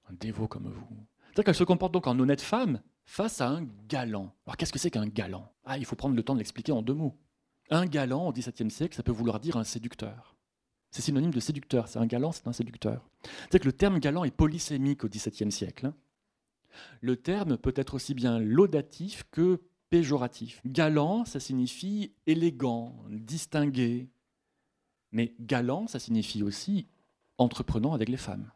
Un 0.09 0.15
dévot 0.15 0.49
comme 0.49 0.69
vous. 0.69 1.07
C'est-à-dire 1.27 1.45
qu'elle 1.45 1.55
se 1.55 1.65
comporte 1.65 1.95
donc 1.95 2.09
en 2.09 2.19
honnête 2.19 2.41
femme 2.41 2.83
face 3.05 3.41
à 3.41 3.49
un 3.49 3.67
galant. 3.89 4.35
Alors 4.47 4.57
qu'est-ce 4.57 4.73
que 4.73 4.81
c'est 4.81 4.91
qu'un 4.91 5.07
galant? 5.07 5.53
Ah, 5.65 5.79
il 5.79 5.85
faut 5.85 5.95
prendre 5.95 6.17
le 6.17 6.23
temps 6.25 6.35
de 6.35 6.39
l'expliquer 6.39 6.73
en 6.73 6.83
deux 6.83 6.95
mots. 6.95 7.17
Un 7.71 7.87
galant 7.87 8.27
au 8.27 8.33
XVIIe 8.33 8.71
siècle, 8.71 8.97
ça 8.97 9.05
peut 9.05 9.13
vouloir 9.13 9.39
dire 9.39 9.57
un 9.57 9.63
séducteur. 9.63 10.35
C'est 10.91 11.03
synonyme 11.03 11.33
de 11.33 11.39
séducteur. 11.39 11.87
C'est 11.87 12.01
un 12.01 12.07
galant, 12.07 12.33
c'est 12.33 12.49
un 12.49 12.53
séducteur. 12.53 13.09
C'est 13.53 13.61
que 13.61 13.67
le 13.67 13.73
terme 13.73 14.01
galant 14.01 14.25
est 14.25 14.33
polysémique 14.33 15.05
au 15.05 15.09
XVIIe 15.09 15.53
siècle. 15.53 15.93
Le 17.01 17.17
terme 17.17 17.57
peut 17.57 17.75
être 17.77 17.95
aussi 17.95 18.15
bien 18.15 18.41
laudatif 18.41 19.25
que 19.31 19.61
péjoratif. 19.89 20.61
Galant, 20.67 21.25
ça 21.25 21.39
signifie 21.39 22.13
élégant, 22.27 22.97
distingué. 23.09 24.09
Mais 25.13 25.35
galant, 25.39 25.87
ça 25.87 26.01
signifie 26.01 26.43
aussi 26.43 26.89
entreprenant 27.41 27.93
avec 27.93 28.09
les 28.09 28.17
femmes. 28.17 28.51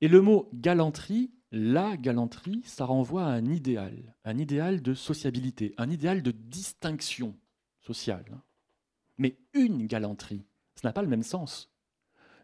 Et 0.00 0.08
le 0.08 0.20
mot 0.20 0.48
galanterie, 0.52 1.32
la 1.50 1.96
galanterie, 1.96 2.62
ça 2.64 2.84
renvoie 2.84 3.24
à 3.24 3.32
un 3.32 3.46
idéal, 3.46 4.16
un 4.24 4.38
idéal 4.38 4.82
de 4.82 4.94
sociabilité, 4.94 5.74
un 5.78 5.90
idéal 5.90 6.22
de 6.22 6.30
distinction 6.30 7.36
sociale. 7.80 8.40
Mais 9.18 9.38
une 9.54 9.86
galanterie, 9.86 10.44
ça 10.74 10.88
n'a 10.88 10.92
pas 10.92 11.02
le 11.02 11.08
même 11.08 11.22
sens. 11.22 11.70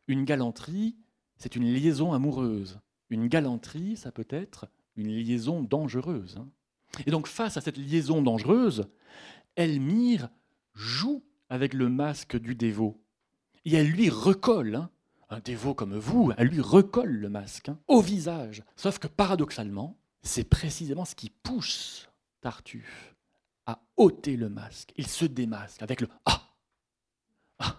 Une 0.07 0.25
galanterie, 0.25 0.97
c'est 1.37 1.57
une 1.57 1.73
liaison 1.73 2.13
amoureuse. 2.13 2.81
Une 3.11 3.29
galanterie, 3.29 3.97
ça 3.97 4.13
peut 4.13 4.27
être 4.31 4.69
une 4.97 5.09
liaison 5.09 5.63
dangereuse. 5.63 6.37
Hein. 6.39 6.49
Et 7.07 7.11
donc 7.11 7.27
face 7.27 7.57
à 7.57 7.61
cette 7.61 7.79
liaison 7.79 8.23
dangereuse, 8.23 8.89
Elmire 9.57 10.29
joue 10.75 11.25
avec 11.49 11.75
le 11.75 11.89
masque 11.89 12.39
du 12.39 12.55
dévot. 12.55 13.03
Et 13.65 13.75
elle 13.75 13.89
lui 13.89 14.11
recolle, 14.11 14.77
hein, 14.77 14.91
un 15.31 15.41
dévot 15.41 15.75
comme 15.75 15.97
vous, 15.97 16.33
elle 16.37 16.49
lui 16.49 16.61
recolle 16.61 17.11
le 17.11 17.29
masque 17.29 17.69
hein, 17.69 17.79
au 17.87 18.01
visage. 18.01 18.63
Sauf 18.77 18.99
que 18.99 19.09
paradoxalement, 19.09 19.97
c'est 20.23 20.45
précisément 20.45 21.05
ce 21.05 21.15
qui 21.15 21.31
pousse 21.31 22.09
Tartuffe 22.41 23.15
à 23.67 23.81
ôter 23.97 24.37
le 24.37 24.49
masque. 24.49 24.93
Il 24.97 25.07
se 25.07 25.25
démasque 25.25 25.83
avec 25.83 26.01
le 26.01 26.09
Ah 26.25 26.43
Ah 27.59 27.77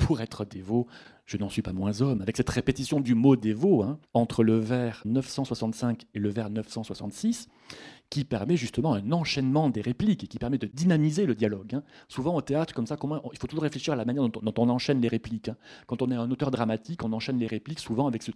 Pour 0.00 0.20
être 0.20 0.44
dévot, 0.44 0.86
je 1.24 1.36
n'en 1.36 1.48
suis 1.48 1.62
pas 1.62 1.72
moins 1.72 2.02
homme. 2.02 2.20
Avec 2.20 2.36
cette 2.36 2.50
répétition 2.50 3.00
du 3.00 3.14
mot 3.14 3.36
dévot, 3.36 3.86
entre 4.12 4.44
le 4.44 4.58
vers 4.58 5.02
965 5.04 6.04
et 6.14 6.18
le 6.18 6.28
vers 6.28 6.50
966, 6.50 7.48
qui 8.12 8.24
permet 8.24 8.58
justement 8.58 8.92
un 8.92 9.10
enchaînement 9.10 9.70
des 9.70 9.80
répliques 9.80 10.22
et 10.22 10.26
qui 10.26 10.38
permet 10.38 10.58
de 10.58 10.66
dynamiser 10.66 11.24
le 11.24 11.34
dialogue. 11.34 11.76
Hein. 11.76 11.82
Souvent 12.08 12.34
au 12.34 12.42
théâtre, 12.42 12.74
comme 12.74 12.86
ça, 12.86 12.98
il 13.32 13.38
faut 13.38 13.46
toujours 13.46 13.62
réfléchir 13.62 13.94
à 13.94 13.96
la 13.96 14.04
manière 14.04 14.28
dont, 14.28 14.54
on 14.58 14.68
enchaîne 14.68 15.00
les 15.00 15.08
répliques. 15.08 15.48
Hein. 15.48 15.56
Quand 15.86 16.02
on 16.02 16.10
est 16.10 16.14
un 16.14 16.30
auteur 16.30 16.50
dramatique, 16.50 17.04
on 17.04 17.12
enchaîne 17.14 17.38
les 17.38 17.46
répliques 17.46 17.78
souvent 17.78 18.06
avec 18.06 18.22
ce, 18.22 18.30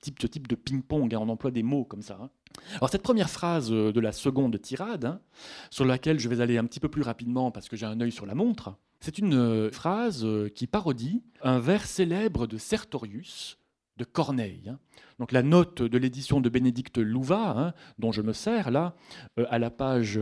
type, 0.00 0.18
type, 0.30 0.48
de 0.48 0.54
ping-pong, 0.54 1.14
hein. 1.14 1.18
on 1.20 1.28
emploie 1.28 1.50
des 1.50 1.62
mots 1.62 1.84
comme 1.84 2.00
ça. 2.00 2.30
Alors 2.76 2.88
cette 2.88 3.02
première 3.02 3.28
phrase 3.28 3.70
euh, 3.70 3.92
de 3.92 4.00
la 4.00 4.12
seconde 4.12 4.58
tirade, 4.62 5.20
sur 5.68 5.84
laquelle 5.84 6.18
je 6.18 6.30
vais 6.30 6.40
aller 6.40 6.56
un 6.56 6.64
petit 6.64 6.80
peu 6.80 6.88
plus 6.88 7.02
rapidement 7.02 7.50
parce 7.50 7.68
que 7.68 7.76
j'ai 7.76 7.84
un 7.84 8.00
œil 8.00 8.12
sur 8.12 8.24
la 8.24 8.34
montre, 8.34 8.76
c'est 9.00 9.18
une 9.18 9.34
euh, 9.34 9.70
phrase 9.70 10.24
euh, 10.24 10.48
qui 10.48 10.66
parodie 10.66 11.22
un 11.42 11.58
vers 11.58 11.84
célèbre 11.84 12.46
de 12.46 12.56
Sertorius, 12.56 13.58
de 13.98 14.04
Corneille. 14.04 14.68
Hein. 14.68 14.78
Donc 15.18 15.32
la 15.32 15.42
note 15.42 15.82
de 15.82 15.98
l'édition 15.98 16.40
de 16.40 16.48
Bénédicte 16.48 16.98
Louva, 16.98 17.50
hein, 17.56 17.74
dont 17.98 18.12
je 18.12 18.22
me 18.22 18.32
sers 18.32 18.70
là, 18.70 18.94
euh, 19.38 19.46
à 19.50 19.58
la 19.58 19.70
page 19.70 20.18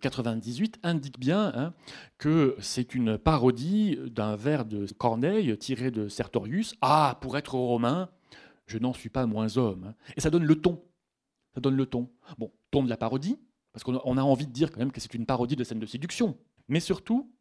98, 0.00 0.76
euh, 0.84 0.88
indique 0.88 1.18
bien 1.18 1.52
hein, 1.54 1.74
que 2.18 2.56
c'est 2.60 2.94
une 2.94 3.18
parodie 3.18 3.98
d'un 4.06 4.36
vers 4.36 4.64
de 4.64 4.86
Corneille 4.96 5.56
tiré 5.58 5.90
de 5.90 6.08
Sertorius. 6.08 6.74
Ah, 6.80 7.18
pour 7.20 7.36
être 7.36 7.54
romain, 7.54 8.08
je 8.66 8.78
n'en 8.78 8.92
suis 8.92 9.10
pas 9.10 9.26
moins 9.26 9.58
homme. 9.58 9.94
Et 10.16 10.20
ça 10.20 10.30
donne 10.30 10.44
le 10.44 10.54
ton. 10.54 10.82
Ça 11.54 11.60
donne 11.60 11.76
le 11.76 11.86
ton. 11.86 12.08
Bon, 12.38 12.50
ton 12.70 12.82
de 12.82 12.88
la 12.88 12.96
parodie, 12.96 13.38
parce 13.72 13.84
qu'on 13.84 14.16
a 14.16 14.22
envie 14.22 14.46
de 14.46 14.52
dire 14.52 14.70
quand 14.70 14.78
même 14.78 14.92
que 14.92 15.00
c'est 15.00 15.14
une 15.14 15.26
parodie 15.26 15.56
de 15.56 15.64
scène 15.64 15.80
de 15.80 15.86
séduction. 15.86 16.38
Mais 16.68 16.80
surtout, 16.80 17.32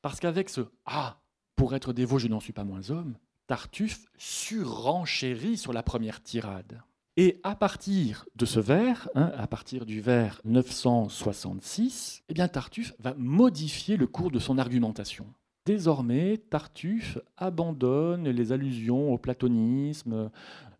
parce 0.00 0.20
qu'avec 0.20 0.48
ce 0.48 0.62
Ah, 0.86 1.20
pour 1.54 1.74
être 1.74 1.92
dévot, 1.92 2.18
je 2.18 2.28
n'en 2.28 2.40
suis 2.40 2.52
pas 2.52 2.64
moins 2.64 2.90
homme, 2.90 3.16
Tartuffe 3.46 4.06
surenchérit 4.16 5.56
sur 5.56 5.72
la 5.72 5.82
première 5.82 6.22
tirade. 6.22 6.82
Et 7.16 7.40
à 7.44 7.54
partir 7.54 8.26
de 8.34 8.44
ce 8.44 8.58
vers, 8.58 9.08
hein, 9.14 9.30
à 9.36 9.46
partir 9.46 9.86
du 9.86 10.00
vers 10.00 10.40
966, 10.44 12.24
eh 12.28 12.34
bien 12.34 12.48
Tartuffe 12.48 12.94
va 12.98 13.14
modifier 13.16 13.96
le 13.96 14.06
cours 14.06 14.32
de 14.32 14.40
son 14.40 14.58
argumentation. 14.58 15.26
Désormais, 15.64 16.38
Tartuffe 16.38 17.18
abandonne 17.36 18.28
les 18.28 18.52
allusions 18.52 19.12
au 19.12 19.18
platonisme, 19.18 20.30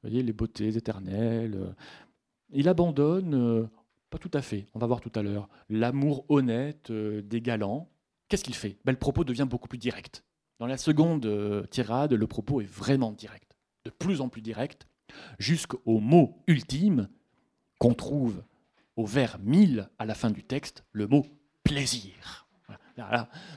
voyez, 0.03 0.23
les 0.23 0.33
beautés 0.33 0.77
éternelles. 0.77 1.75
Il 2.53 2.69
abandonne, 2.69 3.35
euh, 3.35 3.67
pas 4.11 4.19
tout 4.19 4.31
à 4.35 4.43
fait, 4.43 4.69
on 4.75 4.79
va 4.79 4.87
voir 4.87 5.01
tout 5.01 5.13
à 5.15 5.23
l'heure, 5.23 5.49
l'amour 5.69 6.25
honnête 6.29 6.91
euh, 6.91 7.23
des 7.23 7.41
galants. 7.41 7.89
Qu'est-ce 8.29 8.45
qu'il 8.45 8.55
fait? 8.55 8.79
Ben, 8.85 8.93
Le 8.93 8.99
propos 8.99 9.25
devient 9.25 9.47
beaucoup 9.49 9.69
plus 9.69 9.79
direct. 9.79 10.25
Dans 10.59 10.67
la 10.67 10.77
seconde 10.77 11.27
euh, 11.27 11.65
tirade, 11.67 12.13
le 12.13 12.27
propos 12.27 12.61
est 12.61 12.71
vraiment 12.71 13.13
direct, 13.13 13.57
de 13.85 13.91
plus 13.91 14.21
en 14.21 14.29
plus 14.29 14.43
direct, 14.43 14.87
jusqu'au 15.39 16.01
mot 16.01 16.43
ultime 16.47 17.09
qu'on 17.79 17.95
trouve 17.95 18.43
au 18.97 19.05
vers 19.05 19.39
1000 19.41 19.89
à 19.99 20.07
la 20.07 20.15
fin 20.15 20.31
du 20.31 20.45
texte, 20.45 20.85
le 20.93 21.07
mot 21.07 21.27
plaisir. 21.65 22.45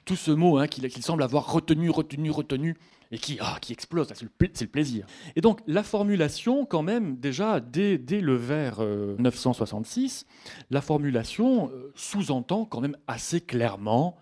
Tout 0.06 0.16
ce 0.16 0.32
mot 0.32 0.58
hein, 0.58 0.68
qu'il 0.68 1.04
semble 1.04 1.22
avoir 1.22 1.52
retenu, 1.52 1.90
retenu, 1.90 2.32
retenu, 2.32 2.76
et 3.12 3.20
qui, 3.20 3.38
ah, 3.40 3.58
explose, 3.70 4.08
c'est 4.14 4.24
le, 4.24 4.68
plaisir. 4.68 5.06
Et 5.36 5.42
donc 5.42 5.62
la 5.68 5.84
formulation, 5.84 6.66
quand 6.66 6.82
même, 6.82 7.18
déjà, 7.18 7.60
dès, 7.60 7.98
le 7.98 8.36
vers 8.36 8.82
966, 8.82 10.26
euh, 10.28 10.64
la 10.72 10.82
formulation 10.82 11.70
euh, 11.70 11.92
sous-entend 11.96 12.66
quand 12.66 12.82
même 12.82 12.98
assez 13.08 13.40
clairement 13.40 14.18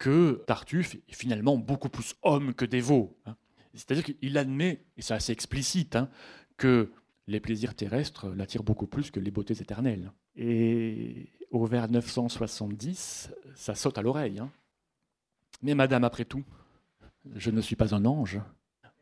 que 0.00 0.42
Tartuffe 0.46 0.96
est 0.96 1.14
finalement 1.14 1.58
beaucoup 1.58 1.90
plus 1.90 2.14
homme 2.22 2.54
que 2.54 2.64
dévot. 2.64 3.16
Hein. 3.26 3.36
C'est-à-dire 3.74 4.02
qu'il 4.02 4.38
admet, 4.38 4.82
et 4.96 5.02
c'est 5.02 5.14
assez 5.14 5.30
explicite, 5.30 5.94
hein, 5.94 6.08
que 6.56 6.90
les 7.28 7.38
plaisirs 7.38 7.76
terrestres 7.76 8.28
l'attirent 8.30 8.64
beaucoup 8.64 8.86
plus 8.86 9.10
que 9.10 9.20
les 9.20 9.30
beautés 9.30 9.60
éternelles. 9.60 10.10
Et 10.34 11.28
au 11.50 11.66
vers 11.66 11.88
970, 11.88 13.30
ça 13.54 13.74
saute 13.74 13.98
à 13.98 14.02
l'oreille. 14.02 14.38
Hein. 14.40 14.50
Mais 15.62 15.74
madame, 15.74 16.02
après 16.02 16.24
tout, 16.24 16.44
je 17.36 17.50
ne 17.50 17.60
suis 17.60 17.76
pas 17.76 17.94
un 17.94 18.06
ange. 18.06 18.40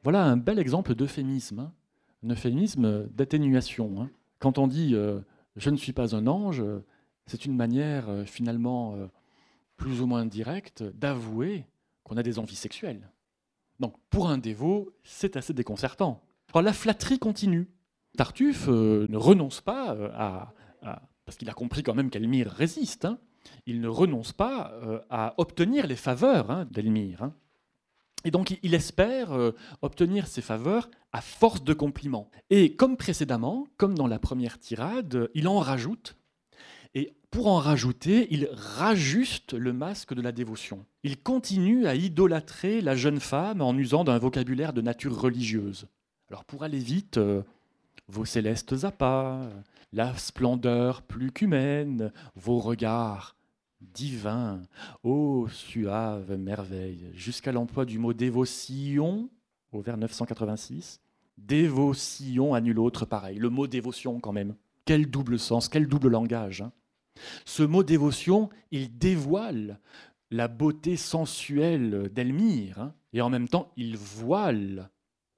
Voilà 0.03 0.25
un 0.25 0.37
bel 0.37 0.59
exemple 0.59 0.97
d'euphémisme, 0.97 1.71
euphémisme 2.29 3.07
d'atténuation. 3.07 4.11
Quand 4.41 4.59
on 4.59 4.67
dit 4.67 4.97
euh, 4.97 5.21
je 5.55 5.71
ne 5.71 5.77
suis 5.77 5.93
pas 5.93 6.17
un 6.17 6.27
ange, 6.27 6.65
c'est 7.27 7.45
une 7.45 7.55
manière 7.55 8.09
euh, 8.09 8.25
finalement 8.25 8.97
euh, 8.97 9.07
plus 9.79 10.03
ou 10.03 10.07
moins 10.07 10.27
direct 10.27 10.83
d'avouer 10.83 11.65
qu'on 12.05 12.19
a 12.19 12.23
des 12.23 12.39
envies 12.39 12.57
sexuelles. 12.57 13.11
Donc 13.81 13.95
pour 14.11 14.29
un 14.29 14.37
dévot, 14.37 14.93
c'est 15.05 15.37
assez 15.37 15.55
déconcertant. 15.55 16.21
Alors 16.53 16.63
la 16.63 16.75
flatterie 16.75 17.19
continue. 17.19 17.71
Tartuffe 18.17 18.69
euh, 18.69 19.07
ne 19.09 19.17
renonce 19.17 19.61
pas 19.61 19.95
euh, 19.95 20.11
à, 20.15 20.53
parce 21.25 21.39
qu'il 21.39 21.49
a 21.49 21.55
compris 21.55 21.83
quand 21.83 21.95
même 21.95 22.11
qu'Elmire 22.11 22.51
résiste, 22.51 23.05
hein. 23.05 23.19
il 23.67 23.81
ne 23.81 23.89
renonce 23.89 24.33
pas 24.33 24.73
euh, 24.83 25.01
à 25.11 25.35
obtenir 25.37 25.87
les 25.87 25.97
faveurs 25.97 26.51
hein, 26.51 26.67
d'Elmire. 26.71 27.23
Hein. 27.23 27.35
Et 28.25 28.33
donc 28.33 28.59
il 28.63 28.75
espère 28.75 29.31
obtenir 29.81 30.27
ses 30.27 30.43
faveurs 30.43 30.91
à 31.13 31.21
force 31.21 31.63
de 31.63 31.73
compliments. 31.73 32.31
Et 32.51 32.75
comme 32.75 32.97
précédemment, 32.97 33.69
comme 33.77 33.97
dans 33.97 34.09
la 34.09 34.19
première 34.19 34.59
tirade, 34.59 35.31
il 35.35 35.47
en 35.47 35.61
rajoute. 35.61 36.18
Et 36.95 37.13
pour 37.31 37.47
en 37.49 37.59
rajouter, 37.59 38.27
il 38.31 38.49
rajuste 38.53 39.53
le 39.53 39.73
masque 39.73 40.15
de 40.15 40.23
la 40.23 40.33
dévotion. 40.33 40.85
Il 41.03 41.19
continue 41.19 41.87
à 41.87 41.95
idolâtrer 41.95 42.81
la 42.81 42.97
jeune 42.97 43.21
femme 43.21 43.61
en 43.61 43.77
usant 43.77 44.05
d'un 44.05 44.19
vocabulaire 44.19 44.73
de 44.73 44.81
nature 44.81 45.19
religieuse. 45.19 45.87
Alors 46.31 46.45
pour 46.45 46.65
aller 46.65 46.79
vite, 46.79 47.19
euh, 47.19 47.43
vos 48.09 48.25
célestes 48.25 48.85
appâts, 48.85 49.49
la 49.93 50.17
splendeur 50.17 51.03
plus 51.03 51.33
qu'humaine, 51.33 52.13
vos 52.35 52.59
regards 52.59 53.37
divins, 53.81 54.63
ô 55.03 55.47
suave 55.49 56.37
merveille, 56.37 57.11
jusqu'à 57.15 57.53
l'emploi 57.53 57.85
du 57.85 57.99
mot 57.99 58.13
dévotion 58.13 59.29
au 59.73 59.81
vers 59.81 59.97
986. 59.97 61.01
Dévotion 61.37 62.55
à 62.55 62.61
nul 62.61 62.79
autre 62.79 63.07
pareil. 63.07 63.39
Le 63.39 63.49
mot 63.49 63.67
dévotion 63.67 64.19
quand 64.19 64.33
même. 64.33 64.55
Quel 64.89 65.11
double 65.11 65.39
sens, 65.39 65.69
quel 65.69 65.87
double 65.87 66.09
langage. 66.09 66.63
Hein. 66.63 66.73
Ce 67.45 67.63
mot 67.63 67.83
dévotion, 67.83 68.49
il 68.71 68.97
dévoile 68.97 69.81
la 70.31 70.49
beauté 70.49 70.97
sensuelle 70.97 72.09
d'Elmire, 72.11 72.81
hein, 72.81 72.95
et 73.13 73.21
en 73.21 73.29
même 73.29 73.51
temps, 73.51 73.71
il 73.77 73.99
voile, 73.99 74.89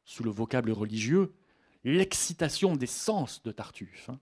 sous 0.05 0.23
le 0.23 0.31
vocable 0.31 0.71
religieux, 0.71 1.35
l'excitation 1.83 2.77
des 2.77 2.87
sens 2.87 3.43
de 3.43 3.51
Tartuffe. 3.51 4.09
Hein. 4.09 4.21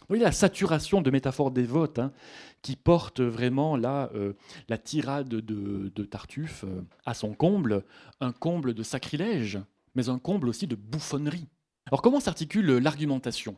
Vous 0.00 0.06
voyez 0.08 0.24
la 0.24 0.32
saturation 0.32 1.00
de 1.00 1.12
métaphores 1.12 1.52
dévotes 1.52 2.00
hein, 2.00 2.12
qui 2.60 2.74
porte 2.74 3.20
vraiment 3.20 3.76
là, 3.76 4.10
euh, 4.16 4.32
la 4.68 4.78
tirade 4.78 5.28
de, 5.28 6.04
Tartuffe 6.06 6.64
euh, 6.64 6.82
à 7.04 7.14
son 7.14 7.34
comble, 7.34 7.84
un 8.18 8.32
comble 8.32 8.74
de 8.74 8.82
sacrilège, 8.82 9.60
mais 9.94 10.08
un 10.08 10.18
comble 10.18 10.48
aussi 10.48 10.66
de 10.66 10.74
bouffonnerie. 10.74 11.46
Alors 11.86 12.02
comment 12.02 12.18
s'articule 12.18 12.78
l'argumentation? 12.78 13.54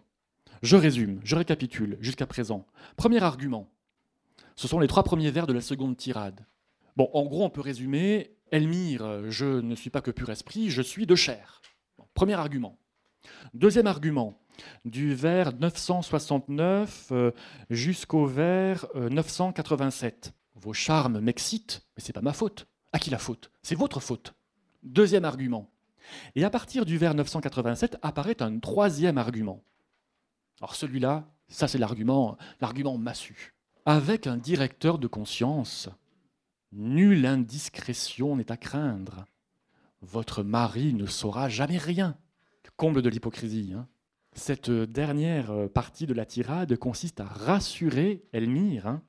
Je 0.63 0.77
résume, 0.77 1.21
je 1.25 1.37
récapitule 1.37 1.99
jusqu'à 2.01 2.27
présent. 2.27 2.67
Premier 2.97 3.23
argument, 3.23 3.71
ce 4.57 4.69
sont 4.69 4.81
les 4.81 4.89
trois 4.89 5.05
premiers 5.05 5.31
vers 5.31 5.47
de 5.47 5.53
la 5.53 5.61
seconde 5.61 5.97
tirade. 5.97 6.47
Bon, 6.97 7.09
en 7.13 7.25
gros, 7.27 7.45
on 7.45 7.51
peut 7.51 7.61
résumer 7.61 8.33
Elmire, 8.51 9.31
je 9.31 9.61
ne 9.61 9.75
suis 9.75 9.91
pas 9.91 10.01
que 10.01 10.11
pur 10.11 10.31
esprit, 10.31 10.71
je 10.71 10.83
suis 10.83 11.07
de 11.07 11.15
chair. 11.15 11.61
premier 12.15 12.35
argument. 12.35 12.79
Deuxième 13.55 13.87
argument, 13.87 14.41
du 14.85 15.15
vers 15.15 15.53
969 15.53 17.09
euh, 17.13 17.31
jusqu'au 17.71 18.27
vers 18.27 18.87
987. 18.95 20.29
Euh, 20.29 20.59
Vos 20.61 20.73
charmes 20.73 21.21
m'excitent, 21.21 21.87
mais 21.97 22.03
c'est 22.03 22.13
pas 22.13 22.21
ma 22.21 22.33
faute. 22.33 22.67
À 22.93 22.99
qui 22.99 23.11
la 23.11 23.19
faute? 23.19 23.51
C'est 23.63 23.77
votre 23.77 24.01
faute. 24.01 24.35
Deuxième 24.83 25.25
argument. 25.25 25.71
Et 26.35 26.45
à 26.45 26.51
partir 26.51 26.85
du 26.85 26.97
vers 26.99 27.15
987 27.15 27.99
apparaît 28.03 28.43
un 28.43 28.59
troisième 28.59 29.19
argument. 29.19 29.63
Alors 30.61 30.75
celui-là, 30.75 31.29
ça 31.49 31.69
c'est 31.69 31.79
l'argument, 31.79 32.37
l'argument 32.61 32.99
massu. 32.99 33.55
Avec 33.87 34.27
un 34.27 34.37
directeur 34.37 34.99
de 34.99 35.07
conscience, 35.07 35.89
nulle 36.73 37.27
indiscrétion 37.27 38.37
n'est 38.37 38.53
à 38.53 38.57
craindre. 38.57 39.25
Votre 40.03 40.43
mari 40.43 40.95
ne 40.95 41.07
saura 41.07 41.49
jamais 41.49 41.79
rien. 41.79 42.17
Comble 42.77 43.03
de 43.03 43.09
l'hypocrisie. 43.09 43.73
Hein. 43.75 43.89
Cette 44.35 44.71
dernière 44.71 45.69
partie 45.75 46.07
de 46.07 46.15
la 46.15 46.25
tirade 46.25 46.77
consiste 46.77 47.19
à 47.19 47.25
rassurer 47.25 48.23
Elmire 48.33 48.87
hein, 48.87 49.03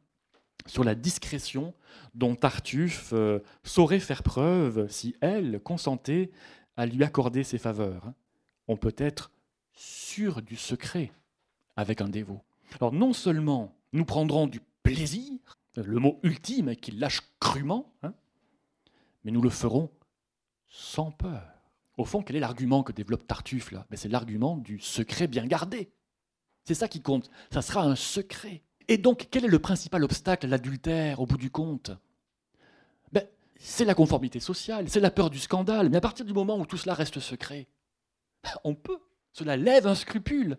sur 0.65 0.83
la 0.83 0.95
discrétion 0.95 1.75
dont 2.15 2.35
Tartuffe 2.35 3.11
euh, 3.13 3.39
saurait 3.63 3.99
faire 3.99 4.23
preuve 4.23 4.89
si 4.89 5.15
elle 5.21 5.59
consentait 5.61 6.31
à 6.77 6.87
lui 6.87 7.03
accorder 7.03 7.43
ses 7.43 7.59
faveurs. 7.59 8.07
Hein. 8.07 8.15
On 8.67 8.77
peut 8.77 8.95
être 8.97 9.31
sûr 9.73 10.41
du 10.41 10.55
secret 10.55 11.11
avec 11.79 12.01
un 12.01 12.09
dévot. 12.09 12.41
Alors 12.79 12.93
non 12.93 13.13
seulement 13.13 13.75
nous 13.93 14.05
prendrons 14.05 14.47
du 14.47 14.59
plaisir, 14.83 15.31
le 15.75 15.99
mot 15.99 16.19
ultime 16.23 16.75
qu'il 16.75 16.99
lâche 16.99 17.21
crûment, 17.39 17.93
hein, 18.03 18.13
mais 19.23 19.31
nous 19.31 19.41
le 19.41 19.49
ferons 19.49 19.89
sans 20.67 21.11
peur. 21.11 21.41
Au 21.97 22.05
fond, 22.05 22.21
quel 22.21 22.35
est 22.35 22.41
l'argument 22.41 22.83
que 22.83 22.91
développe 22.91 23.25
Tartuffe 23.27 23.71
là? 23.71 23.85
Ben, 23.89 23.97
C'est 23.97 24.09
l'argument 24.09 24.57
du 24.57 24.79
secret 24.79 25.27
bien 25.27 25.45
gardé. 25.45 25.89
C'est 26.65 26.75
ça 26.75 26.87
qui 26.87 27.01
compte. 27.01 27.29
Ça 27.51 27.61
sera 27.61 27.83
un 27.83 27.95
secret. 27.95 28.61
Et 28.87 28.97
donc, 28.97 29.27
quel 29.31 29.45
est 29.45 29.49
le 29.49 29.59
principal 29.59 30.03
obstacle 30.03 30.45
à 30.45 30.49
l'adultère 30.49 31.19
au 31.19 31.25
bout 31.25 31.37
du 31.37 31.49
compte? 31.49 31.91
Ben, 33.11 33.25
C'est 33.57 33.85
la 33.85 33.95
conformité 33.95 34.39
sociale, 34.39 34.89
c'est 34.89 34.99
la 34.99 35.11
peur 35.11 35.29
du 35.29 35.39
scandale. 35.39 35.89
Mais 35.89 35.97
à 35.97 36.01
partir 36.01 36.25
du 36.25 36.33
moment 36.33 36.57
où 36.57 36.65
tout 36.65 36.77
cela 36.77 36.93
reste 36.93 37.19
secret, 37.19 37.67
on 38.63 38.75
peut. 38.75 38.99
Cela 39.31 39.57
lève 39.57 39.87
un 39.87 39.95
scrupule. 39.95 40.57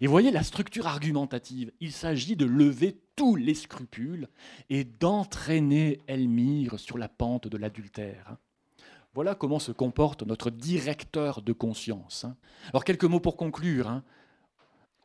Et 0.00 0.06
voyez 0.06 0.30
la 0.30 0.42
structure 0.42 0.86
argumentative. 0.86 1.72
Il 1.80 1.92
s'agit 1.92 2.36
de 2.36 2.44
lever 2.44 3.00
tous 3.16 3.36
les 3.36 3.54
scrupules 3.54 4.28
et 4.68 4.84
d'entraîner 4.84 6.00
Elmire 6.06 6.78
sur 6.78 6.98
la 6.98 7.08
pente 7.08 7.48
de 7.48 7.56
l'adultère. 7.56 8.36
Voilà 9.14 9.34
comment 9.34 9.58
se 9.58 9.72
comporte 9.72 10.22
notre 10.22 10.50
directeur 10.50 11.42
de 11.42 11.52
conscience. 11.52 12.24
Hein. 12.24 12.36
Alors 12.70 12.84
quelques 12.84 13.04
mots 13.04 13.20
pour 13.20 13.36
conclure. 13.36 13.88
Hein. 13.88 14.04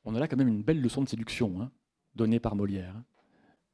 On 0.06 0.16
a 0.16 0.20
là 0.20 0.28
quand 0.28 0.38
même 0.38 0.48
une 0.48 0.64
belle 0.64 0.82
leçon 0.82 1.02
de 1.02 1.10
séduction 1.10 1.62
hein, 1.62 1.72
donnée 2.16 2.40
par 2.40 2.56
Molière. 2.56 2.96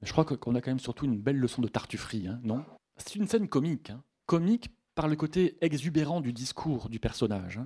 Je 0.02 0.11
crois 0.11 0.26
qu'on 0.26 0.56
a 0.56 0.61
quand 0.61 0.72
même 0.72 0.80
surtout 0.80 1.06
une 1.06 1.19
belle 1.19 1.38
leçon 1.38 1.61
de 1.61 1.68
tartufferie, 1.68 2.28
non? 2.44 2.65
C'est 2.98 3.15
une 3.15 3.28
scène 3.28 3.48
comique. 3.48 3.91
Comique 4.26 4.69
par 4.95 5.07
le 5.07 5.15
côté 5.15 5.57
exubérant 5.61 6.22
du 6.22 6.34
discours 6.34 6.90
du 6.90 6.99
personnage. 6.99 7.60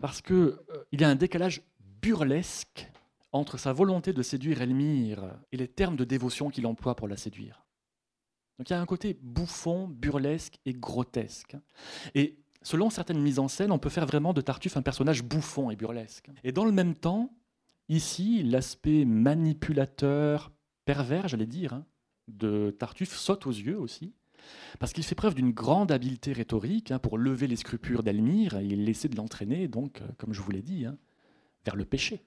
Parce 0.00 0.20
qu'il 0.20 0.36
euh, 0.36 0.84
y 0.92 1.02
a 1.02 1.08
un 1.08 1.16
décalage 1.16 1.62
burlesque 2.06 2.88
entre 3.32 3.58
sa 3.58 3.72
volonté 3.72 4.12
de 4.12 4.22
séduire 4.22 4.62
Elmire 4.62 5.24
et 5.50 5.56
les 5.56 5.66
termes 5.66 5.96
de 5.96 6.04
dévotion 6.04 6.50
qu'il 6.50 6.64
emploie 6.64 6.94
pour 6.94 7.08
la 7.08 7.16
séduire. 7.16 7.64
Donc 8.58 8.70
il 8.70 8.74
y 8.74 8.76
a 8.76 8.80
un 8.80 8.86
côté 8.86 9.18
bouffon, 9.20 9.88
burlesque 9.88 10.60
et 10.66 10.72
grotesque. 10.72 11.56
Et 12.14 12.38
selon 12.62 12.90
certaines 12.90 13.20
mises 13.20 13.40
en 13.40 13.48
scène, 13.48 13.72
on 13.72 13.80
peut 13.80 13.88
faire 13.88 14.06
vraiment 14.06 14.32
de 14.32 14.40
Tartuffe 14.40 14.76
un 14.76 14.82
personnage 14.82 15.24
bouffon 15.24 15.68
et 15.68 15.74
burlesque. 15.74 16.30
Et 16.44 16.52
dans 16.52 16.64
le 16.64 16.70
même 16.70 16.94
temps, 16.94 17.34
ici, 17.88 18.44
l'aspect 18.44 19.04
manipulateur, 19.04 20.52
pervers, 20.84 21.26
j'allais 21.26 21.46
dire, 21.46 21.72
hein, 21.72 21.84
de 22.28 22.70
Tartuffe 22.70 23.16
saute 23.16 23.48
aux 23.48 23.50
yeux 23.50 23.80
aussi, 23.80 24.14
parce 24.78 24.92
qu'il 24.92 25.02
fait 25.02 25.16
preuve 25.16 25.34
d'une 25.34 25.50
grande 25.50 25.90
habileté 25.90 26.32
rhétorique 26.32 26.92
hein, 26.92 27.00
pour 27.00 27.18
lever 27.18 27.48
les 27.48 27.56
scrupules 27.56 28.00
d'Elmire 28.04 28.58
et 28.58 28.76
laisser 28.76 29.08
de 29.08 29.16
l'entraîner, 29.16 29.66
donc, 29.66 30.02
euh, 30.02 30.06
comme 30.18 30.32
je 30.32 30.40
vous 30.40 30.52
l'ai 30.52 30.62
dit, 30.62 30.86
hein, 30.86 30.96
vers 31.66 31.76
le 31.76 31.84
péché. 31.84 32.22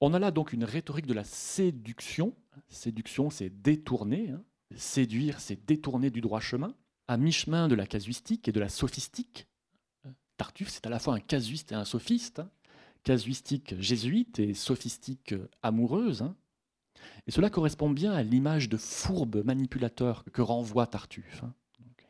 On 0.00 0.14
a 0.14 0.18
là 0.18 0.32
donc 0.32 0.52
une 0.52 0.64
rhétorique 0.64 1.06
de 1.06 1.14
la 1.14 1.22
séduction. 1.22 2.34
Séduction, 2.68 3.30
c'est 3.30 3.50
détourner. 3.50 4.34
Séduire, 4.74 5.38
c'est 5.38 5.64
détourner 5.64 6.10
du 6.10 6.20
droit 6.20 6.40
chemin, 6.40 6.74
à 7.06 7.16
mi-chemin 7.18 7.68
de 7.68 7.74
la 7.74 7.86
casuistique 7.86 8.48
et 8.48 8.52
de 8.52 8.58
la 8.58 8.70
sophistique. 8.70 9.46
Tartuffe, 10.38 10.70
c'est 10.70 10.86
à 10.86 10.90
la 10.90 10.98
fois 10.98 11.14
un 11.14 11.20
casuiste 11.20 11.70
et 11.72 11.74
un 11.74 11.84
sophiste, 11.84 12.40
hein. 12.40 12.50
casuistique 13.04 13.78
jésuite 13.78 14.38
et 14.38 14.54
sophistique 14.54 15.34
amoureuse. 15.62 16.22
Hein. 16.22 16.34
Et 17.26 17.30
cela 17.30 17.50
correspond 17.50 17.90
bien 17.90 18.12
à 18.12 18.22
l'image 18.22 18.68
de 18.68 18.78
fourbe 18.78 19.44
manipulateur 19.44 20.24
que 20.32 20.42
renvoie 20.42 20.86
Tartuffe. 20.86 21.44
Hein. 21.44 21.54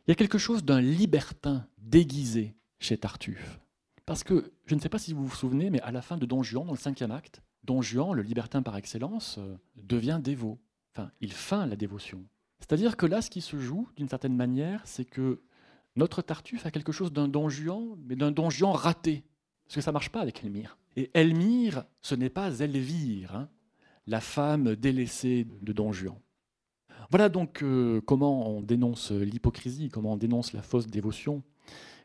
Il 0.06 0.10
y 0.10 0.12
a 0.12 0.16
quelque 0.16 0.38
chose 0.38 0.64
d'un 0.64 0.80
libertin 0.80 1.66
déguisé 1.78 2.54
chez 2.78 2.96
Tartuffe. 2.96 3.60
Parce 4.06 4.24
que, 4.24 4.52
je 4.66 4.74
ne 4.74 4.80
sais 4.80 4.88
pas 4.88 4.98
si 4.98 5.12
vous 5.12 5.26
vous 5.26 5.34
souvenez, 5.34 5.70
mais 5.70 5.80
à 5.82 5.92
la 5.92 6.02
fin 6.02 6.16
de 6.16 6.26
Don 6.26 6.42
Juan, 6.42 6.66
dans 6.66 6.72
le 6.72 6.78
cinquième 6.78 7.10
acte, 7.10 7.42
Don 7.64 7.82
Juan, 7.82 8.12
le 8.14 8.22
libertin 8.22 8.62
par 8.62 8.76
excellence, 8.76 9.38
euh, 9.38 9.56
devient 9.76 10.20
dévot. 10.22 10.58
Enfin, 10.92 11.10
il 11.20 11.32
feint 11.32 11.66
la 11.66 11.76
dévotion. 11.76 12.24
C'est-à-dire 12.58 12.96
que 12.96 13.06
là, 13.06 13.22
ce 13.22 13.30
qui 13.30 13.40
se 13.40 13.58
joue, 13.58 13.88
d'une 13.96 14.08
certaine 14.08 14.36
manière, 14.36 14.82
c'est 14.84 15.04
que 15.04 15.40
notre 15.96 16.22
Tartuffe 16.22 16.66
a 16.66 16.70
quelque 16.70 16.92
chose 16.92 17.12
d'un 17.12 17.28
Don 17.28 17.48
Juan, 17.48 17.96
mais 18.06 18.16
d'un 18.16 18.32
Don 18.32 18.50
Juan 18.50 18.72
raté. 18.72 19.24
Parce 19.64 19.76
que 19.76 19.80
ça 19.80 19.90
ne 19.90 19.94
marche 19.94 20.10
pas 20.10 20.20
avec 20.20 20.42
Elmire. 20.44 20.76
Et 20.96 21.10
Elmire, 21.14 21.84
ce 22.00 22.14
n'est 22.14 22.30
pas 22.30 22.60
Elvire, 22.60 23.34
hein, 23.34 23.48
la 24.06 24.20
femme 24.20 24.74
délaissée 24.76 25.46
de 25.62 25.72
Don 25.72 25.92
Juan. 25.92 26.16
Voilà 27.10 27.28
donc 27.28 27.62
euh, 27.62 28.00
comment 28.00 28.48
on 28.48 28.62
dénonce 28.62 29.12
l'hypocrisie, 29.12 29.88
comment 29.88 30.12
on 30.12 30.16
dénonce 30.16 30.52
la 30.52 30.62
fausse 30.62 30.86
dévotion, 30.86 31.42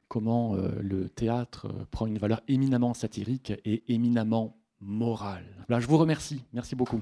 comment 0.08 0.56
euh, 0.56 0.70
le 0.82 1.10
théâtre 1.10 1.68
euh, 1.68 1.86
prend 1.92 2.06
une 2.08 2.18
valeur 2.18 2.42
éminemment 2.48 2.94
satirique 2.94 3.54
et 3.66 3.84
éminemment 3.94 4.58
morale. 4.80 5.66
Là, 5.70 5.80
je 5.80 5.88
vous 5.88 5.98
remercie. 5.98 6.44
Merci 6.54 6.76
beaucoup. 6.76 7.02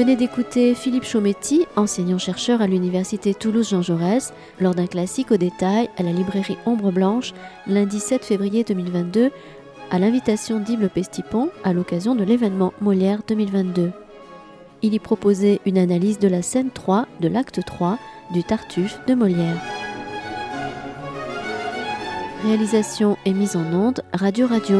Venez 0.00 0.16
d'écouter 0.16 0.74
Philippe 0.74 1.04
Chaumetti, 1.04 1.66
enseignant-chercheur 1.76 2.62
à 2.62 2.66
l'Université 2.66 3.34
Toulouse-Jean 3.34 3.82
Jaurès, 3.82 4.32
lors 4.58 4.74
d'un 4.74 4.86
classique 4.86 5.30
au 5.30 5.36
détail 5.36 5.90
à 5.98 6.02
la 6.02 6.10
librairie 6.10 6.56
Ombre 6.64 6.90
Blanche, 6.90 7.34
lundi 7.66 8.00
7 8.00 8.24
février 8.24 8.64
2022, 8.64 9.30
à 9.90 9.98
l'invitation 9.98 10.58
d'Yves 10.58 10.88
Pestipon 10.88 11.50
à 11.64 11.74
l'occasion 11.74 12.14
de 12.14 12.24
l'événement 12.24 12.72
Molière 12.80 13.20
2022. 13.28 13.92
Il 14.80 14.94
y 14.94 14.98
proposait 14.98 15.60
une 15.66 15.76
analyse 15.76 16.18
de 16.18 16.28
la 16.28 16.40
scène 16.40 16.70
3 16.70 17.06
de 17.20 17.28
l'acte 17.28 17.62
3 17.62 17.98
du 18.32 18.42
Tartuffe 18.42 18.98
de 19.06 19.12
Molière. 19.12 19.60
Réalisation 22.42 23.18
et 23.26 23.34
mise 23.34 23.54
en 23.54 23.70
onde 23.74 24.00
Radio 24.14 24.46
Radio. 24.46 24.78